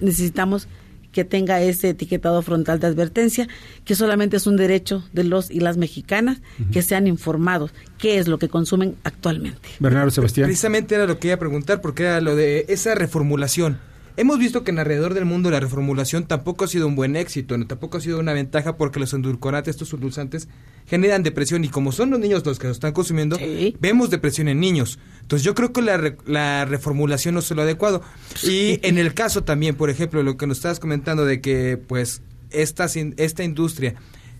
necesitamos 0.00 0.68
que 1.12 1.24
tenga 1.24 1.60
ese 1.62 1.88
etiquetado 1.90 2.42
frontal 2.42 2.80
de 2.80 2.86
advertencia, 2.86 3.48
que 3.84 3.94
solamente 3.94 4.36
es 4.36 4.46
un 4.46 4.56
derecho 4.56 5.02
de 5.12 5.24
los 5.24 5.50
y 5.50 5.60
las 5.60 5.76
mexicanas 5.76 6.38
que 6.70 6.82
sean 6.82 7.06
informados 7.06 7.72
qué 7.96 8.18
es 8.18 8.28
lo 8.28 8.38
que 8.38 8.48
consumen 8.48 8.94
actualmente. 9.04 9.68
Bernardo 9.80 10.10
Sebastián. 10.10 10.46
Precisamente 10.46 10.94
era 10.94 11.06
lo 11.06 11.18
que 11.18 11.28
iba 11.28 11.34
a 11.34 11.38
preguntar, 11.38 11.80
porque 11.80 12.04
era 12.04 12.20
lo 12.20 12.36
de 12.36 12.66
esa 12.68 12.94
reformulación. 12.94 13.78
Hemos 14.18 14.38
visto 14.40 14.64
que 14.64 14.72
en 14.72 14.80
alrededor 14.80 15.14
del 15.14 15.24
mundo 15.24 15.48
la 15.50 15.60
reformulación 15.60 16.26
tampoco 16.26 16.64
ha 16.64 16.68
sido 16.68 16.88
un 16.88 16.96
buen 16.96 17.14
éxito, 17.14 17.56
no, 17.56 17.66
tampoco 17.68 17.98
ha 17.98 18.00
sido 18.00 18.18
una 18.18 18.32
ventaja 18.32 18.76
porque 18.76 18.98
los 18.98 19.14
endulcorantes, 19.14 19.76
estos 19.76 19.92
endulzantes, 19.92 20.48
generan 20.86 21.22
depresión 21.22 21.64
y 21.64 21.68
como 21.68 21.92
son 21.92 22.10
los 22.10 22.18
niños 22.18 22.44
los 22.44 22.58
que 22.58 22.66
lo 22.66 22.72
están 22.72 22.92
consumiendo, 22.92 23.38
vemos 23.80 24.10
depresión 24.10 24.48
en 24.48 24.58
niños. 24.58 24.98
Entonces 25.20 25.44
yo 25.44 25.54
creo 25.54 25.72
que 25.72 25.82
la, 25.82 25.96
re- 25.98 26.16
la 26.26 26.64
reformulación 26.64 27.34
no 27.34 27.40
es 27.40 27.50
lo 27.52 27.62
adecuado. 27.62 28.02
Y 28.42 28.80
en 28.82 28.98
el 28.98 29.14
caso 29.14 29.44
también, 29.44 29.76
por 29.76 29.88
ejemplo, 29.88 30.22
lo 30.24 30.36
que 30.36 30.48
nos 30.48 30.58
estabas 30.58 30.80
comentando 30.80 31.24
de 31.24 31.40
que 31.40 31.76
pues 31.78 32.20
esta, 32.50 32.86
esta 33.18 33.44
industria, 33.44 33.94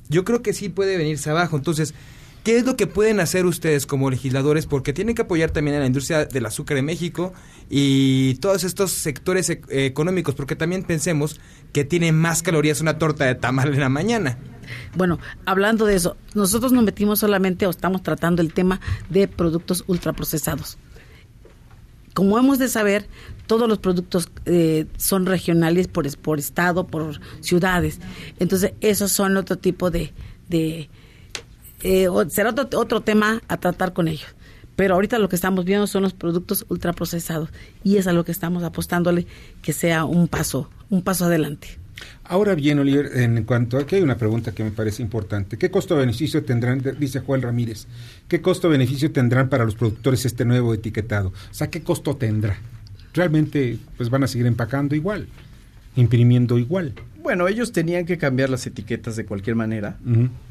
yo 0.08 0.24
creo 0.24 0.42
que 0.42 0.54
sí 0.54 0.68
puede 0.70 0.96
venirse 0.96 1.30
abajo. 1.30 1.56
Entonces, 1.56 1.94
¿Qué 2.44 2.56
es 2.56 2.64
lo 2.64 2.76
que 2.76 2.86
pueden 2.86 3.20
hacer 3.20 3.44
ustedes 3.44 3.84
como 3.84 4.10
legisladores? 4.10 4.64
Porque 4.64 4.94
tienen 4.94 5.14
que 5.14 5.22
apoyar 5.22 5.50
también 5.50 5.76
a 5.76 5.80
la 5.80 5.86
industria 5.86 6.24
del 6.24 6.46
azúcar 6.46 6.78
en 6.78 6.86
México 6.86 7.34
y 7.68 8.36
todos 8.36 8.64
estos 8.64 8.92
sectores 8.92 9.50
ec- 9.50 9.68
eh, 9.68 9.84
económicos, 9.84 10.34
porque 10.34 10.56
también 10.56 10.82
pensemos 10.82 11.40
que 11.74 11.84
tiene 11.84 12.10
más 12.12 12.42
calorías 12.42 12.80
una 12.80 12.96
torta 12.96 13.26
de 13.26 13.34
tamal 13.34 13.74
en 13.74 13.80
la 13.80 13.90
mañana. 13.90 14.38
Bueno, 14.96 15.18
hablando 15.44 15.84
de 15.84 15.96
eso, 15.96 16.16
nosotros 16.34 16.72
nos 16.72 16.84
metimos 16.84 17.18
solamente 17.18 17.66
o 17.66 17.70
estamos 17.70 18.02
tratando 18.02 18.40
el 18.40 18.54
tema 18.54 18.80
de 19.10 19.28
productos 19.28 19.84
ultraprocesados. 19.86 20.78
Como 22.14 22.38
hemos 22.38 22.58
de 22.58 22.68
saber, 22.68 23.08
todos 23.46 23.68
los 23.68 23.78
productos 23.78 24.30
eh, 24.46 24.86
son 24.96 25.26
regionales 25.26 25.86
por, 25.86 26.10
por 26.18 26.38
estado, 26.38 26.86
por 26.86 27.20
ciudades. 27.40 28.00
Entonces, 28.38 28.72
esos 28.80 29.12
son 29.12 29.36
otro 29.36 29.58
tipo 29.58 29.90
de... 29.90 30.14
de 30.48 30.88
eh, 31.82 32.08
será 32.28 32.50
otro, 32.50 32.68
otro 32.78 33.00
tema 33.00 33.42
a 33.48 33.56
tratar 33.58 33.92
con 33.92 34.08
ellos. 34.08 34.34
Pero 34.76 34.94
ahorita 34.94 35.18
lo 35.18 35.28
que 35.28 35.36
estamos 35.36 35.64
viendo 35.64 35.86
son 35.88 36.02
los 36.02 36.14
productos 36.14 36.64
ultraprocesados 36.68 37.50
y 37.82 37.96
es 37.96 38.06
a 38.06 38.12
lo 38.12 38.24
que 38.24 38.30
estamos 38.30 38.62
apostándole 38.62 39.26
que 39.60 39.72
sea 39.72 40.04
un 40.04 40.28
paso, 40.28 40.70
un 40.88 41.02
paso 41.02 41.24
adelante. 41.24 41.78
Ahora 42.24 42.54
bien, 42.54 42.78
Oliver, 42.78 43.10
en 43.18 43.42
cuanto 43.44 43.78
a 43.78 43.80
aquí 43.80 43.96
hay 43.96 44.02
una 44.02 44.16
pregunta 44.16 44.52
que 44.52 44.62
me 44.62 44.70
parece 44.70 45.02
importante. 45.02 45.56
¿Qué 45.56 45.70
costo-beneficio 45.70 46.44
tendrán, 46.44 46.82
dice 46.98 47.20
Juan 47.20 47.42
Ramírez, 47.42 47.86
qué 48.28 48.40
costo-beneficio 48.40 49.10
tendrán 49.12 49.48
para 49.48 49.64
los 49.64 49.74
productores 49.74 50.24
este 50.26 50.44
nuevo 50.44 50.74
etiquetado? 50.74 51.28
O 51.28 51.54
sea, 51.54 51.70
¿qué 51.70 51.82
costo 51.82 52.16
tendrá? 52.16 52.58
Realmente, 53.14 53.78
pues 53.96 54.10
van 54.10 54.24
a 54.24 54.28
seguir 54.28 54.46
empacando 54.46 54.94
igual, 54.94 55.26
imprimiendo 55.96 56.58
igual. 56.58 56.94
Bueno, 57.28 57.46
ellos 57.46 57.72
tenían 57.72 58.06
que 58.06 58.16
cambiar 58.16 58.48
las 58.48 58.66
etiquetas 58.66 59.14
de 59.14 59.26
cualquier 59.26 59.54
manera. 59.54 59.98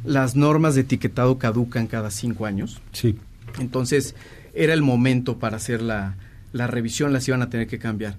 Las 0.06 0.36
normas 0.36 0.76
de 0.76 0.82
etiquetado 0.82 1.40
caducan 1.40 1.88
cada 1.88 2.12
cinco 2.12 2.46
años. 2.46 2.80
Sí. 2.92 3.18
Entonces, 3.60 4.14
era 4.54 4.76
el 4.76 4.84
momento 4.84 5.40
para 5.40 5.58
hacer 5.58 5.82
la, 5.82 6.18
la 6.54 6.68
revisión, 6.68 7.14
las 7.14 7.28
iban 7.28 7.42
a 7.42 7.50
tener 7.50 7.66
que 7.66 7.80
cambiar. 7.80 8.18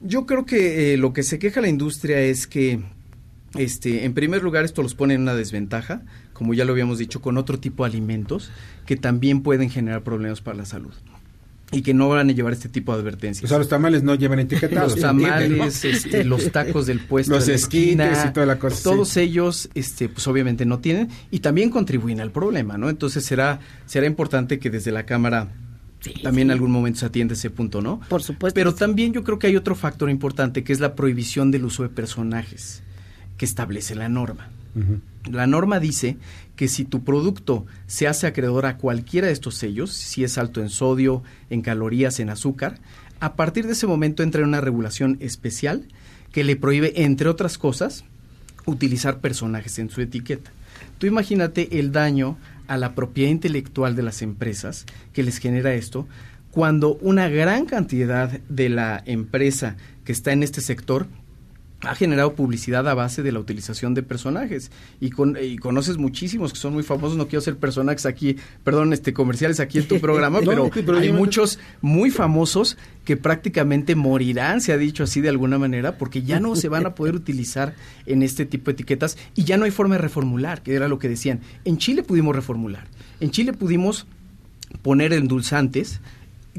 Yo 0.00 0.26
creo 0.26 0.46
que 0.46 0.94
eh, 0.94 0.96
lo 0.96 1.12
que 1.12 1.22
se 1.22 1.38
queja 1.38 1.60
la 1.60 1.68
industria 1.68 2.18
es 2.18 2.48
que, 2.48 2.80
este, 3.54 4.04
en 4.04 4.14
primer 4.14 4.42
lugar, 4.42 4.64
esto 4.64 4.82
los 4.82 4.96
pone 4.96 5.14
en 5.14 5.20
una 5.20 5.36
desventaja, 5.36 6.02
como 6.32 6.54
ya 6.54 6.64
lo 6.64 6.72
habíamos 6.72 6.98
dicho, 6.98 7.22
con 7.22 7.38
otro 7.38 7.60
tipo 7.60 7.84
de 7.84 7.90
alimentos 7.90 8.50
que 8.84 8.96
también 8.96 9.44
pueden 9.44 9.70
generar 9.70 10.02
problemas 10.02 10.40
para 10.40 10.56
la 10.56 10.64
salud 10.64 10.92
y 11.72 11.82
que 11.82 11.94
no 11.94 12.08
van 12.08 12.30
a 12.30 12.32
llevar 12.32 12.52
este 12.52 12.68
tipo 12.68 12.94
de 12.94 13.00
advertencias. 13.00 13.44
O 13.44 13.48
sea, 13.48 13.58
los 13.58 13.68
tamales 13.68 14.02
no 14.02 14.14
llevan 14.14 14.38
etiquetados. 14.38 14.92
Los 14.92 15.00
tamales, 15.00 15.84
este, 15.84 16.24
los 16.24 16.50
tacos 16.52 16.86
del 16.86 17.00
puesto, 17.00 17.32
Los 17.32 17.46
de 17.46 17.52
la 17.52 17.56
esquites 17.56 18.08
esquina, 18.08 18.24
y 18.28 18.32
toda 18.32 18.46
la 18.46 18.58
cosa, 18.58 18.82
Todos 18.82 19.08
sí. 19.08 19.20
ellos, 19.20 19.68
este, 19.74 20.08
pues 20.08 20.26
obviamente 20.28 20.64
no 20.64 20.78
tienen 20.78 21.08
y 21.30 21.40
también 21.40 21.70
contribuyen 21.70 22.20
al 22.20 22.30
problema, 22.30 22.78
¿no? 22.78 22.88
Entonces 22.88 23.24
será 23.24 23.60
será 23.86 24.06
importante 24.06 24.58
que 24.58 24.70
desde 24.70 24.92
la 24.92 25.04
cámara 25.06 25.48
también 26.22 26.48
en 26.48 26.52
algún 26.52 26.70
momento 26.70 27.00
se 27.00 27.06
atienda 27.06 27.34
ese 27.34 27.50
punto, 27.50 27.82
¿no? 27.82 28.00
Por 28.08 28.22
supuesto. 28.22 28.54
Pero 28.54 28.74
también 28.74 29.12
yo 29.12 29.24
creo 29.24 29.38
que 29.38 29.48
hay 29.48 29.56
otro 29.56 29.74
factor 29.74 30.08
importante 30.08 30.62
que 30.62 30.72
es 30.72 30.80
la 30.80 30.94
prohibición 30.94 31.50
del 31.50 31.64
uso 31.64 31.82
de 31.82 31.88
personajes 31.88 32.82
que 33.36 33.44
establece 33.44 33.94
la 33.94 34.08
norma. 34.08 34.50
La 35.30 35.46
norma 35.46 35.80
dice 35.80 36.16
que 36.54 36.68
si 36.68 36.84
tu 36.84 37.02
producto 37.02 37.66
se 37.86 38.06
hace 38.06 38.26
acreedor 38.26 38.66
a 38.66 38.76
cualquiera 38.76 39.26
de 39.26 39.32
estos 39.32 39.54
sellos, 39.56 39.92
si 39.92 40.22
es 40.22 40.38
alto 40.38 40.60
en 40.60 40.70
sodio, 40.70 41.22
en 41.50 41.62
calorías, 41.62 42.20
en 42.20 42.30
azúcar, 42.30 42.78
a 43.20 43.34
partir 43.34 43.66
de 43.66 43.72
ese 43.72 43.86
momento 43.86 44.22
entra 44.22 44.42
en 44.42 44.48
una 44.48 44.60
regulación 44.60 45.16
especial 45.20 45.86
que 46.32 46.44
le 46.44 46.56
prohíbe, 46.56 47.02
entre 47.02 47.28
otras 47.28 47.58
cosas, 47.58 48.04
utilizar 48.66 49.20
personajes 49.20 49.78
en 49.78 49.90
su 49.90 50.00
etiqueta. 50.00 50.50
Tú 50.98 51.06
imagínate 51.06 51.78
el 51.78 51.92
daño 51.92 52.36
a 52.66 52.76
la 52.76 52.94
propiedad 52.94 53.30
intelectual 53.30 53.96
de 53.96 54.02
las 54.02 54.22
empresas 54.22 54.84
que 55.12 55.22
les 55.22 55.38
genera 55.38 55.74
esto 55.74 56.06
cuando 56.50 56.96
una 56.96 57.28
gran 57.28 57.66
cantidad 57.66 58.30
de 58.48 58.68
la 58.68 59.02
empresa 59.04 59.76
que 60.04 60.12
está 60.12 60.32
en 60.32 60.42
este 60.42 60.60
sector 60.60 61.06
ha 61.82 61.94
generado 61.94 62.34
publicidad 62.34 62.88
a 62.88 62.94
base 62.94 63.22
de 63.22 63.32
la 63.32 63.38
utilización 63.38 63.94
de 63.94 64.02
personajes. 64.02 64.70
Y, 65.00 65.10
con, 65.10 65.36
y 65.40 65.56
conoces 65.58 65.98
muchísimos 65.98 66.52
que 66.52 66.58
son 66.58 66.72
muy 66.72 66.82
famosos. 66.82 67.16
No 67.16 67.26
quiero 67.26 67.40
hacer 67.40 67.56
personajes 67.56 68.06
aquí 68.06 68.36
perdón 68.64 68.92
este 68.92 69.12
comerciales 69.12 69.60
aquí 69.60 69.78
en 69.78 69.88
tu 69.88 70.00
programa 70.00 70.40
No, 70.40 70.70
pero, 70.70 70.98
hay 70.98 71.12
muchos 71.12 71.58
muy 71.82 72.10
famosos 72.10 72.76
que 73.04 73.16
prácticamente 73.16 73.94
morirán 73.94 74.60
se 74.60 74.72
ha 74.72 74.78
dicho 74.78 75.04
así 75.04 75.20
de 75.20 75.28
alguna 75.28 75.58
manera 75.58 75.98
porque 75.98 76.22
ya 76.22 76.40
no 76.40 76.56
se 76.56 76.68
van 76.68 76.86
a 76.86 76.94
poder 76.94 77.14
utilizar 77.16 77.74
en 78.06 78.22
este 78.22 78.46
tipo 78.46 78.66
de 78.66 78.72
etiquetas 78.72 79.18
y 79.34 79.44
ya 79.44 79.56
no 79.56 79.64
hay 79.64 79.70
forma 79.70 79.96
de 79.96 80.02
reformular 80.02 80.62
que 80.62 80.74
era 80.74 80.88
lo 80.88 80.98
que 80.98 81.08
decían. 81.08 81.40
En 81.64 81.78
Chile 81.78 82.02
pudimos 82.02 82.34
reformular. 82.34 82.86
En 83.20 83.30
Chile 83.30 83.52
pudimos 83.52 84.06
poner 84.82 85.12
endulzantes 85.12 86.00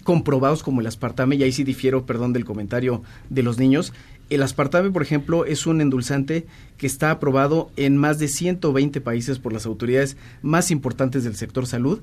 comprobados 0.03 0.63
como 0.63 0.81
el 0.81 0.87
aspartame, 0.87 1.35
y 1.35 1.43
ahí 1.43 1.51
sí 1.51 1.63
difiero, 1.63 2.05
perdón, 2.05 2.33
del 2.33 2.45
comentario 2.45 3.01
de 3.29 3.43
los 3.43 3.57
niños. 3.57 3.93
El 4.29 4.43
aspartame, 4.43 4.91
por 4.91 5.01
ejemplo, 5.01 5.45
es 5.45 5.65
un 5.65 5.79
endulzante 5.79 6.45
que 6.77 6.87
está 6.87 7.11
aprobado 7.11 7.71
en 7.77 7.95
más 7.95 8.19
de 8.19 8.27
120 8.27 8.99
países 9.01 9.39
por 9.39 9.53
las 9.53 9.65
autoridades 9.65 10.17
más 10.41 10.69
importantes 10.69 11.23
del 11.23 11.35
sector 11.35 11.65
salud. 11.65 12.01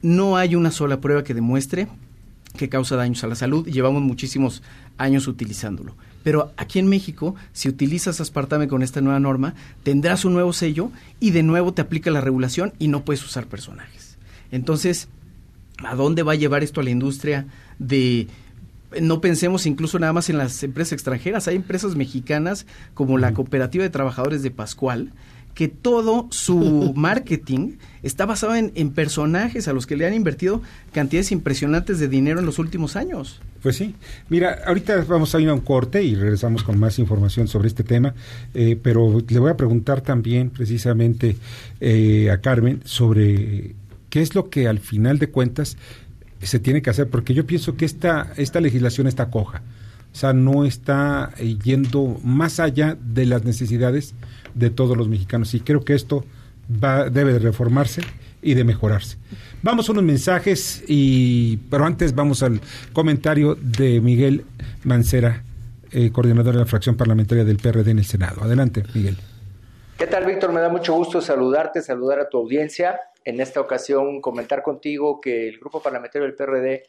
No 0.00 0.36
hay 0.36 0.54
una 0.54 0.70
sola 0.70 1.00
prueba 1.00 1.24
que 1.24 1.34
demuestre 1.34 1.88
que 2.56 2.68
causa 2.68 2.96
daños 2.96 3.22
a 3.22 3.26
la 3.26 3.34
salud 3.34 3.68
llevamos 3.68 4.02
muchísimos 4.02 4.62
años 4.98 5.28
utilizándolo. 5.28 5.94
Pero 6.22 6.52
aquí 6.56 6.78
en 6.78 6.88
México, 6.88 7.36
si 7.52 7.68
utilizas 7.68 8.20
aspartame 8.20 8.66
con 8.66 8.82
esta 8.82 9.00
nueva 9.00 9.20
norma, 9.20 9.54
tendrás 9.82 10.24
un 10.24 10.32
nuevo 10.32 10.52
sello 10.52 10.90
y 11.20 11.30
de 11.30 11.42
nuevo 11.42 11.72
te 11.72 11.82
aplica 11.82 12.10
la 12.10 12.20
regulación 12.20 12.72
y 12.78 12.88
no 12.88 13.04
puedes 13.04 13.24
usar 13.24 13.46
personajes. 13.46 14.16
Entonces, 14.50 15.08
¿a 15.84 15.94
dónde 15.94 16.22
va 16.22 16.32
a 16.32 16.36
llevar 16.36 16.64
esto 16.64 16.80
a 16.80 16.84
la 16.84 16.90
industria 16.90 17.46
de 17.78 18.26
no 19.00 19.20
pensemos 19.20 19.66
incluso 19.66 19.98
nada 19.98 20.12
más 20.12 20.30
en 20.30 20.38
las 20.38 20.62
empresas 20.62 20.92
extranjeras, 20.92 21.48
hay 21.48 21.56
empresas 21.56 21.96
mexicanas 21.96 22.66
como 22.94 23.18
la 23.18 23.32
Cooperativa 23.32 23.84
de 23.84 23.90
Trabajadores 23.90 24.42
de 24.42 24.50
Pascual 24.50 25.12
que 25.56 25.68
todo 25.68 26.28
su 26.30 26.92
marketing 26.96 27.78
está 28.02 28.26
basado 28.26 28.54
en, 28.54 28.70
en 28.76 28.90
personajes 28.90 29.66
a 29.66 29.72
los 29.72 29.86
que 29.86 29.96
le 29.96 30.06
han 30.06 30.14
invertido 30.14 30.62
cantidades 30.92 31.32
impresionantes 31.32 31.98
de 31.98 32.08
dinero 32.08 32.38
en 32.38 32.46
los 32.46 32.58
últimos 32.58 32.94
años. 32.94 33.40
Pues 33.62 33.76
sí. 33.76 33.94
Mira, 34.28 34.60
ahorita 34.66 35.04
vamos 35.08 35.34
a 35.34 35.40
ir 35.40 35.48
a 35.48 35.54
un 35.54 35.60
corte 35.60 36.04
y 36.04 36.14
regresamos 36.14 36.62
con 36.62 36.78
más 36.78 36.98
información 36.98 37.48
sobre 37.48 37.68
este 37.68 37.82
tema, 37.82 38.14
eh, 38.54 38.78
pero 38.80 39.20
le 39.26 39.38
voy 39.40 39.50
a 39.50 39.56
preguntar 39.56 40.02
también 40.02 40.50
precisamente 40.50 41.36
eh, 41.80 42.30
a 42.30 42.40
Carmen 42.40 42.82
sobre 42.84 43.74
qué 44.10 44.20
es 44.20 44.34
lo 44.34 44.50
que 44.50 44.68
al 44.68 44.78
final 44.78 45.18
de 45.18 45.30
cuentas 45.30 45.78
se 46.42 46.58
tiene 46.58 46.82
que 46.82 46.90
hacer, 46.90 47.08
porque 47.08 47.34
yo 47.34 47.46
pienso 47.46 47.76
que 47.76 47.84
esta, 47.84 48.32
esta 48.36 48.60
legislación 48.60 49.06
está 49.06 49.30
coja. 49.30 49.62
O 50.12 50.18
sea, 50.18 50.32
no 50.32 50.64
está 50.64 51.32
eh, 51.38 51.56
yendo 51.62 52.18
más 52.24 52.58
allá 52.58 52.96
de 53.00 53.26
las 53.26 53.44
necesidades 53.44 54.14
de 54.54 54.70
todos 54.70 54.96
los 54.96 55.08
mexicanos. 55.08 55.52
Y 55.54 55.60
creo 55.60 55.84
que 55.84 55.94
esto 55.94 56.24
va, 56.82 57.10
debe 57.10 57.34
de 57.34 57.38
reformarse 57.38 58.02
y 58.42 58.54
de 58.54 58.64
mejorarse. 58.64 59.18
Vamos 59.62 59.88
a 59.88 59.92
unos 59.92 60.04
mensajes, 60.04 60.84
y, 60.86 61.58
pero 61.70 61.84
antes 61.84 62.14
vamos 62.14 62.42
al 62.42 62.60
comentario 62.92 63.56
de 63.56 64.00
Miguel 64.00 64.44
Mancera, 64.84 65.42
eh, 65.90 66.10
coordinador 66.12 66.54
de 66.54 66.60
la 66.60 66.66
fracción 66.66 66.96
parlamentaria 66.96 67.44
del 67.44 67.56
PRD 67.56 67.90
en 67.90 67.98
el 67.98 68.04
Senado. 68.04 68.42
Adelante, 68.42 68.84
Miguel. 68.94 69.16
¿Qué 69.98 70.06
tal, 70.06 70.26
Víctor? 70.26 70.52
Me 70.52 70.60
da 70.60 70.68
mucho 70.68 70.94
gusto 70.94 71.20
saludarte, 71.20 71.82
saludar 71.82 72.20
a 72.20 72.28
tu 72.28 72.38
audiencia. 72.38 73.00
En 73.26 73.40
esta 73.40 73.60
ocasión, 73.60 74.20
comentar 74.20 74.62
contigo 74.62 75.20
que 75.20 75.48
el 75.48 75.58
Grupo 75.58 75.82
Parlamentario 75.82 76.28
del 76.28 76.36
PRD 76.36 76.84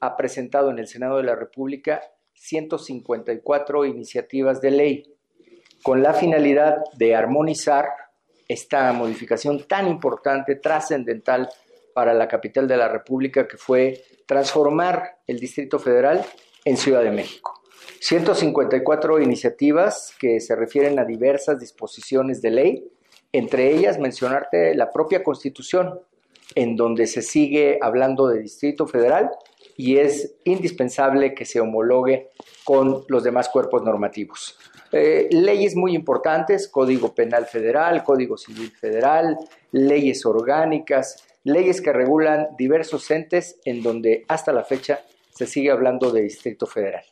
ha 0.00 0.16
presentado 0.16 0.68
en 0.72 0.80
el 0.80 0.88
Senado 0.88 1.18
de 1.18 1.22
la 1.22 1.36
República 1.36 2.02
154 2.34 3.84
iniciativas 3.84 4.60
de 4.60 4.70
ley 4.72 5.14
con 5.84 6.02
la 6.02 6.12
finalidad 6.12 6.78
de 6.96 7.14
armonizar 7.14 7.86
esta 8.48 8.92
modificación 8.92 9.68
tan 9.68 9.86
importante, 9.86 10.56
trascendental 10.56 11.48
para 11.94 12.14
la 12.14 12.26
capital 12.26 12.66
de 12.66 12.76
la 12.76 12.88
República, 12.88 13.46
que 13.46 13.56
fue 13.56 14.02
transformar 14.26 15.18
el 15.28 15.38
Distrito 15.38 15.78
Federal 15.78 16.26
en 16.64 16.76
Ciudad 16.76 17.04
de 17.04 17.12
México. 17.12 17.62
154 18.00 19.20
iniciativas 19.20 20.16
que 20.18 20.40
se 20.40 20.56
refieren 20.56 20.98
a 20.98 21.04
diversas 21.04 21.60
disposiciones 21.60 22.42
de 22.42 22.50
ley, 22.50 22.90
entre 23.32 23.74
ellas 23.74 23.98
mencionarte 23.98 24.74
la 24.74 24.90
propia 24.90 25.22
Constitución, 25.22 26.00
en 26.54 26.76
donde 26.76 27.06
se 27.06 27.22
sigue 27.22 27.78
hablando 27.80 28.28
de 28.28 28.40
Distrito 28.40 28.86
Federal 28.86 29.30
y 29.76 29.96
es 29.98 30.34
indispensable 30.44 31.34
que 31.34 31.44
se 31.44 31.60
homologue 31.60 32.28
con 32.64 33.04
los 33.08 33.22
demás 33.22 33.48
cuerpos 33.48 33.82
normativos. 33.82 34.58
Eh, 34.92 35.28
leyes 35.30 35.76
muy 35.76 35.94
importantes, 35.94 36.66
Código 36.68 37.14
Penal 37.14 37.46
Federal, 37.46 38.02
Código 38.02 38.36
Civil 38.36 38.72
Federal, 38.72 39.38
leyes 39.70 40.26
orgánicas, 40.26 41.24
leyes 41.44 41.80
que 41.80 41.92
regulan 41.92 42.48
diversos 42.58 43.10
entes 43.10 43.60
en 43.64 43.82
donde 43.82 44.24
hasta 44.28 44.52
la 44.52 44.64
fecha 44.64 45.00
se 45.32 45.46
sigue 45.46 45.70
hablando 45.70 46.10
de 46.10 46.22
Distrito 46.22 46.66
Federal. 46.66 47.04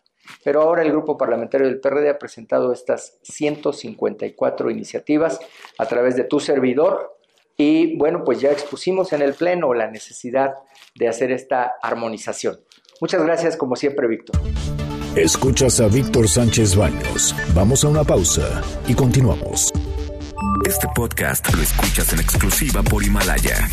Pero 0.45 0.63
ahora 0.63 0.83
el 0.83 0.91
grupo 0.91 1.17
parlamentario 1.17 1.67
del 1.67 1.81
PRD 1.81 2.11
ha 2.11 2.19
presentado 2.19 2.73
estas 2.73 3.19
154 3.23 4.71
iniciativas 4.71 5.41
a 5.79 5.87
través 5.87 6.17
de 6.17 6.25
tu 6.25 6.41
servidor 6.41 7.19
y 7.57 7.97
bueno, 7.97 8.23
pues 8.25 8.41
ya 8.41 8.53
expusimos 8.53 9.13
en 9.13 9.21
el 9.21 9.35
Pleno 9.35 9.75
la 9.75 9.91
necesidad 9.91 10.55
de 10.95 11.09
hacer 11.09 11.33
esta 11.33 11.75
armonización. 11.83 12.61
Muchas 13.01 13.23
gracias 13.23 13.57
como 13.57 13.75
siempre, 13.75 14.07
Víctor. 14.07 14.41
Escuchas 15.17 15.81
a 15.81 15.89
Víctor 15.89 16.29
Sánchez 16.29 16.77
Baños. 16.77 17.35
Vamos 17.55 17.85
a 17.85 17.89
una 17.89 18.05
pausa 18.05 18.63
y 18.87 18.95
continuamos. 18.95 19.73
Este 20.65 20.87
podcast 20.95 21.53
lo 21.53 21.63
escuchas 21.63 22.13
en 22.13 22.21
exclusiva 22.21 22.83
por 22.83 23.03
Himalaya. 23.03 23.69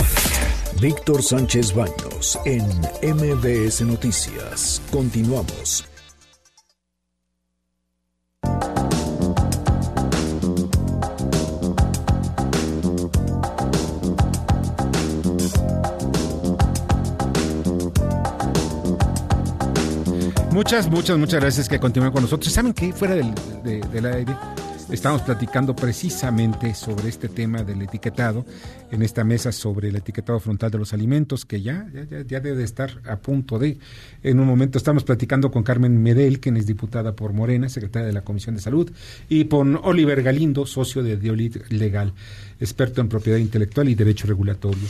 Víctor 0.82 1.22
Sánchez 1.22 1.74
Baños 1.76 2.40
en 2.46 2.66
MBS 3.02 3.82
Noticias. 3.82 4.82
Continuamos. 4.92 5.95
Muchas, 20.56 20.90
muchas, 20.90 21.18
muchas 21.18 21.42
gracias 21.42 21.68
que 21.68 21.82
continúan 21.82 22.14
con 22.14 22.22
nosotros. 22.22 22.54
¿Saben 22.54 22.72
qué? 22.72 22.94
Fuera 22.94 23.14
del, 23.14 23.36
de, 23.62 23.82
del 23.92 24.06
aire, 24.06 24.34
estamos 24.90 25.22
platicando 25.22 25.76
precisamente 25.76 26.74
sobre 26.74 27.10
este 27.10 27.28
tema 27.28 27.62
del 27.62 27.82
etiquetado 27.82 28.46
en 28.90 29.02
esta 29.02 29.26
mesa 29.26 29.52
sobre 29.52 29.90
el 29.90 29.98
etiquetado 29.98 30.40
frontal 30.40 30.72
de 30.72 30.78
los 30.78 30.94
alimentos, 30.94 31.44
que 31.44 31.62
ya, 31.62 31.86
ya, 31.94 32.06
ya, 32.06 32.40
debe 32.40 32.56
de 32.56 32.64
estar 32.64 33.02
a 33.06 33.18
punto 33.18 33.60
de. 33.60 33.78
En 34.24 34.40
un 34.40 34.48
momento 34.48 34.78
estamos 34.78 35.04
platicando 35.04 35.52
con 35.52 35.62
Carmen 35.62 36.02
Medel, 36.02 36.40
quien 36.40 36.56
es 36.56 36.66
diputada 36.66 37.18
por 37.18 37.34
Morena, 37.34 37.68
secretaria 37.68 38.08
de 38.08 38.14
la 38.14 38.22
Comisión 38.22 38.56
de 38.56 38.62
Salud, 38.62 38.90
y 39.28 39.44
con 39.46 39.78
Oliver 39.84 40.24
Galindo, 40.24 40.66
socio 40.66 41.04
de 41.04 41.18
Diolit 41.18 41.70
Legal, 41.70 42.14
experto 42.62 43.02
en 43.02 43.10
propiedad 43.10 43.40
intelectual 43.40 43.90
y 43.90 43.96
derecho 43.96 44.26
regulatorio. 44.26 44.88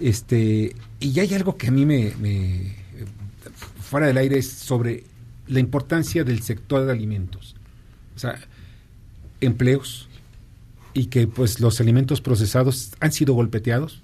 Este, 0.00 0.76
y 1.00 1.18
hay 1.18 1.34
algo 1.34 1.56
que 1.56 1.66
a 1.66 1.70
mí 1.72 1.84
me, 1.84 2.12
me 2.20 2.81
fuera 3.92 4.06
del 4.06 4.16
aire 4.16 4.38
es 4.38 4.50
sobre 4.50 5.04
la 5.48 5.60
importancia 5.60 6.24
del 6.24 6.40
sector 6.40 6.86
de 6.86 6.92
alimentos. 6.92 7.54
O 8.16 8.18
sea, 8.18 8.40
empleos 9.42 10.08
y 10.94 11.06
que 11.06 11.26
pues 11.26 11.60
los 11.60 11.78
alimentos 11.78 12.22
procesados 12.22 12.92
han 13.00 13.12
sido 13.12 13.34
golpeteados 13.34 14.00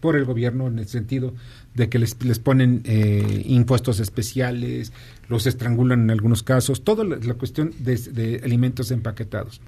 por 0.00 0.14
el 0.14 0.24
gobierno 0.24 0.68
en 0.68 0.78
el 0.78 0.86
sentido 0.86 1.34
de 1.74 1.88
que 1.88 1.98
les, 1.98 2.22
les 2.22 2.38
ponen 2.38 2.82
eh, 2.84 3.42
impuestos 3.46 3.98
especiales, 3.98 4.92
los 5.28 5.48
estrangulan 5.48 6.02
en 6.02 6.12
algunos 6.12 6.44
casos, 6.44 6.84
toda 6.84 7.02
la, 7.02 7.34
cuestión 7.34 7.72
de, 7.80 8.40
alimentos 8.44 8.92
empaquetados. 8.92 9.60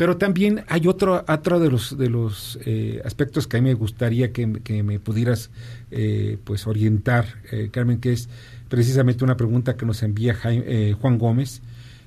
Pero 0.00 0.16
también 0.16 0.64
hay 0.68 0.88
otro, 0.88 1.22
de 1.26 1.70
los, 1.70 1.98
de 1.98 2.08
los 2.08 2.58
eh, 2.64 3.02
aspectos 3.04 3.46
que 3.46 3.58
a 3.58 3.60
mí 3.60 3.68
me 3.68 3.74
gustaría 3.74 4.32
que, 4.32 4.46
me 4.46 4.98
pudieras 4.98 5.50
eh, 5.90 6.38
pues 6.42 6.66
orientar, 6.66 7.26
Carmen, 7.70 8.00
que 8.00 8.14
es 8.14 8.30
precisamente 8.70 9.24
una 9.24 9.36
pregunta 9.36 9.76
que 9.76 9.84
nos 9.84 10.02
envía 10.02 10.32
Jaime, 10.32 10.64
eh, 10.66 10.96
Juan 10.98 11.18
Gómez, 11.18 11.60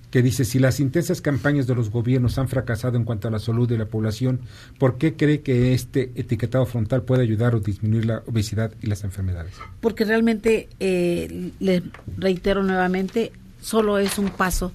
que 0.09 0.23
dice, 0.23 0.45
si 0.45 0.57
las 0.57 0.79
intensas 0.79 1.21
campañas 1.21 1.67
de 1.67 1.75
los 1.75 1.91
gobiernos 1.91 2.39
han 2.39 2.47
fracasado 2.47 2.97
en 2.97 3.03
cuanto 3.03 3.27
a 3.27 3.31
la 3.31 3.39
salud 3.39 3.67
de 3.67 3.77
la 3.77 3.85
población, 3.85 4.39
¿por 4.79 4.97
qué 4.97 5.15
cree 5.15 5.41
que 5.41 5.73
este 5.73 6.11
etiquetado 6.15 6.65
frontal 6.65 7.03
puede 7.03 7.23
ayudar 7.23 7.53
o 7.53 7.59
disminuir 7.59 8.05
la 8.05 8.23
obesidad 8.25 8.71
y 8.81 8.87
las 8.87 9.03
enfermedades? 9.03 9.53
Porque 9.81 10.05
realmente, 10.05 10.69
eh, 10.79 11.51
le 11.59 11.83
reitero 12.17 12.63
nuevamente, 12.63 13.31
solo 13.61 13.97
es 13.97 14.17
un 14.17 14.29
paso, 14.29 14.71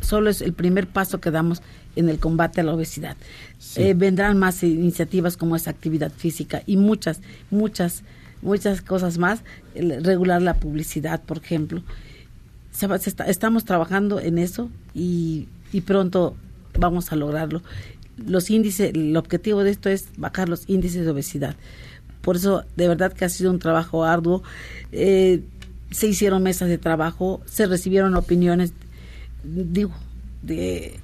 solo 0.00 0.30
es 0.30 0.42
el 0.42 0.52
primer 0.52 0.88
paso 0.88 1.20
que 1.20 1.30
damos 1.30 1.62
en 1.96 2.08
el 2.08 2.18
combate 2.18 2.60
a 2.60 2.64
la 2.64 2.74
obesidad. 2.74 3.16
Sí. 3.58 3.82
Eh, 3.82 3.94
vendrán 3.94 4.38
más 4.38 4.62
iniciativas 4.62 5.36
como 5.36 5.56
esa 5.56 5.70
actividad 5.70 6.12
física 6.12 6.62
y 6.66 6.76
muchas, 6.76 7.20
muchas 7.50 8.02
muchas 8.42 8.82
cosas 8.82 9.16
más, 9.16 9.40
regular 9.74 10.42
la 10.42 10.52
publicidad, 10.54 11.22
por 11.22 11.38
ejemplo. 11.38 11.82
Se, 12.72 12.86
se 12.98 13.08
está, 13.08 13.24
estamos 13.24 13.64
trabajando 13.64 14.20
en 14.20 14.36
eso 14.36 14.68
y 14.94 15.48
y 15.74 15.80
pronto 15.80 16.36
vamos 16.78 17.10
a 17.10 17.16
lograrlo. 17.16 17.60
Los 18.16 18.48
índices, 18.48 18.94
el 18.94 19.16
objetivo 19.16 19.64
de 19.64 19.72
esto 19.72 19.88
es 19.88 20.06
bajar 20.16 20.48
los 20.48 20.68
índices 20.68 21.04
de 21.04 21.10
obesidad. 21.10 21.56
Por 22.20 22.36
eso, 22.36 22.62
de 22.76 22.86
verdad 22.86 23.12
que 23.12 23.24
ha 23.24 23.28
sido 23.28 23.50
un 23.50 23.58
trabajo 23.58 24.04
arduo. 24.04 24.44
Eh, 24.92 25.42
se 25.90 26.06
hicieron 26.06 26.44
mesas 26.44 26.68
de 26.68 26.78
trabajo, 26.78 27.42
se 27.44 27.66
recibieron 27.66 28.14
opiniones, 28.14 28.72
digo, 29.42 29.94
de 30.42 31.00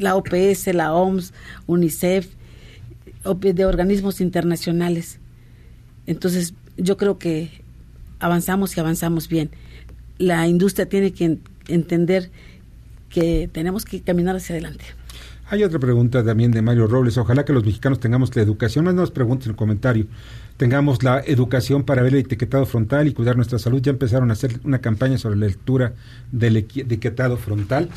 la 0.00 0.16
OPS, 0.16 0.66
la 0.74 0.92
OMS, 0.92 1.32
UNICEF, 1.66 2.28
de 3.40 3.64
organismos 3.66 4.20
internacionales. 4.20 5.18
Entonces, 6.06 6.54
yo 6.76 6.96
creo 6.96 7.18
que 7.18 7.50
avanzamos 8.18 8.76
y 8.76 8.80
avanzamos 8.80 9.28
bien. 9.28 9.50
La 10.18 10.46
industria 10.48 10.88
tiene 10.88 11.12
que 11.12 11.24
en- 11.26 11.40
entender 11.68 12.30
que 13.10 13.48
tenemos 13.52 13.84
que 13.84 14.00
caminar 14.00 14.36
hacia 14.36 14.54
adelante. 14.54 14.84
Hay 15.50 15.64
otra 15.64 15.80
pregunta 15.80 16.24
también 16.24 16.52
de 16.52 16.62
Mario 16.62 16.86
Robles. 16.86 17.18
Ojalá 17.18 17.44
que 17.44 17.52
los 17.52 17.64
mexicanos 17.64 17.98
tengamos 17.98 18.34
la 18.36 18.42
educación, 18.42 18.84
no 18.84 18.92
nos 18.92 19.10
pregunten 19.10 19.46
en 19.46 19.50
el 19.50 19.56
comentario, 19.56 20.06
tengamos 20.56 21.02
la 21.02 21.20
educación 21.26 21.82
para 21.82 22.02
ver 22.02 22.14
el 22.14 22.20
etiquetado 22.20 22.66
frontal 22.66 23.08
y 23.08 23.12
cuidar 23.12 23.34
nuestra 23.36 23.58
salud. 23.58 23.82
Ya 23.82 23.90
empezaron 23.90 24.30
a 24.30 24.34
hacer 24.34 24.60
una 24.64 24.78
campaña 24.80 25.18
sobre 25.18 25.36
la 25.36 25.46
lectura 25.46 25.92
del 26.30 26.56
etiquetado 26.58 27.36
frontal. 27.36 27.88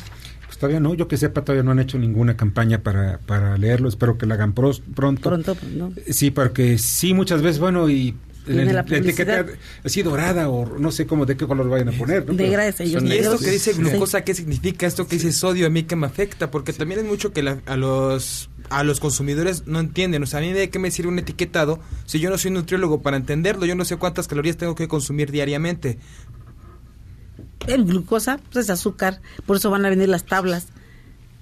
Todavía 0.64 0.80
no, 0.80 0.94
yo 0.94 1.08
que 1.08 1.18
sepa, 1.18 1.42
todavía 1.44 1.62
no 1.62 1.72
han 1.72 1.78
hecho 1.78 1.98
ninguna 1.98 2.38
campaña 2.38 2.82
para, 2.82 3.18
para 3.18 3.58
leerlo. 3.58 3.86
Espero 3.86 4.16
que 4.16 4.24
la 4.24 4.36
hagan 4.36 4.54
pros- 4.54 4.80
pronto. 4.94 5.20
Pronto, 5.28 5.54
¿no? 5.76 5.92
Sí, 6.08 6.30
porque 6.30 6.78
sí, 6.78 7.12
muchas 7.12 7.42
veces, 7.42 7.58
bueno, 7.60 7.90
y 7.90 8.14
Viene 8.46 8.72
la 8.72 8.80
etiqueta 8.80 9.44
así 9.84 10.02
dorada 10.02 10.48
o 10.48 10.78
no 10.78 10.90
sé 10.90 11.06
cómo 11.06 11.26
de 11.26 11.36
qué 11.36 11.46
color 11.46 11.68
vayan 11.68 11.90
a 11.90 11.92
poner. 11.92 12.26
¿no? 12.26 12.34
Gracias, 12.34 12.80
ellos 12.88 13.02
Y 13.02 13.12
esto 13.12 13.38
que 13.38 13.50
dice 13.50 13.74
Sí. 13.74 13.78
glucosa, 13.80 14.22
¿qué 14.22 14.34
significa? 14.34 14.86
Esto 14.86 15.06
que 15.06 15.16
dice 15.16 15.32
sodio, 15.32 15.66
a 15.66 15.70
mí 15.70 15.82
que 15.82 15.96
me 15.96 16.06
afecta, 16.06 16.50
porque 16.50 16.72
también 16.72 17.00
es 17.00 17.06
mucho 17.06 17.32
que 17.34 17.42
la- 17.42 17.60
a 17.66 17.76
los 17.76 18.48
a 18.70 18.82
los 18.84 18.98
consumidores 19.00 19.66
no 19.66 19.78
entienden. 19.80 20.22
O 20.22 20.26
sea, 20.26 20.38
a 20.40 20.42
mí 20.42 20.50
de 20.52 20.70
qué 20.70 20.78
me 20.78 20.90
sirve 20.90 21.10
un 21.10 21.18
etiquetado 21.18 21.78
si 22.06 22.18
yo 22.20 22.30
no 22.30 22.38
soy 22.38 22.50
nutriólogo 22.52 23.02
para 23.02 23.18
entenderlo, 23.18 23.66
yo 23.66 23.74
no 23.74 23.84
sé 23.84 23.96
cuántas 23.98 24.28
calorías 24.28 24.56
tengo 24.56 24.74
que 24.74 24.88
consumir 24.88 25.30
diariamente. 25.30 25.98
El 27.66 27.84
glucosa 27.84 28.38
pues, 28.52 28.66
es 28.66 28.70
azúcar, 28.70 29.20
por 29.46 29.56
eso 29.56 29.70
van 29.70 29.84
a 29.84 29.90
venir 29.90 30.08
las 30.08 30.24
tablas. 30.24 30.68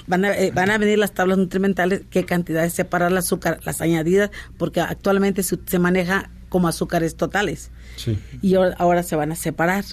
Van 0.06 0.24
a, 0.24 0.36
eh, 0.36 0.50
van 0.52 0.70
a 0.70 0.78
venir 0.78 0.98
las 0.98 1.12
tablas 1.12 1.38
nutrimentales, 1.38 2.02
qué 2.10 2.24
cantidades 2.24 2.72
separar 2.72 3.12
el 3.12 3.18
azúcar, 3.18 3.60
las 3.64 3.80
añadidas, 3.80 4.30
porque 4.58 4.80
actualmente 4.80 5.42
se, 5.44 5.58
se 5.66 5.78
maneja 5.78 6.28
como 6.48 6.68
azúcares 6.68 7.16
totales 7.16 7.70
Sí. 7.96 8.18
y 8.42 8.54
ahora, 8.56 8.74
ahora 8.78 9.02
se 9.04 9.16
van 9.16 9.32
a 9.32 9.36
separar. 9.36 9.84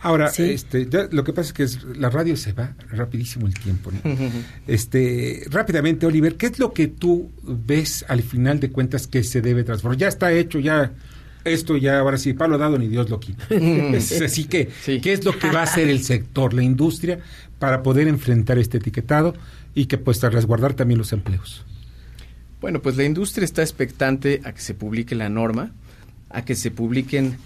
Ahora, 0.00 0.30
Sí. 0.30 0.44
este, 0.50 0.88
ya 0.88 1.08
lo 1.10 1.24
que 1.24 1.32
pasa 1.32 1.48
es 1.48 1.52
que 1.52 1.62
es- 1.64 1.82
la 1.96 2.08
radio 2.08 2.36
se 2.36 2.52
va 2.52 2.74
rapidísimo 2.90 3.46
el 3.46 3.54
tiempo. 3.54 3.90
¿no? 3.92 3.98
este, 4.66 5.42
rápidamente, 5.50 6.06
Oliver, 6.06 6.36
¿qué 6.36 6.46
es 6.46 6.58
lo 6.58 6.72
que 6.72 6.86
tú 6.88 7.30
ves 7.42 8.04
al 8.08 8.22
final 8.22 8.60
de 8.60 8.70
cuentas 8.70 9.06
que 9.06 9.22
se 9.24 9.40
debe 9.42 9.62
transformar? 9.64 9.98
Ya 9.98 10.08
está 10.08 10.32
hecho, 10.32 10.58
ya 10.58 10.92
esto 11.44 11.76
ya 11.76 11.98
ahora 12.00 12.18
sí, 12.18 12.32
palo 12.34 12.58
dado 12.58 12.78
ni 12.78 12.88
Dios 12.88 13.08
lo 13.10 13.20
quita. 13.20 13.44
Es- 13.50 14.20
así 14.20 14.44
que, 14.44 14.68
¿qué 15.00 15.12
es 15.12 15.24
lo 15.24 15.38
que 15.38 15.50
va 15.50 15.60
a 15.60 15.64
hacer 15.64 15.88
el 15.88 16.02
sector, 16.02 16.54
la 16.54 16.62
industria, 16.62 17.20
para 17.58 17.82
poder 17.82 18.08
enfrentar 18.08 18.58
este 18.58 18.78
etiquetado 18.78 19.34
y 19.74 19.86
que 19.86 19.98
pues 19.98 20.20
resguardar 20.22 20.74
también 20.74 20.98
los 20.98 21.12
empleos? 21.12 21.64
Bueno, 22.60 22.82
pues 22.82 22.96
la 22.96 23.04
industria 23.04 23.44
está 23.44 23.62
expectante 23.62 24.40
a 24.44 24.52
que 24.52 24.60
se 24.60 24.74
publique 24.74 25.14
la 25.14 25.28
norma, 25.28 25.70
a 26.30 26.44
que 26.44 26.54
se 26.56 26.70
publiquen 26.70 27.36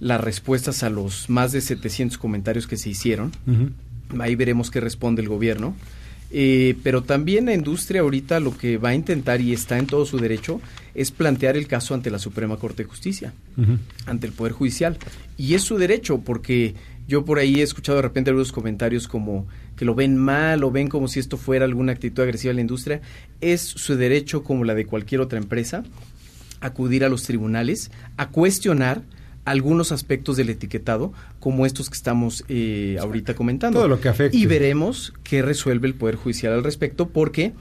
las 0.00 0.20
respuestas 0.20 0.82
a 0.82 0.90
los 0.90 1.28
más 1.30 1.52
de 1.52 1.60
700 1.60 2.18
comentarios 2.18 2.66
que 2.66 2.76
se 2.76 2.90
hicieron. 2.90 3.32
Ahí 4.20 4.34
veremos 4.36 4.70
qué 4.70 4.80
responde 4.80 5.22
el 5.22 5.28
gobierno. 5.28 5.74
Eh, 6.30 6.76
pero 6.82 7.02
también 7.02 7.46
la 7.46 7.54
industria 7.54 8.02
ahorita 8.02 8.38
lo 8.40 8.56
que 8.56 8.76
va 8.76 8.90
a 8.90 8.94
intentar 8.94 9.40
y 9.40 9.54
está 9.54 9.78
en 9.78 9.86
todo 9.86 10.04
su 10.04 10.18
derecho 10.18 10.60
es 10.94 11.10
plantear 11.10 11.56
el 11.56 11.66
caso 11.66 11.94
ante 11.94 12.10
la 12.10 12.18
Suprema 12.18 12.58
Corte 12.58 12.82
de 12.82 12.88
Justicia, 12.88 13.32
ante 14.04 14.26
el 14.26 14.32
Poder 14.32 14.52
Judicial. 14.52 14.98
Y 15.36 15.54
es 15.54 15.62
su 15.62 15.78
derecho 15.78 16.20
porque 16.20 16.74
yo 17.06 17.24
por 17.24 17.38
ahí 17.38 17.60
he 17.60 17.62
escuchado 17.62 17.96
de 17.96 18.02
repente 18.02 18.30
algunos 18.30 18.52
comentarios 18.52 19.08
como 19.08 19.46
que 19.76 19.84
lo 19.84 19.94
ven 19.94 20.16
mal 20.16 20.62
o 20.64 20.70
ven 20.70 20.88
como 20.88 21.08
si 21.08 21.20
esto 21.20 21.36
fuera 21.36 21.64
alguna 21.64 21.92
actitud 21.92 22.22
agresiva 22.22 22.50
de 22.50 22.56
la 22.56 22.60
industria. 22.60 23.00
Es 23.40 23.62
su 23.62 23.96
derecho 23.96 24.44
como 24.44 24.64
la 24.64 24.74
de 24.74 24.84
cualquier 24.84 25.22
otra 25.22 25.38
empresa 25.38 25.84
acudir 26.60 27.04
a 27.04 27.08
los 27.08 27.22
tribunales 27.22 27.90
a 28.16 28.28
cuestionar 28.28 29.02
algunos 29.50 29.92
aspectos 29.92 30.36
del 30.36 30.50
etiquetado 30.50 31.12
como 31.40 31.66
estos 31.66 31.88
que 31.88 31.96
estamos 31.96 32.44
eh, 32.48 32.96
ahorita 33.00 33.34
comentando. 33.34 33.78
Todo 33.78 33.88
lo 33.88 34.00
que 34.00 34.08
afecte. 34.08 34.36
Y 34.36 34.46
veremos 34.46 35.14
qué 35.22 35.42
resuelve 35.42 35.88
el 35.88 35.94
Poder 35.94 36.16
Judicial 36.16 36.52
al 36.52 36.64
respecto 36.64 37.08
porque 37.08 37.52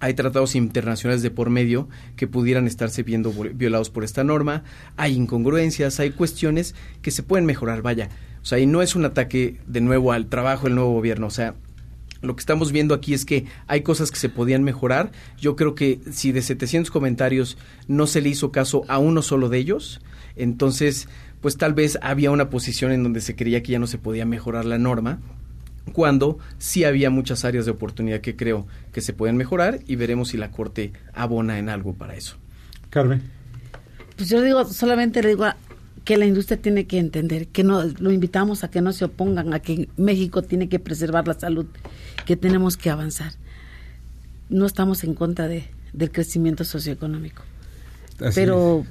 hay 0.00 0.14
tratados 0.14 0.54
internacionales 0.54 1.22
de 1.22 1.30
por 1.30 1.50
medio 1.50 1.88
que 2.16 2.26
pudieran 2.26 2.66
estarse 2.66 3.02
viendo 3.02 3.32
violados 3.32 3.90
por 3.90 4.02
esta 4.02 4.24
norma, 4.24 4.64
hay 4.96 5.14
incongruencias, 5.14 6.00
hay 6.00 6.10
cuestiones 6.10 6.74
que 7.02 7.10
se 7.10 7.22
pueden 7.22 7.44
mejorar, 7.44 7.82
vaya. 7.82 8.08
O 8.42 8.46
sea, 8.46 8.58
y 8.58 8.66
no 8.66 8.80
es 8.80 8.96
un 8.96 9.04
ataque 9.04 9.58
de 9.66 9.82
nuevo 9.82 10.12
al 10.12 10.26
trabajo 10.26 10.64
del 10.64 10.74
nuevo 10.74 10.94
gobierno, 10.94 11.26
o 11.26 11.30
sea, 11.30 11.54
lo 12.22 12.36
que 12.36 12.40
estamos 12.40 12.72
viendo 12.72 12.94
aquí 12.94 13.14
es 13.14 13.24
que 13.24 13.46
hay 13.66 13.82
cosas 13.82 14.10
que 14.10 14.18
se 14.18 14.28
podían 14.28 14.62
mejorar. 14.62 15.10
Yo 15.38 15.56
creo 15.56 15.74
que 15.74 16.00
si 16.12 16.32
de 16.32 16.42
700 16.42 16.90
comentarios 16.90 17.56
no 17.88 18.06
se 18.06 18.20
le 18.20 18.28
hizo 18.28 18.52
caso 18.52 18.84
a 18.88 18.98
uno 18.98 19.22
solo 19.22 19.48
de 19.48 19.58
ellos, 19.58 20.00
entonces 20.42 21.08
pues 21.40 21.56
tal 21.56 21.72
vez 21.72 21.98
había 22.02 22.30
una 22.30 22.50
posición 22.50 22.92
en 22.92 23.02
donde 23.02 23.20
se 23.22 23.34
creía 23.34 23.62
que 23.62 23.72
ya 23.72 23.78
no 23.78 23.86
se 23.86 23.96
podía 23.98 24.26
mejorar 24.26 24.66
la 24.66 24.76
norma, 24.78 25.20
cuando 25.92 26.38
sí 26.58 26.84
había 26.84 27.08
muchas 27.10 27.44
áreas 27.44 27.64
de 27.64 27.70
oportunidad 27.70 28.20
que 28.20 28.36
creo 28.36 28.66
que 28.92 29.00
se 29.00 29.12
pueden 29.14 29.36
mejorar 29.36 29.80
y 29.86 29.96
veremos 29.96 30.28
si 30.28 30.36
la 30.36 30.50
Corte 30.50 30.92
abona 31.14 31.58
en 31.58 31.68
algo 31.70 31.94
para 31.94 32.14
eso. 32.14 32.36
Carmen. 32.90 33.22
Pues 34.16 34.28
yo 34.28 34.42
digo, 34.42 34.64
solamente 34.66 35.22
le 35.22 35.30
digo 35.30 35.44
a- 35.44 35.56
que 36.04 36.16
la 36.18 36.26
industria 36.26 36.60
tiene 36.60 36.86
que 36.86 36.98
entender, 36.98 37.48
que 37.48 37.64
no 37.64 37.82
lo 37.84 38.10
invitamos 38.12 38.62
a 38.64 38.70
que 38.70 38.80
no 38.82 38.92
se 38.92 39.04
opongan, 39.06 39.54
a 39.54 39.60
que 39.60 39.88
México 39.96 40.42
tiene 40.42 40.68
que 40.68 40.78
preservar 40.78 41.26
la 41.26 41.34
salud, 41.34 41.66
que 42.26 42.36
tenemos 42.36 42.76
que 42.76 42.90
avanzar. 42.90 43.32
No 44.48 44.66
estamos 44.66 45.04
en 45.04 45.14
contra 45.14 45.48
de, 45.48 45.64
del 45.92 46.10
crecimiento 46.10 46.64
socioeconómico, 46.64 47.42
Así 48.20 48.34
pero 48.34 48.84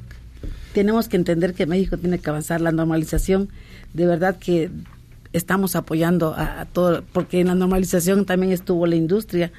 tenemos 0.73 1.07
que 1.07 1.17
entender 1.17 1.53
que 1.53 1.65
México 1.65 1.97
tiene 1.97 2.19
que 2.19 2.29
avanzar 2.29 2.61
la 2.61 2.71
normalización. 2.71 3.49
De 3.93 4.05
verdad 4.05 4.37
que 4.37 4.69
estamos 5.33 5.75
apoyando 5.75 6.33
a, 6.33 6.61
a 6.61 6.65
todo, 6.65 7.03
porque 7.13 7.39
en 7.39 7.47
la 7.47 7.55
normalización 7.55 8.25
también 8.25 8.51
estuvo 8.51 8.87
la 8.87 8.95
industria, 8.95 9.51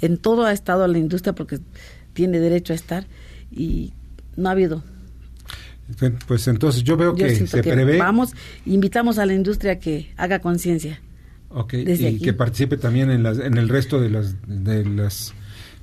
en 0.00 0.18
todo 0.18 0.44
ha 0.44 0.52
estado 0.52 0.86
la 0.86 0.98
industria 0.98 1.32
porque 1.32 1.58
tiene 2.12 2.38
derecho 2.38 2.72
a 2.72 2.76
estar 2.76 3.06
y 3.50 3.92
no 4.36 4.48
ha 4.48 4.52
habido 4.52 4.82
Pues 6.26 6.48
entonces 6.48 6.82
yo 6.84 6.96
veo 6.96 7.16
yo 7.16 7.26
que 7.26 7.46
se 7.46 7.62
que 7.62 7.70
prevé 7.70 7.98
vamos, 7.98 8.32
invitamos 8.66 9.18
a 9.18 9.26
la 9.26 9.34
industria 9.34 9.72
a 9.72 9.78
que 9.78 10.12
haga 10.16 10.40
conciencia. 10.40 11.00
Ok, 11.50 11.74
y 11.74 12.06
aquí. 12.06 12.18
que 12.18 12.32
participe 12.34 12.76
también 12.76 13.10
en, 13.10 13.22
las, 13.22 13.38
en 13.38 13.56
el 13.56 13.68
resto 13.68 14.00
de 14.00 14.10
las 14.10 14.36
de 14.46 14.84
las 14.84 15.32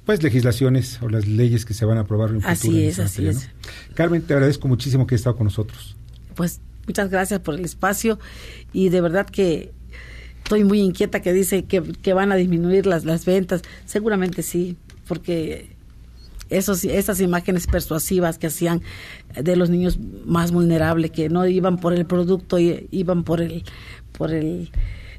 pues 0.06 0.22
legislaciones 0.24 1.00
o 1.02 1.10
las 1.10 1.28
leyes 1.28 1.66
que 1.66 1.74
se 1.74 1.86
van 1.86 1.98
a 1.98 2.02
aprobar 2.02 2.30
en 2.30 2.44
Así 2.46 2.68
futuro 2.68 2.84
es, 2.84 3.00
así 3.00 3.22
materia, 3.24 3.32
es. 3.32 3.48
¿no? 3.90 3.96
Carmen, 3.96 4.22
te 4.22 4.34
agradezco 4.34 4.68
muchísimo 4.68 5.08
que 5.08 5.16
hayas 5.16 5.22
estado 5.22 5.36
con 5.38 5.46
nosotros. 5.46 5.96
Pues 6.36 6.60
muchas 6.88 7.10
gracias 7.10 7.40
por 7.40 7.56
el 7.56 7.66
espacio 7.66 8.20
y 8.72 8.90
de 8.90 9.02
verdad 9.02 9.26
que 9.26 9.72
estoy 10.44 10.64
muy 10.64 10.80
inquieta 10.80 11.22
que 11.22 11.34
dice 11.34 11.66
que, 11.66 11.82
que 11.82 12.14
van 12.14 12.32
a 12.32 12.36
disminuir 12.36 12.86
las, 12.86 13.04
las 13.06 13.26
ventas. 13.26 13.64
Seguramente 13.86 14.44
sí, 14.44 14.78
porque 15.08 15.72
esos, 16.52 16.84
esas 16.84 17.20
imágenes 17.22 17.66
persuasivas 17.66 18.38
que 18.38 18.46
hacían 18.48 18.82
de 19.42 19.56
los 19.56 19.72
niños 19.72 19.98
más 20.26 20.52
vulnerables, 20.52 21.10
que 21.10 21.30
no 21.30 21.48
iban 21.48 21.78
por 21.78 21.94
el 21.94 22.06
producto, 22.06 22.60
iban 22.60 23.24
por 23.24 23.42
el, 23.42 23.64
por 24.16 24.32
el, 24.32 24.70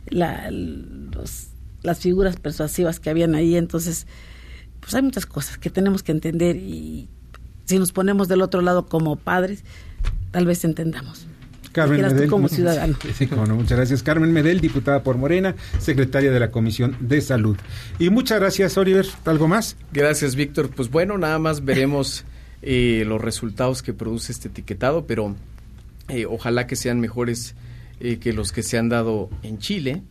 la, 0.09 0.49
los- 0.53 1.49
las 1.83 1.99
figuras 1.99 2.37
persuasivas 2.37 3.01
que 3.01 3.11
habían 3.11 3.35
ahí. 3.35 3.57
Entonces, 3.57 4.07
pues 4.87 4.95
hay 4.95 5.03
muchas 5.03 5.27
cosas 5.27 5.59
que 5.59 5.69
tenemos 5.69 6.05
que 6.05 6.13
entender 6.13 6.55
y 6.55 7.09
si 7.65 7.77
nos 7.77 7.91
ponemos 7.91 8.29
del 8.29 8.41
otro 8.41 8.61
lado 8.61 8.87
como 8.87 9.17
padres, 9.17 9.65
tal 10.31 10.47
vez 10.47 10.65
entendamos. 10.65 11.27
Carmen 11.73 12.03
Medel. 12.03 12.31
como 12.31 12.49
ciudadano. 12.49 12.97
Sí, 13.19 13.27
cómo 13.27 13.47
no, 13.47 13.57
muchas 13.57 13.77
gracias. 13.77 14.05
Carmen 14.05 14.33
Medel, 14.33 14.61
diputada 14.61 15.03
por 15.03 15.19
Morena, 15.19 15.57
secretaria 15.81 16.31
de 16.31 16.39
la 16.39 16.53
Comisión 16.53 16.97
de 17.01 17.21
Salud. 17.21 17.57
Y 17.99 18.11
muchas 18.11 18.39
gracias, 18.39 18.79
Oliver. 18.79 19.09
¿Algo 19.25 19.49
más? 19.49 19.77
Gracias, 19.93 20.37
Víctor. 20.37 20.71
Pues 20.71 20.89
bueno, 20.89 21.19
nada 21.19 21.41
más 21.41 21.65
veremos 21.65 22.25
eh, 22.63 23.03
los 23.09 23.21
resultados 23.21 23.83
que 23.83 23.93
produce 23.93 24.31
este 24.31 24.47
etiquetado, 24.47 25.05
pero 25.05 25.35
eh, 26.07 26.27
ojalá 26.27 26.69
que 26.69 26.77
sean 26.77 27.01
mejores 27.01 27.57
eh, 27.99 28.19
que 28.19 28.33
los 28.33 28.53
que 28.53 28.63
se 28.63 28.79
han 28.79 28.89
dado 28.89 29.31
en 29.43 29.59
Chile. 29.59 30.05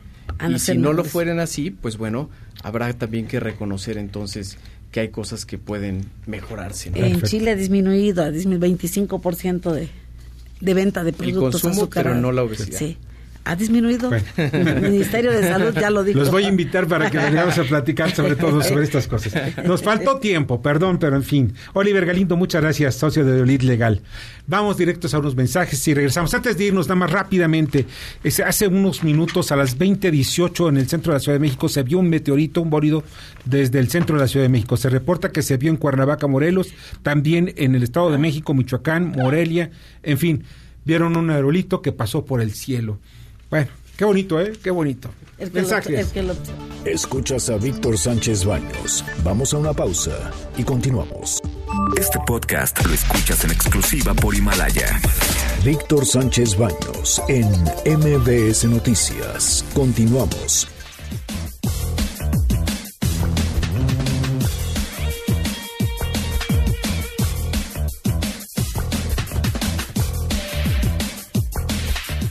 Y 0.49 0.59
si 0.59 0.77
no 0.77 0.93
lo 0.93 1.03
fueran 1.03 1.39
así, 1.39 1.71
pues 1.71 1.97
bueno, 1.97 2.29
habrá 2.63 2.91
también 2.93 3.27
que 3.27 3.39
reconocer 3.39 3.97
entonces 3.97 4.57
que 4.91 4.99
hay 5.01 5.09
cosas 5.09 5.45
que 5.45 5.57
pueden 5.57 6.05
mejorarse. 6.25 6.89
¿no? 6.89 6.97
En 6.97 7.21
Chile 7.21 7.51
ha 7.51 7.55
disminuido, 7.55 8.23
ha 8.23 8.31
disminuido 8.31 8.67
25% 8.77 9.71
de, 9.71 9.89
de 10.61 10.73
venta 10.73 11.03
de 11.03 11.09
El 11.09 11.15
productos 11.15 11.61
consumo, 11.61 11.73
azucarados. 11.83 12.13
pero 12.15 12.21
no 12.21 12.31
la 12.31 12.43
obesidad. 12.43 12.77
Sí, 12.79 12.97
Ha 13.47 13.55
disminuido. 13.55 14.09
El 14.37 14.81
Ministerio 14.81 15.31
de 15.31 15.43
Salud 15.47 15.71
ya 15.79 15.91
lo 15.91 16.03
dijo. 16.03 16.17
Los 16.17 16.31
voy 16.31 16.45
a 16.45 16.49
invitar 16.49 16.87
para 16.87 17.11
que 17.11 17.17
vengamos 17.19 17.55
a 17.59 17.63
platicar 17.63 18.09
sobre 18.09 18.35
todo 18.35 18.61
sobre 18.63 18.83
estas 18.83 19.07
cosas. 19.07 19.33
Nos 19.63 19.83
faltó 19.83 20.17
tiempo, 20.17 20.63
perdón, 20.63 20.97
pero 20.97 21.15
en 21.15 21.21
fin. 21.23 21.53
Oliver 21.73 22.05
Galindo, 22.07 22.35
muchas 22.37 22.63
gracias, 22.63 22.95
socio 22.95 23.23
de 23.23 23.41
Olit 23.41 23.61
Legal. 23.61 24.01
Vamos 24.47 24.77
directos 24.77 25.13
a 25.13 25.19
unos 25.19 25.35
mensajes 25.35 25.87
y 25.87 25.93
regresamos. 25.93 26.33
Antes 26.33 26.57
de 26.57 26.65
irnos, 26.65 26.87
nada 26.87 26.95
más 26.95 27.11
rápidamente, 27.11 27.85
es- 28.23 28.39
hace 28.39 28.67
unos 28.67 29.03
minutos, 29.03 29.51
a 29.51 29.55
las 29.55 29.77
20.18 29.77 30.69
en 30.69 30.77
el 30.77 30.87
centro 30.87 31.13
de 31.13 31.17
la 31.17 31.19
Ciudad 31.19 31.35
de 31.35 31.39
México, 31.41 31.69
se 31.69 31.83
vio 31.83 31.99
un 31.99 32.09
meteorito, 32.09 32.61
un 32.61 32.71
bólido, 32.71 33.03
desde 33.45 33.77
el 33.77 33.89
centro 33.89 34.15
de 34.15 34.23
la 34.23 34.27
Ciudad 34.27 34.45
de 34.45 34.49
México. 34.49 34.75
Se 34.75 34.89
reporta 34.89 35.31
que 35.31 35.43
se 35.43 35.57
vio 35.57 35.69
en 35.69 35.77
Cuernavaca, 35.77 36.25
Morelos, 36.25 36.69
también 37.03 37.53
en 37.57 37.75
el 37.75 37.83
Estado 37.83 38.09
de 38.11 38.17
México, 38.17 38.55
Michoacán, 38.55 39.11
Morelia, 39.15 39.69
en 40.01 40.17
fin, 40.17 40.43
vieron 40.83 41.15
un 41.15 41.29
aerolito 41.29 41.81
que 41.83 41.91
pasó 41.91 42.25
por 42.25 42.41
el 42.41 42.51
cielo. 42.53 42.99
Bueno, 43.55 43.71
qué 43.95 44.03
bonito, 44.03 44.41
¿eh? 44.41 44.51
Qué 44.61 44.69
bonito. 44.69 45.09
El 45.37 45.49
que 45.49 45.61
lo- 45.61 46.11
que 46.11 46.23
lo- 46.23 46.35
Escuchas 46.83 47.49
a 47.49 47.55
Víctor 47.55 47.97
Sánchez 47.97 48.43
Baños. 48.43 49.05
Vamos 49.23 49.53
a 49.53 49.57
una 49.59 49.71
pausa 49.73 50.11
y 50.57 50.63
continuamos. 50.65 51.41
Este 51.97 52.19
podcast 52.27 52.85
lo 52.85 52.93
escuchas 52.93 53.45
en 53.45 53.51
exclusiva 53.51 54.13
por 54.13 54.35
Himalaya. 54.35 54.99
Víctor 55.63 56.05
Sánchez 56.05 56.57
Baños 56.57 57.21
en 57.29 57.47
MBS 57.85 58.65
Noticias. 58.67 59.63
Continuamos. 59.73 60.67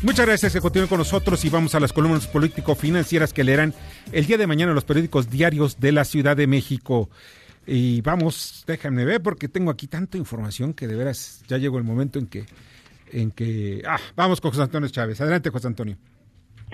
Muchas 0.05 0.27
gracias 0.27 0.53
que 0.53 0.61
continúen 0.61 0.87
con 0.87 0.99
nosotros 0.99 1.43
y 1.47 1.49
vamos 1.49 1.75
a 1.75 1.81
las 1.81 1.95
columnas 1.95 2.27
político-financieras 2.27 3.33
que 3.33 3.43
leerán 3.43 3.73
el 4.13 4.27
día 4.27 4.37
de 4.37 4.47
mañana 4.47 4.75
los 4.75 4.85
periódicos 4.85 5.31
diarios 5.31 5.81
de 5.81 5.93
la 5.93 6.05
Ciudad 6.05 6.37
de 6.37 6.47
México. 6.47 7.09
Y 7.67 8.03
vamos, 8.03 8.65
déjame 8.67 9.07
ver 9.07 9.23
porque 9.23 9.49
tengo 9.49 9.71
aquí 9.71 9.87
tanta 9.87 10.19
información 10.19 10.75
que 10.75 10.87
de 10.87 10.95
veras 10.95 11.43
ya 11.49 11.57
llegó 11.57 11.79
el 11.79 11.85
momento 11.85 12.19
en 12.19 12.27
que, 12.27 12.45
en 13.13 13.31
que, 13.31 13.83
ah, 13.89 13.99
vamos 14.15 14.43
con 14.43 14.51
José 14.51 14.65
Antonio 14.65 14.91
Chávez. 14.91 15.23
Adelante, 15.23 15.49
José 15.49 15.69
Antonio. 15.69 15.97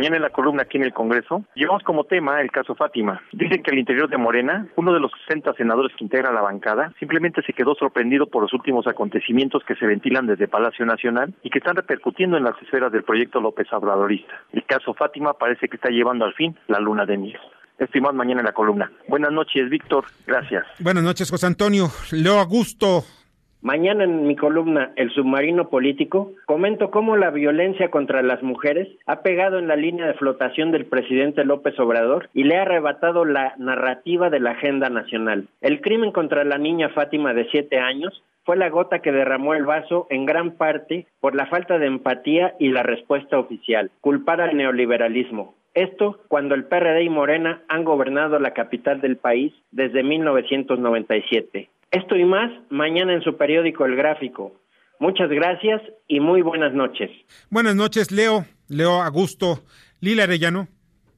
Mañana 0.01 0.17
en 0.17 0.23
la 0.23 0.31
columna 0.31 0.63
aquí 0.63 0.79
en 0.79 0.85
el 0.85 0.95
Congreso, 0.95 1.45
llevamos 1.55 1.83
como 1.83 2.05
tema 2.05 2.41
el 2.41 2.51
caso 2.51 2.75
Fátima. 2.75 3.21
Dicen 3.33 3.63
que 3.63 3.71
al 3.71 3.79
interior 3.79 4.09
de 4.09 4.17
Morena, 4.17 4.67
uno 4.77 4.95
de 4.95 4.99
los 4.99 5.13
60 5.29 5.53
senadores 5.53 5.95
que 5.95 6.05
integra 6.05 6.33
la 6.33 6.41
bancada, 6.41 6.91
simplemente 6.99 7.43
se 7.43 7.53
quedó 7.53 7.75
sorprendido 7.75 8.27
por 8.27 8.43
los 8.43 8.55
últimos 8.55 8.87
acontecimientos 8.87 9.63
que 9.63 9.75
se 9.75 9.85
ventilan 9.85 10.27
desde 10.27 10.49
Palacio 10.49 10.87
Nacional 10.87 11.35
y 11.43 11.51
que 11.51 11.59
están 11.59 11.77
repercutiendo 11.77 12.39
en 12.39 12.45
las 12.45 12.55
esferas 12.63 12.91
del 12.93 13.05
proyecto 13.05 13.43
López 13.43 13.71
Obradorista. 13.75 14.33
El 14.55 14.65
caso 14.65 14.95
Fátima 14.95 15.35
parece 15.35 15.69
que 15.69 15.77
está 15.77 15.91
llevando 15.91 16.25
al 16.25 16.33
fin 16.33 16.57
la 16.69 16.81
luna 16.81 17.05
de 17.05 17.19
miel. 17.19 17.41
Más 18.01 18.15
mañana 18.15 18.41
en 18.41 18.47
la 18.47 18.53
columna. 18.53 18.91
Buenas 19.07 19.33
noches, 19.33 19.69
Víctor. 19.69 20.07
Gracias. 20.27 20.65
Buenas 20.79 21.05
noches, 21.05 21.31
José 21.31 21.47
Antonio. 21.47 21.89
Leo 22.13 22.39
Augusto. 22.39 23.05
Mañana 23.63 24.05
en 24.05 24.27
mi 24.27 24.37
columna 24.37 24.93
El 24.97 25.11
submarino 25.11 25.69
político 25.69 26.33
comento 26.47 26.91
cómo 26.91 27.19
la 27.19 27.31
violencia 27.31 27.91
contra 27.91 28.23
las 28.23 28.43
mujeres 28.43 28.89
ha 29.05 29.21
pegado 29.21 29.59
en 29.59 29.69
la 29.69 29.77
línea 29.77 30.07
de 30.07 30.15
flotación 30.15 30.73
del 30.73 30.87
presidente 30.87 31.45
López 31.45 31.79
Obrador 31.79 32.31
y 32.33 32.45
le 32.45 32.57
ha 32.57 32.63
arrebatado 32.63 33.27
la 33.27 33.55
narrativa 33.59 34.31
de 34.31 34.41
la 34.41 34.53
agenda 34.53 34.89
nacional. 34.89 35.49
El 35.61 35.83
crimen 35.83 36.11
contra 36.11 36.45
la 36.45 36.57
niña 36.57 36.89
Fátima 36.89 37.35
de 37.35 37.51
siete 37.51 37.79
años 37.79 38.23
fue 38.45 38.57
la 38.57 38.71
gota 38.71 39.01
que 39.01 39.13
derramó 39.13 39.53
el 39.53 39.67
vaso 39.67 40.07
en 40.09 40.25
gran 40.25 40.53
parte 40.53 41.07
por 41.21 41.35
la 41.35 41.45
falta 41.45 41.79
de 41.79 41.87
empatía 41.87 42.55
y 42.59 42.71
la 42.71 42.83
respuesta 42.83 43.39
oficial. 43.39 43.91
Culpar 44.01 44.41
al 44.41 44.57
neoliberalismo. 44.57 45.55
Esto 45.75 46.19
cuando 46.29 46.55
el 46.55 46.65
PRD 46.65 47.03
y 47.03 47.11
Morena 47.11 47.61
han 47.69 47.85
gobernado 47.85 48.39
la 48.39 48.55
capital 48.55 49.03
del 49.03 49.19
país 49.19 49.53
desde 49.71 50.03
1997. 50.03 51.69
Esto 51.91 52.17
y 52.17 52.25
más 52.25 52.53
mañana 52.71 53.13
en 53.15 53.23
su 53.23 53.37
periódico 53.37 53.85
El 53.85 53.97
Gráfico. 53.97 54.53
Muchas 55.01 55.29
gracias 55.29 55.83
y 56.07 56.21
muy 56.21 56.41
buenas 56.41 56.73
noches. 56.73 57.11
Buenas 57.51 57.75
noches, 57.75 58.13
Leo. 58.13 58.45
Leo 58.69 59.03
Augusto. 59.03 59.65
Lila 60.01 60.23
Arellano. 60.23 60.69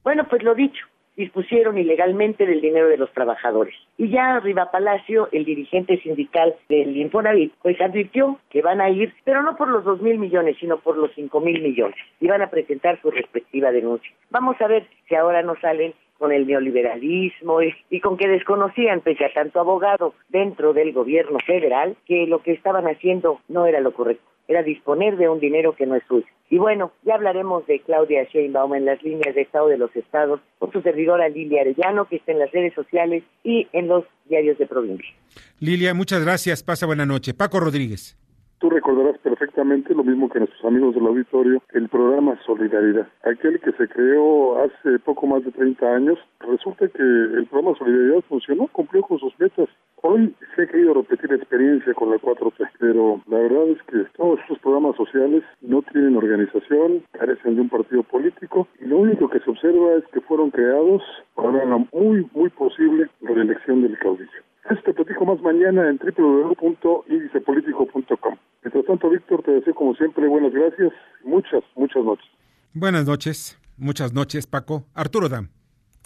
Bueno, 0.03 0.27
pues 0.27 0.41
lo 0.41 0.55
dicho, 0.55 0.83
dispusieron 1.15 1.77
ilegalmente 1.77 2.47
del 2.47 2.59
dinero 2.59 2.87
de 2.87 2.97
los 2.97 3.11
trabajadores. 3.13 3.75
Y 3.99 4.09
ya 4.09 4.37
arriba 4.37 4.71
Palacio, 4.71 5.29
el 5.31 5.45
dirigente 5.45 6.01
sindical 6.01 6.55
del 6.69 6.97
Infonavit, 6.97 7.53
pues 7.61 7.79
advirtió 7.79 8.39
que 8.49 8.63
van 8.63 8.81
a 8.81 8.89
ir, 8.89 9.13
pero 9.25 9.43
no 9.43 9.55
por 9.55 9.67
los 9.67 9.83
dos 9.83 10.01
mil 10.01 10.17
millones, 10.17 10.57
sino 10.59 10.79
por 10.79 10.97
los 10.97 11.11
cinco 11.13 11.39
mil 11.39 11.61
millones. 11.61 11.99
Y 12.19 12.27
van 12.27 12.41
a 12.41 12.49
presentar 12.49 12.99
su 13.01 13.11
respectiva 13.11 13.71
denuncia. 13.71 14.11
Vamos 14.31 14.59
a 14.59 14.67
ver 14.67 14.87
si 15.07 15.13
ahora 15.13 15.43
no 15.43 15.55
salen 15.61 15.93
con 16.23 16.31
el 16.31 16.47
neoliberalismo 16.47 17.61
y, 17.61 17.75
y 17.89 17.99
con 17.99 18.15
que 18.15 18.29
desconocían, 18.29 19.01
pese 19.01 19.25
a 19.25 19.33
tanto 19.33 19.59
abogado 19.59 20.13
dentro 20.29 20.71
del 20.71 20.93
gobierno 20.93 21.37
federal, 21.45 21.97
que 22.05 22.27
lo 22.27 22.41
que 22.41 22.53
estaban 22.53 22.85
haciendo 22.85 23.41
no 23.49 23.65
era 23.65 23.81
lo 23.81 23.93
correcto, 23.93 24.23
era 24.47 24.63
disponer 24.63 25.17
de 25.17 25.27
un 25.27 25.41
dinero 25.41 25.75
que 25.75 25.85
no 25.85 25.95
es 25.95 26.03
suyo. 26.07 26.25
Y 26.49 26.59
bueno, 26.59 26.93
ya 27.03 27.15
hablaremos 27.15 27.67
de 27.67 27.81
Claudia 27.81 28.23
Sheinbaum 28.23 28.73
en 28.73 28.85
las 28.85 29.03
líneas 29.03 29.35
de 29.35 29.41
Estado 29.41 29.67
de 29.67 29.77
los 29.77 29.93
Estados, 29.97 30.39
con 30.59 30.71
su 30.71 30.81
servidora 30.81 31.27
Lilia 31.27 31.59
Arellano, 31.59 32.05
que 32.05 32.15
está 32.15 32.31
en 32.31 32.39
las 32.39 32.51
redes 32.53 32.73
sociales 32.73 33.25
y 33.43 33.67
en 33.73 33.89
los 33.89 34.05
diarios 34.29 34.57
de 34.57 34.65
provincia. 34.65 35.13
Lilia, 35.59 35.93
muchas 35.93 36.23
gracias. 36.23 36.63
Pasa 36.63 36.85
buena 36.85 37.05
noche. 37.05 37.33
Paco 37.33 37.59
Rodríguez. 37.59 38.17
Tú 38.59 38.69
recordarás 38.69 39.19
perfectamente 39.53 39.93
lo 39.93 40.03
mismo 40.03 40.29
que 40.29 40.39
nuestros 40.39 40.65
amigos 40.65 40.95
del 40.95 41.05
auditorio, 41.05 41.61
el 41.73 41.87
programa 41.87 42.39
Solidaridad, 42.43 43.07
aquel 43.23 43.59
que 43.59 43.71
se 43.73 43.87
creó 43.87 44.57
hace 44.63 44.97
poco 45.05 45.27
más 45.27 45.43
de 45.45 45.51
30 45.51 45.95
años. 45.95 46.17
Resulta 46.39 46.87
que 46.87 47.03
el 47.03 47.45
programa 47.49 47.77
Solidaridad 47.77 48.23
funcionó, 48.27 48.67
cumplió 48.67 49.03
con 49.03 49.19
sus 49.19 49.37
metas. 49.39 49.69
Hoy 50.01 50.33
se 50.55 50.63
ha 50.63 50.67
querido 50.67 50.95
repetir 50.95 51.29
la 51.29 51.35
experiencia 51.37 51.93
con 51.93 52.09
la 52.09 52.17
4T, 52.17 52.67
pero 52.79 53.21
la 53.27 53.37
verdad 53.37 53.67
es 53.69 53.81
que 53.83 54.05
todos 54.17 54.39
estos 54.39 54.57
programas 54.59 54.95
sociales 54.95 55.43
no 55.61 55.83
tienen 55.83 56.17
organización, 56.17 57.03
carecen 57.11 57.55
de 57.55 57.61
un 57.61 57.69
partido 57.69 58.01
político 58.03 58.67
y 58.81 58.85
lo 58.85 58.97
único 58.97 59.29
que 59.29 59.39
se 59.39 59.51
observa 59.51 59.93
es 59.93 60.03
que 60.11 60.21
fueron 60.21 60.49
creados 60.49 61.03
para 61.35 61.49
una 61.49 61.77
muy, 61.93 62.27
muy 62.33 62.49
posible 62.49 63.07
reelección 63.21 63.83
del 63.83 63.97
caudillo. 63.99 64.41
Esto 64.69 64.83
te 64.83 64.93
platico 64.93 65.25
más 65.25 65.41
mañana 65.41 65.89
en 65.89 65.97
www.indicepolitico.com. 65.97 68.35
Mientras 68.63 68.85
tanto, 68.85 69.09
Víctor, 69.09 69.43
te 69.43 69.51
deseo 69.51 69.75
como 69.75 69.93
siempre 69.95 70.25
buenas 70.27 70.53
gracias 70.53 70.93
y 71.23 71.27
muchas, 71.27 71.63
muchas 71.75 72.03
noches. 72.03 72.25
Buenas 72.73 73.05
noches. 73.05 73.59
Muchas 73.77 74.13
noches, 74.13 74.47
Paco. 74.47 74.85
Arturo 74.93 75.27
Dam. 75.27 75.49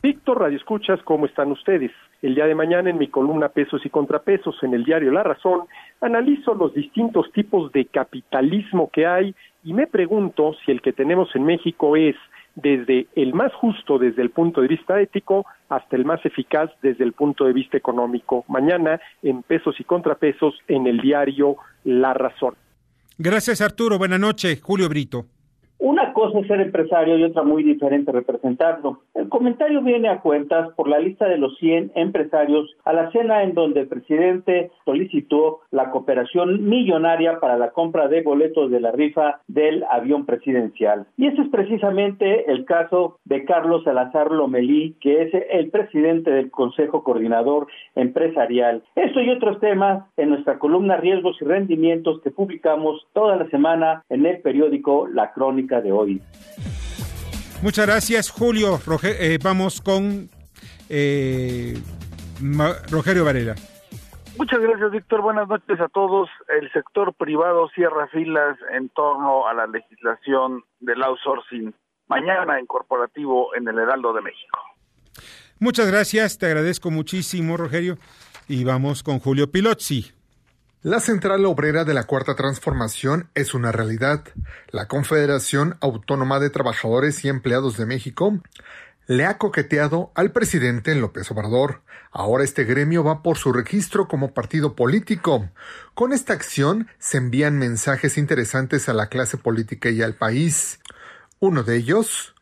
Víctor 0.02 0.40
Radio 0.40 0.58
Escuchas, 0.58 1.00
¿cómo 1.04 1.26
están 1.26 1.52
ustedes? 1.52 1.92
El 2.22 2.36
día 2.36 2.46
de 2.46 2.56
mañana 2.56 2.90
en 2.90 2.98
mi 2.98 3.08
columna 3.08 3.50
Pesos 3.50 3.86
y 3.86 3.90
Contrapesos 3.90 4.56
en 4.62 4.74
el 4.74 4.84
diario 4.84 5.12
La 5.12 5.24
Razón, 5.24 5.62
analizo 6.02 6.54
los 6.54 6.74
distintos 6.74 7.32
tipos 7.34 7.72
de 7.72 7.86
capitalismo 7.86 8.90
que 8.92 9.08
hay 9.08 9.36
y 9.64 9.74
me 9.74 9.88
pregunto 9.88 10.56
si 10.64 10.72
el 10.72 10.82
que 10.82 10.94
tenemos 10.94 11.36
en 11.36 11.46
México 11.46 11.96
es 11.96 12.16
desde 12.58 13.08
el 13.16 13.34
más 13.34 13.54
justo 13.54 14.00
desde 14.00 14.22
el 14.24 14.32
punto 14.32 14.62
de 14.62 14.68
vista 14.68 15.00
ético 15.00 15.46
hasta 15.70 15.96
el 15.96 16.06
más 16.06 16.26
eficaz 16.26 16.70
desde 16.82 17.04
el 17.04 17.14
punto 17.14 17.46
de 17.46 17.54
vista 17.54 17.78
económico. 17.78 18.44
Mañana 18.48 19.00
en 19.22 19.44
Pesos 19.44 19.80
y 19.80 19.84
Contrapesos 19.84 20.56
en 20.68 20.88
el 20.88 21.00
diario 21.00 21.58
La 21.84 22.14
Razón. 22.14 22.56
Gracias, 23.18 23.62
Arturo. 23.62 23.98
Buenas 23.98 24.20
noches. 24.20 24.62
Julio 24.62 24.90
Brito. 24.90 25.26
Una 25.80 26.12
cosa 26.14 26.40
es 26.40 26.48
ser 26.48 26.60
empresario 26.60 27.18
y 27.18 27.24
otra 27.24 27.44
muy 27.44 27.62
diferente 27.62 28.12
representarlo. 28.12 29.02
El 29.14 29.30
comentario 29.30 29.84
viene 29.84 30.10
a 30.10 30.22
cuentas 30.22 30.74
por 30.76 30.88
la 30.88 30.98
lista 30.98 31.28
de 31.28 31.38
los 31.38 31.56
100 31.60 31.92
empresarios 31.94 32.76
a 32.84 32.94
la 32.94 33.12
cena 33.12 33.44
en 33.44 33.54
donde 33.54 33.82
el 33.82 33.88
presidente 33.88 34.72
solicitó 34.86 35.60
la 35.70 35.92
cooperación 35.92 36.68
millonaria 36.68 37.40
para 37.40 37.58
la 37.58 37.70
compra 37.72 38.08
de 38.08 38.24
boletos 38.24 38.72
de 38.72 38.80
la 38.80 38.92
rifa 38.92 39.42
del 39.48 39.84
avión 39.92 40.26
presidencial. 40.26 41.06
Y 41.16 41.28
ese 41.28 41.44
es 41.44 41.50
precisamente 41.50 42.52
el 42.52 42.66
caso 42.66 43.20
de 43.26 43.46
Carlos 43.46 43.84
Salazar 43.84 44.32
Lomelí, 44.32 44.96
que 45.00 45.22
es 45.24 45.32
el 45.52 45.70
presidente 45.70 46.32
del 46.32 46.50
Consejo 46.50 47.04
Coordinador 47.04 47.68
Empresarial. 47.94 48.82
Esto 48.96 49.22
y 49.22 49.30
otros 49.30 49.60
temas 49.60 50.06
en 50.18 50.30
nuestra 50.30 50.58
columna 50.58 50.98
Riesgos 50.98 51.38
y 51.40 51.46
Rendimientos 51.46 52.20
que 52.22 52.32
publicamos 52.32 53.06
toda 53.14 53.36
la 53.36 53.48
semana 53.50 54.04
en 54.10 54.26
el 54.26 54.42
periódico 54.42 55.08
La 55.08 55.34
Crónica 55.34 55.67
de 55.68 55.92
hoy. 55.92 56.22
Muchas 57.62 57.86
gracias, 57.86 58.30
Julio. 58.30 58.80
Eh, 59.04 59.40
vamos 59.44 59.82
con 59.82 60.30
eh, 60.90 61.78
Rogelio 62.90 63.26
Varela. 63.26 63.56
Muchas 64.38 64.60
gracias, 64.60 64.92
Víctor. 64.92 65.22
Buenas 65.22 65.48
noches 65.48 65.80
a 65.80 65.88
todos. 65.88 66.30
El 66.48 66.72
sector 66.72 67.14
privado 67.16 67.70
cierra 67.74 68.08
filas 68.08 68.58
en 68.72 68.90
torno 68.90 69.48
a 69.48 69.54
la 69.54 69.66
legislación 69.66 70.64
del 70.80 71.02
outsourcing 71.02 71.74
mañana 72.08 72.60
en 72.60 72.66
corporativo 72.68 73.56
en 73.56 73.68
el 73.68 73.78
Heraldo 73.80 74.14
de 74.14 74.22
México. 74.22 74.60
Muchas 75.60 75.88
gracias. 75.88 76.38
Te 76.38 76.46
agradezco 76.46 76.92
muchísimo, 76.92 77.58
Rogelio. 77.58 77.98
Y 78.48 78.64
vamos 78.64 79.02
con 79.02 79.20
Julio 79.20 79.52
Pilozzi. 79.52 80.17
La 80.84 81.00
Central 81.00 81.44
Obrera 81.46 81.86
de 81.86 81.96
la 81.96 82.04
Cuarta 82.04 82.36
Transformación 82.36 83.32
es 83.34 83.56
una 83.56 83.72
realidad. 83.72 84.24
La 84.70 84.88
Confederación 84.88 85.76
Autónoma 85.82 86.40
de 86.40 86.52
Trabajadores 86.52 87.26
y 87.26 87.30
Empleados 87.30 87.78
de 87.78 87.88
México 87.88 88.40
le 89.08 89.26
ha 89.26 89.40
coqueteado 89.40 90.12
al 90.14 90.32
presidente 90.32 90.94
López 90.94 91.32
Obrador. 91.32 91.82
Ahora 92.12 92.44
este 92.44 92.64
gremio 92.64 93.04
va 93.04 93.24
por 93.24 93.40
su 93.40 93.54
registro 93.54 94.08
como 94.08 94.36
partido 94.36 94.76
político. 94.76 95.50
Con 95.96 96.14
esta 96.14 96.34
acción 96.34 96.88
se 97.00 97.18
envían 97.18 97.58
mensajes 97.58 98.20
interesantes 98.20 98.88
a 98.88 98.94
la 98.94 99.08
clase 99.08 99.38
política 99.38 99.90
y 99.90 100.04
al 100.04 100.14
país. 100.14 100.80
Uno 101.40 101.64
de 101.64 101.76
ellos 101.76 102.36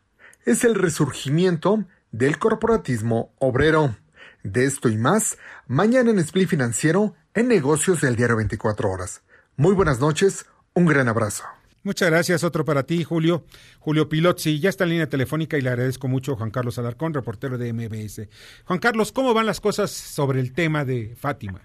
es 0.44 0.62
el 0.62 0.74
resurgimiento 0.74 1.86
del 2.12 2.38
corporatismo 2.38 3.32
obrero. 3.38 3.96
De 4.42 4.66
esto 4.66 4.90
y 4.90 4.98
más, 4.98 5.38
mañana 5.66 6.10
en 6.10 6.18
Split 6.18 6.48
Financiero, 6.50 7.14
en 7.36 7.48
negocios 7.48 8.00
del 8.00 8.16
diario 8.16 8.36
24 8.36 8.90
horas. 8.90 9.22
Muy 9.58 9.74
buenas 9.74 10.00
noches, 10.00 10.50
un 10.74 10.86
gran 10.86 11.06
abrazo. 11.06 11.44
Muchas 11.84 12.10
gracias, 12.10 12.42
otro 12.42 12.64
para 12.64 12.84
ti, 12.84 13.04
Julio. 13.04 13.44
Julio 13.78 14.08
Pilotzi, 14.08 14.58
ya 14.58 14.70
está 14.70 14.84
en 14.84 14.90
línea 14.90 15.08
telefónica 15.10 15.58
y 15.58 15.60
le 15.60 15.68
agradezco 15.68 16.08
mucho 16.08 16.32
a 16.32 16.36
Juan 16.36 16.50
Carlos 16.50 16.78
Alarcón, 16.78 17.12
reportero 17.12 17.58
de 17.58 17.74
MBS. 17.74 18.28
Juan 18.64 18.78
Carlos, 18.78 19.12
¿cómo 19.12 19.34
van 19.34 19.44
las 19.44 19.60
cosas 19.60 19.90
sobre 19.90 20.40
el 20.40 20.54
tema 20.54 20.86
de 20.86 21.14
Fátima? 21.14 21.60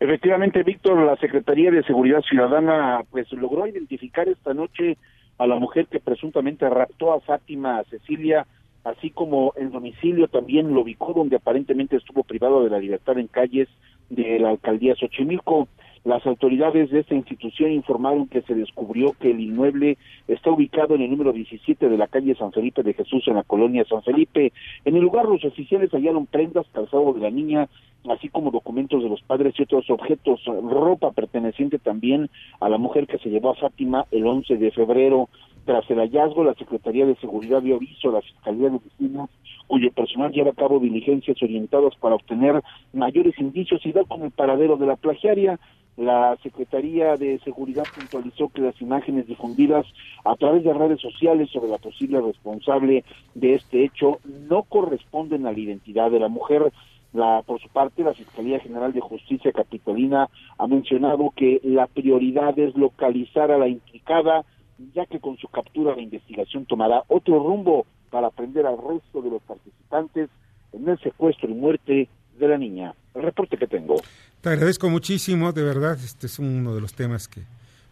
Efectivamente, 0.00 0.62
Víctor, 0.62 1.04
la 1.04 1.16
Secretaría 1.16 1.70
de 1.70 1.82
Seguridad 1.82 2.22
Ciudadana 2.22 3.02
pues 3.10 3.30
logró 3.32 3.66
identificar 3.66 4.26
esta 4.26 4.54
noche 4.54 4.96
a 5.36 5.46
la 5.46 5.56
mujer 5.56 5.86
que 5.88 6.00
presuntamente 6.00 6.66
raptó 6.66 7.12
a 7.12 7.20
Fátima 7.20 7.84
Cecilia, 7.90 8.46
así 8.84 9.10
como 9.10 9.52
el 9.56 9.70
domicilio 9.70 10.28
también 10.28 10.72
lo 10.72 10.80
ubicó 10.80 11.12
donde 11.12 11.36
aparentemente 11.36 11.96
estuvo 11.96 12.24
privado 12.24 12.64
de 12.64 12.70
la 12.70 12.78
libertad 12.78 13.18
en 13.18 13.26
calles 13.26 13.68
de 14.10 14.38
la 14.38 14.50
alcaldía 14.50 14.94
Xochimilco. 14.94 15.68
Las 16.04 16.24
autoridades 16.26 16.90
de 16.90 17.00
esta 17.00 17.14
institución 17.14 17.72
informaron 17.72 18.28
que 18.28 18.42
se 18.42 18.54
descubrió 18.54 19.14
que 19.20 19.30
el 19.30 19.40
inmueble 19.40 19.98
está 20.26 20.50
ubicado 20.50 20.94
en 20.94 21.02
el 21.02 21.10
número 21.10 21.32
17 21.32 21.88
de 21.88 21.98
la 21.98 22.06
calle 22.06 22.34
San 22.36 22.52
Felipe 22.52 22.82
de 22.82 22.94
Jesús 22.94 23.26
en 23.26 23.34
la 23.34 23.42
colonia 23.42 23.84
San 23.84 24.02
Felipe. 24.02 24.52
En 24.84 24.96
el 24.96 25.02
lugar 25.02 25.26
los 25.26 25.44
oficiales 25.44 25.90
hallaron 25.90 26.26
prendas, 26.26 26.66
calzado 26.72 27.12
de 27.12 27.20
la 27.20 27.30
niña, 27.30 27.68
así 28.08 28.28
como 28.28 28.50
documentos 28.50 29.02
de 29.02 29.08
los 29.08 29.20
padres 29.22 29.54
y 29.58 29.62
otros 29.64 29.90
objetos, 29.90 30.40
ropa 30.46 31.10
perteneciente 31.10 31.78
también 31.78 32.30
a 32.60 32.68
la 32.68 32.78
mujer 32.78 33.06
que 33.06 33.18
se 33.18 33.28
llevó 33.28 33.50
a 33.50 33.56
Fátima 33.56 34.06
el 34.10 34.26
11 34.26 34.56
de 34.56 34.70
febrero. 34.70 35.28
Tras 35.68 35.84
el 35.90 35.98
hallazgo, 35.98 36.44
la 36.44 36.54
Secretaría 36.54 37.04
de 37.04 37.14
Seguridad 37.16 37.60
dio 37.60 37.76
aviso 37.76 38.08
a 38.08 38.12
la 38.12 38.22
Fiscalía 38.22 38.70
de 38.70 38.76
Oficinas, 38.76 39.28
cuyo 39.66 39.92
personal 39.92 40.32
lleva 40.32 40.52
a 40.52 40.54
cabo 40.54 40.80
diligencias 40.80 41.42
orientadas 41.42 41.94
para 41.96 42.14
obtener 42.14 42.62
mayores 42.94 43.38
indicios 43.38 43.84
y 43.84 43.92
dar 43.92 44.06
con 44.06 44.22
el 44.22 44.30
paradero 44.30 44.78
de 44.78 44.86
la 44.86 44.96
plagiaria. 44.96 45.60
La 45.98 46.38
Secretaría 46.42 47.16
de 47.16 47.38
Seguridad 47.40 47.84
puntualizó 47.94 48.48
que 48.48 48.62
las 48.62 48.80
imágenes 48.80 49.26
difundidas 49.26 49.84
a 50.24 50.36
través 50.36 50.64
de 50.64 50.72
redes 50.72 51.02
sociales 51.02 51.50
sobre 51.50 51.68
la 51.68 51.76
posible 51.76 52.18
responsable 52.22 53.04
de 53.34 53.52
este 53.52 53.84
hecho 53.84 54.20
no 54.48 54.62
corresponden 54.62 55.44
a 55.44 55.52
la 55.52 55.58
identidad 55.58 56.10
de 56.10 56.20
la 56.20 56.28
mujer. 56.28 56.72
La, 57.12 57.42
por 57.44 57.60
su 57.60 57.68
parte, 57.68 58.04
la 58.04 58.14
Fiscalía 58.14 58.58
General 58.58 58.94
de 58.94 59.00
Justicia 59.00 59.52
Capitolina 59.52 60.30
ha 60.56 60.66
mencionado 60.66 61.30
que 61.36 61.60
la 61.62 61.86
prioridad 61.88 62.58
es 62.58 62.74
localizar 62.74 63.50
a 63.50 63.58
la 63.58 63.68
implicada, 63.68 64.46
ya 64.94 65.06
que 65.06 65.20
con 65.20 65.36
su 65.36 65.48
captura 65.48 65.94
la 65.94 66.02
investigación 66.02 66.66
tomará 66.66 67.02
otro 67.08 67.38
rumbo 67.38 67.86
para 68.10 68.28
aprender 68.28 68.66
al 68.66 68.76
resto 68.76 69.22
de 69.22 69.30
los 69.30 69.42
participantes 69.42 70.30
en 70.72 70.88
el 70.88 70.98
secuestro 71.00 71.48
y 71.48 71.54
muerte 71.54 72.08
de 72.38 72.48
la 72.48 72.58
niña. 72.58 72.94
El 73.14 73.22
reporte 73.22 73.56
que 73.56 73.66
tengo. 73.66 73.96
Te 74.40 74.50
agradezco 74.50 74.88
muchísimo, 74.88 75.52
de 75.52 75.62
verdad, 75.62 75.98
este 75.98 76.26
es 76.26 76.38
uno 76.38 76.74
de 76.74 76.80
los 76.80 76.94
temas 76.94 77.26
que 77.26 77.42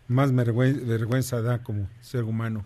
más 0.09 0.33
vergüenza 0.35 1.43
da 1.43 1.63
como 1.63 1.89
ser 2.01 2.25
humano 2.25 2.65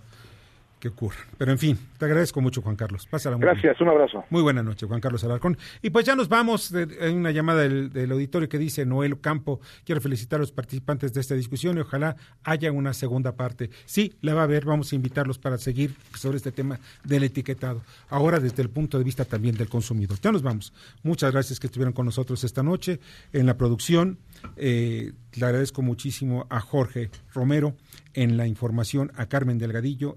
que 0.81 0.89
ocurra. 0.89 1.19
Pero 1.39 1.53
en 1.53 1.59
fin, 1.59 1.79
te 1.99 2.07
agradezco 2.07 2.41
mucho, 2.41 2.63
Juan 2.63 2.75
Carlos. 2.75 3.07
Pásala 3.07 3.37
muy 3.37 3.45
Gracias, 3.45 3.81
un 3.81 3.89
abrazo. 3.89 4.25
Muy 4.31 4.43
buena 4.43 4.63
noche, 4.63 4.87
Juan 4.87 5.01
Carlos 5.01 5.23
Alarcón. 5.23 5.57
Y 5.83 5.91
pues 5.91 6.07
ya 6.07 6.17
nos 6.17 6.29
vamos. 6.29 6.73
Hay 6.75 7.13
una 7.13 7.31
llamada 7.31 7.61
del, 7.61 7.93
del, 7.93 8.11
auditorio 8.11 8.49
que 8.49 8.59
dice 8.59 8.87
Noel 8.87 9.21
Campo. 9.21 9.61
Quiero 9.85 10.01
felicitar 10.01 10.39
a 10.39 10.41
los 10.41 10.53
participantes 10.53 11.13
de 11.13 11.21
esta 11.21 11.35
discusión 11.35 11.77
y 11.77 11.83
ojalá 11.83 12.17
haya 12.43 12.73
una 12.73 12.95
segunda 12.95 13.37
parte. 13.37 13.71
Sí, 13.85 14.15
la 14.23 14.35
va 14.35 14.41
a 14.41 14.45
haber. 14.45 14.65
Vamos 14.65 14.93
a 14.93 14.97
invitarlos 14.97 15.39
para 15.39 15.59
seguir 15.59 15.95
sobre 16.15 16.39
este 16.39 16.51
tema 16.51 16.81
del 17.05 17.25
etiquetado. 17.25 17.83
Ahora 18.09 18.41
desde 18.41 18.63
el 18.63 18.71
punto 18.71 18.99
de 18.99 19.05
vista 19.05 19.25
también 19.25 19.57
del 19.57 19.69
consumidor. 19.69 20.19
Ya 20.21 20.33
nos 20.33 20.43
vamos. 20.43 20.73
Muchas 21.03 21.31
gracias 21.31 21.61
que 21.61 21.67
estuvieron 21.67 21.93
con 21.93 22.07
nosotros 22.07 22.43
esta 22.43 22.63
noche 22.63 23.01
en 23.33 23.47
la 23.47 23.57
producción. 23.59 24.19
Eh, 24.57 25.13
le 25.35 25.47
agradezco 25.47 25.83
muchísimo 25.83 26.47
a 26.49 26.61
Jorge 26.61 27.11
Romero 27.35 27.75
en 28.15 28.39
la 28.39 28.47
información, 28.47 29.13
a 29.17 29.27
Carmen 29.27 29.59
Delgadillo 29.59 30.17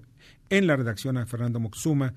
en 0.50 0.66
la 0.66 0.76
redacción 0.76 1.16
a 1.16 1.26
Fernando 1.26 1.60
Moxuma. 1.60 2.14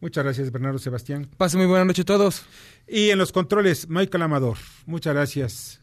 Muchas 0.00 0.24
gracias, 0.24 0.52
Bernardo 0.52 0.78
Sebastián. 0.78 1.28
Pase 1.36 1.56
muy 1.56 1.66
buena 1.66 1.84
noche 1.84 2.02
a 2.02 2.04
todos. 2.04 2.44
Y 2.86 3.10
en 3.10 3.18
los 3.18 3.32
controles, 3.32 3.88
Michael 3.88 4.22
Amador. 4.22 4.58
Muchas 4.86 5.14
gracias. 5.14 5.80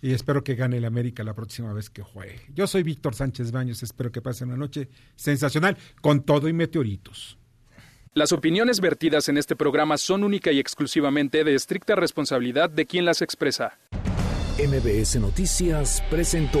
Y 0.00 0.12
espero 0.12 0.42
que 0.42 0.54
gane 0.54 0.78
el 0.78 0.84
América 0.84 1.22
la 1.24 1.34
próxima 1.34 1.72
vez 1.72 1.90
que 1.90 2.02
juegue. 2.02 2.40
Yo 2.54 2.66
soy 2.66 2.82
Víctor 2.82 3.14
Sánchez 3.14 3.52
Baños. 3.52 3.82
Espero 3.82 4.10
que 4.10 4.20
pasen 4.20 4.48
una 4.48 4.56
noche 4.56 4.88
sensacional 5.16 5.76
con 6.00 6.22
todo 6.22 6.48
y 6.48 6.52
meteoritos. 6.52 7.38
Las 8.14 8.32
opiniones 8.32 8.80
vertidas 8.80 9.28
en 9.28 9.38
este 9.38 9.56
programa 9.56 9.96
son 9.96 10.22
única 10.22 10.52
y 10.52 10.58
exclusivamente 10.58 11.44
de 11.44 11.54
estricta 11.54 11.94
responsabilidad 11.94 12.68
de 12.68 12.86
quien 12.86 13.04
las 13.06 13.22
expresa. 13.22 13.78
MBS 14.58 15.16
Noticias 15.16 16.02
presentó 16.10 16.60